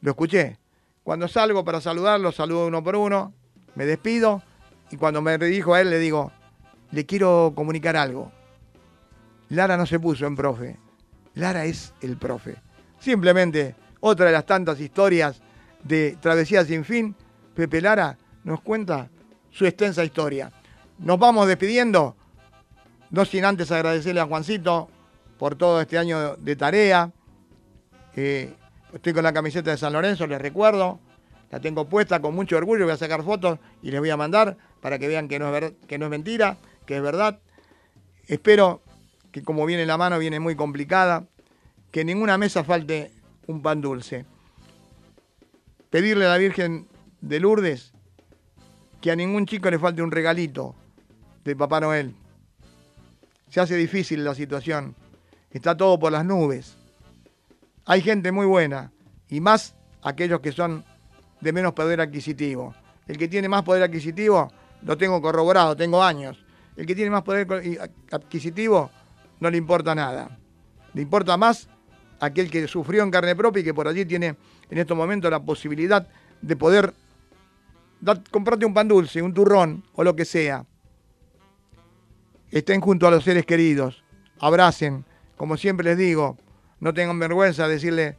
Lo 0.00 0.10
escuché. 0.10 0.58
Cuando 1.02 1.28
salgo 1.28 1.64
para 1.64 1.80
saludarlo, 1.80 2.32
saludo 2.32 2.66
uno 2.66 2.82
por 2.82 2.96
uno, 2.96 3.32
me 3.74 3.86
despido 3.86 4.42
y 4.90 4.96
cuando 4.96 5.22
me 5.22 5.38
dirijo 5.38 5.74
a 5.74 5.80
él 5.80 5.90
le 5.90 5.98
digo, 5.98 6.32
le 6.90 7.06
quiero 7.06 7.52
comunicar 7.54 7.96
algo. 7.96 8.32
Lara 9.48 9.76
no 9.76 9.86
se 9.86 9.98
puso 9.98 10.26
en 10.26 10.36
profe. 10.36 10.78
Lara 11.34 11.64
es 11.64 11.92
el 12.00 12.16
profe. 12.16 12.56
Simplemente 12.98 13.74
otra 14.00 14.26
de 14.26 14.32
las 14.32 14.46
tantas 14.46 14.80
historias 14.80 15.40
de 15.84 16.16
Travesía 16.20 16.64
sin 16.64 16.84
fin. 16.84 17.14
Pepe 17.54 17.80
Lara 17.80 18.16
nos 18.44 18.60
cuenta 18.60 19.08
su 19.50 19.66
extensa 19.66 20.04
historia. 20.04 20.52
Nos 20.98 21.18
vamos 21.18 21.46
despidiendo, 21.46 22.16
no 23.10 23.24
sin 23.24 23.44
antes 23.44 23.70
agradecerle 23.72 24.20
a 24.20 24.26
Juancito 24.26 24.88
por 25.38 25.56
todo 25.56 25.80
este 25.80 25.98
año 25.98 26.36
de 26.36 26.56
tarea. 26.56 27.10
Eh, 28.14 28.54
estoy 28.92 29.12
con 29.12 29.24
la 29.24 29.32
camiseta 29.32 29.70
de 29.70 29.78
San 29.78 29.92
Lorenzo, 29.92 30.26
les 30.26 30.40
recuerdo. 30.40 31.00
La 31.50 31.60
tengo 31.60 31.88
puesta 31.88 32.20
con 32.20 32.34
mucho 32.34 32.56
orgullo, 32.56 32.84
voy 32.84 32.94
a 32.94 32.96
sacar 32.96 33.24
fotos 33.24 33.58
y 33.82 33.90
les 33.90 34.00
voy 34.00 34.10
a 34.10 34.16
mandar 34.16 34.56
para 34.80 34.98
que 34.98 35.08
vean 35.08 35.28
que 35.28 35.38
no 35.38 35.54
es, 35.56 35.72
que 35.86 35.98
no 35.98 36.06
es 36.06 36.10
mentira, 36.10 36.58
que 36.86 36.96
es 36.96 37.02
verdad. 37.02 37.40
Espero 38.28 38.82
que 39.32 39.42
como 39.42 39.66
viene 39.66 39.84
la 39.84 39.96
mano, 39.96 40.18
viene 40.18 40.38
muy 40.40 40.54
complicada, 40.54 41.26
que 41.90 42.02
en 42.02 42.08
ninguna 42.08 42.38
mesa 42.38 42.62
falte 42.62 43.10
un 43.46 43.62
pan 43.62 43.80
dulce. 43.80 44.24
Pedirle 45.90 46.26
a 46.26 46.30
la 46.30 46.38
Virgen 46.38 46.86
de 47.20 47.40
Lourdes 47.40 47.92
que 49.00 49.10
a 49.10 49.16
ningún 49.16 49.46
chico 49.46 49.70
le 49.70 49.78
falte 49.78 50.02
un 50.02 50.10
regalito 50.10 50.74
de 51.44 51.56
Papá 51.56 51.80
Noel. 51.80 52.14
Se 53.48 53.60
hace 53.60 53.76
difícil 53.76 54.24
la 54.24 54.34
situación. 54.34 54.94
Está 55.50 55.76
todo 55.76 55.98
por 55.98 56.12
las 56.12 56.24
nubes. 56.24 56.76
Hay 57.86 58.02
gente 58.02 58.30
muy 58.30 58.46
buena 58.46 58.92
y 59.28 59.40
más 59.40 59.74
aquellos 60.02 60.40
que 60.40 60.52
son 60.52 60.84
de 61.40 61.52
menos 61.52 61.72
poder 61.72 62.00
adquisitivo. 62.00 62.74
El 63.06 63.16
que 63.18 63.28
tiene 63.28 63.48
más 63.48 63.62
poder 63.62 63.82
adquisitivo, 63.82 64.52
lo 64.82 64.96
tengo 64.96 65.20
corroborado, 65.20 65.76
tengo 65.76 66.02
años. 66.02 66.44
El 66.76 66.86
que 66.86 66.94
tiene 66.94 67.10
más 67.10 67.22
poder 67.22 67.46
adquisitivo, 68.10 68.90
no 69.40 69.50
le 69.50 69.56
importa 69.56 69.94
nada. 69.94 70.38
Le 70.94 71.02
importa 71.02 71.36
más 71.36 71.68
aquel 72.20 72.50
que 72.50 72.66
sufrió 72.68 73.02
en 73.02 73.10
carne 73.10 73.34
propia 73.34 73.60
y 73.60 73.64
que 73.64 73.74
por 73.74 73.88
allí 73.88 74.04
tiene 74.04 74.36
en 74.70 74.78
estos 74.78 74.96
momentos 74.96 75.30
la 75.30 75.40
posibilidad 75.40 76.06
de 76.40 76.56
poder 76.56 76.92
dar- 78.00 78.22
comprarte 78.30 78.66
un 78.66 78.74
pan 78.74 78.88
dulce, 78.88 79.22
un 79.22 79.32
turrón 79.34 79.84
o 79.94 80.04
lo 80.04 80.14
que 80.14 80.24
sea. 80.24 80.64
Estén 82.50 82.80
junto 82.80 83.06
a 83.06 83.10
los 83.10 83.24
seres 83.24 83.46
queridos, 83.46 84.02
abracen, 84.40 85.04
como 85.36 85.56
siempre 85.56 85.84
les 85.84 85.98
digo, 85.98 86.36
no 86.80 86.92
tengan 86.92 87.18
vergüenza 87.18 87.66
de 87.66 87.74
decirle 87.74 88.16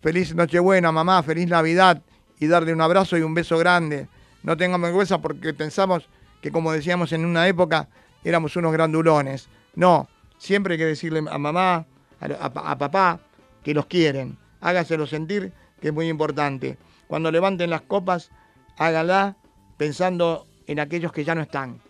feliz 0.00 0.34
Nochebuena, 0.34 0.90
mamá, 0.92 1.22
feliz 1.22 1.46
Navidad 1.48 2.02
y 2.38 2.46
darle 2.46 2.72
un 2.72 2.80
abrazo 2.80 3.16
y 3.16 3.22
un 3.22 3.34
beso 3.34 3.58
grande. 3.58 4.08
No 4.42 4.56
tengan 4.56 4.80
vergüenza 4.80 5.18
porque 5.18 5.54
pensamos 5.54 6.08
que, 6.40 6.50
como 6.50 6.72
decíamos 6.72 7.12
en 7.12 7.24
una 7.24 7.48
época, 7.48 7.88
éramos 8.24 8.56
unos 8.56 8.72
grandulones. 8.72 9.48
No, 9.74 10.08
siempre 10.38 10.74
hay 10.74 10.78
que 10.78 10.86
decirle 10.86 11.24
a 11.30 11.38
mamá, 11.38 11.86
a, 12.20 12.78
papá, 12.78 13.20
que 13.62 13.74
los 13.74 13.86
quieren. 13.86 14.36
Hágaselo 14.60 15.06
sentir, 15.06 15.52
que 15.80 15.88
es 15.88 15.94
muy 15.94 16.08
importante. 16.08 16.78
Cuando 17.08 17.30
levanten 17.30 17.70
las 17.70 17.82
copas, 17.82 18.30
háganla 18.78 19.36
pensando 19.76 20.46
en 20.66 20.80
aquellos 20.80 21.12
que 21.12 21.24
ya 21.24 21.34
no 21.34 21.42
están. 21.42 21.80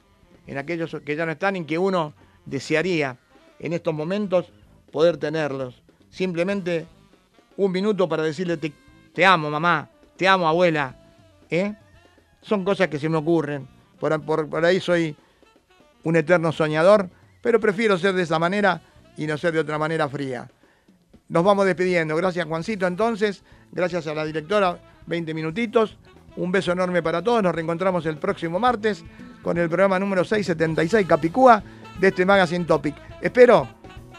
En 0.46 0.58
aquellos 0.58 0.96
que 1.04 1.16
ya 1.16 1.26
no 1.26 1.32
están, 1.32 1.56
en 1.56 1.66
que 1.66 1.78
uno 1.78 2.14
desearía 2.44 3.18
en 3.58 3.72
estos 3.72 3.94
momentos 3.94 4.52
poder 4.92 5.16
tenerlos. 5.16 5.82
Simplemente 6.10 6.86
un 7.56 7.72
minuto 7.72 8.08
para 8.08 8.22
decirle 8.22 8.56
te 8.56 9.24
amo 9.24 9.50
mamá, 9.50 9.88
te 10.16 10.28
amo 10.28 10.48
abuela. 10.48 10.96
¿eh? 11.50 11.74
Son 12.42 12.64
cosas 12.64 12.88
que 12.88 12.98
se 12.98 13.08
me 13.08 13.16
ocurren. 13.16 13.66
Por, 14.00 14.20
por- 14.22 14.48
por 14.48 14.64
ahí 14.64 14.80
soy 14.80 15.16
un 16.04 16.16
eterno 16.16 16.52
soñador, 16.52 17.08
pero 17.42 17.58
prefiero 17.60 17.98
ser 17.98 18.14
de 18.14 18.22
esa 18.22 18.38
manera 18.38 18.80
y 19.16 19.26
no 19.26 19.36
ser 19.38 19.52
de 19.52 19.60
otra 19.60 19.78
manera 19.78 20.08
fría. 20.08 20.48
Nos 21.28 21.42
vamos 21.44 21.66
despidiendo. 21.66 22.14
Gracias 22.16 22.46
Juancito 22.46 22.86
entonces, 22.86 23.42
gracias 23.72 24.06
a 24.06 24.14
la 24.14 24.24
directora, 24.24 24.78
20 25.06 25.34
minutitos. 25.34 25.96
Un 26.36 26.52
beso 26.52 26.70
enorme 26.72 27.02
para 27.02 27.22
todos. 27.22 27.42
Nos 27.42 27.54
reencontramos 27.54 28.04
el 28.06 28.18
próximo 28.18 28.58
martes 28.60 29.02
con 29.42 29.56
el 29.56 29.68
programa 29.68 29.98
número 29.98 30.22
676 30.22 31.06
Capicúa 31.06 31.62
de 31.98 32.08
este 32.08 32.26
Magazine 32.26 32.64
Topic. 32.66 32.94
Espero 33.22 33.66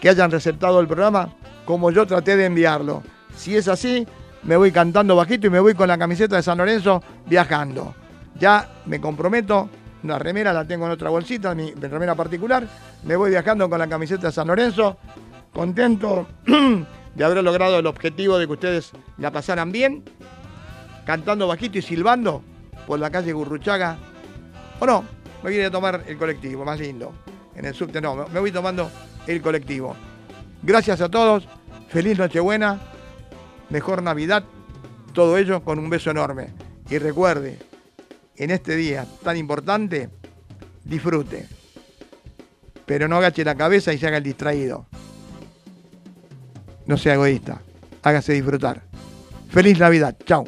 que 0.02 0.10
hayan 0.10 0.32
receptado 0.32 0.80
el 0.80 0.88
programa 0.88 1.36
como 1.65 1.91
yo 1.91 2.07
traté 2.07 2.36
de 2.36 2.45
enviarlo. 2.45 3.03
Si 3.36 3.56
es 3.56 3.68
así, 3.68 4.07
me 4.43 4.55
voy 4.55 4.72
cantando 4.72 5.15
bajito 5.15 5.47
y 5.47 5.49
me 5.49 5.59
voy 5.59 5.73
con 5.73 5.88
la 5.88 5.97
camiseta 5.97 6.35
de 6.35 6.43
San 6.43 6.57
Lorenzo 6.57 7.01
viajando. 7.26 7.95
Ya 8.39 8.69
me 8.85 9.01
comprometo, 9.01 9.69
la 10.03 10.19
remera 10.19 10.53
la 10.53 10.65
tengo 10.65 10.85
en 10.85 10.91
otra 10.91 11.09
bolsita, 11.09 11.55
mi 11.55 11.72
remera 11.73 12.15
particular. 12.15 12.68
Me 13.03 13.15
voy 13.15 13.31
viajando 13.31 13.69
con 13.69 13.80
la 13.80 13.88
camiseta 13.88 14.27
de 14.27 14.34
San 14.34 14.47
Lorenzo, 14.47 14.97
contento 15.53 16.27
de 17.15 17.23
haber 17.23 17.43
logrado 17.43 17.80
el 17.80 17.88
objetivo 17.88 18.38
de 18.38 18.45
que 18.45 18.53
ustedes 18.53 18.91
la 19.18 19.31
pasaran 19.31 19.72
bien, 19.72 20.03
cantando 21.05 21.47
bajito 21.47 21.80
y 21.80 21.81
silbando 21.81 22.43
por 22.85 22.99
la 22.99 23.09
calle 23.09 23.34
Gurruchaga. 23.34 23.97
O 24.80 24.85
no, 24.85 25.03
me 25.43 25.49
voy 25.49 25.61
a 25.61 25.72
tomar 25.72 26.03
el 26.07 26.18
colectivo, 26.18 26.64
más 26.64 26.80
lindo. 26.80 27.14
En 27.55 27.65
el 27.65 27.73
subte 27.73 27.99
no, 27.99 28.27
me 28.27 28.39
voy 28.39 28.51
tomando 28.51 28.91
el 29.26 29.41
colectivo. 29.41 29.95
Gracias 30.61 31.01
a 31.01 31.09
todos, 31.09 31.47
feliz 31.89 32.18
Nochebuena, 32.18 32.80
mejor 33.69 34.03
Navidad, 34.03 34.44
todo 35.14 35.38
ello 35.38 35.64
con 35.64 35.80
un 35.80 35.89
beso 35.89 36.11
enorme. 36.11 36.49
Y 36.89 36.98
recuerde, 36.98 37.60
en 38.35 38.52
este 38.52 38.76
día 38.76 39.06
tan 39.23 39.38
importante, 39.38 40.10
disfrute. 40.84 41.48
Pero 42.85 43.07
no 43.07 43.18
agache 43.18 43.44
la 43.44 43.56
cabeza 43.56 43.94
y 43.94 43.98
se 43.98 44.07
haga 44.07 44.18
el 44.18 44.23
distraído. 44.23 44.88
No 46.85 46.98
sea 46.98 47.15
egoísta, 47.15 47.61
hágase 48.03 48.34
disfrutar. 48.34 48.84
Feliz 49.49 49.77
Navidad, 49.80 50.15
chao. 50.26 50.48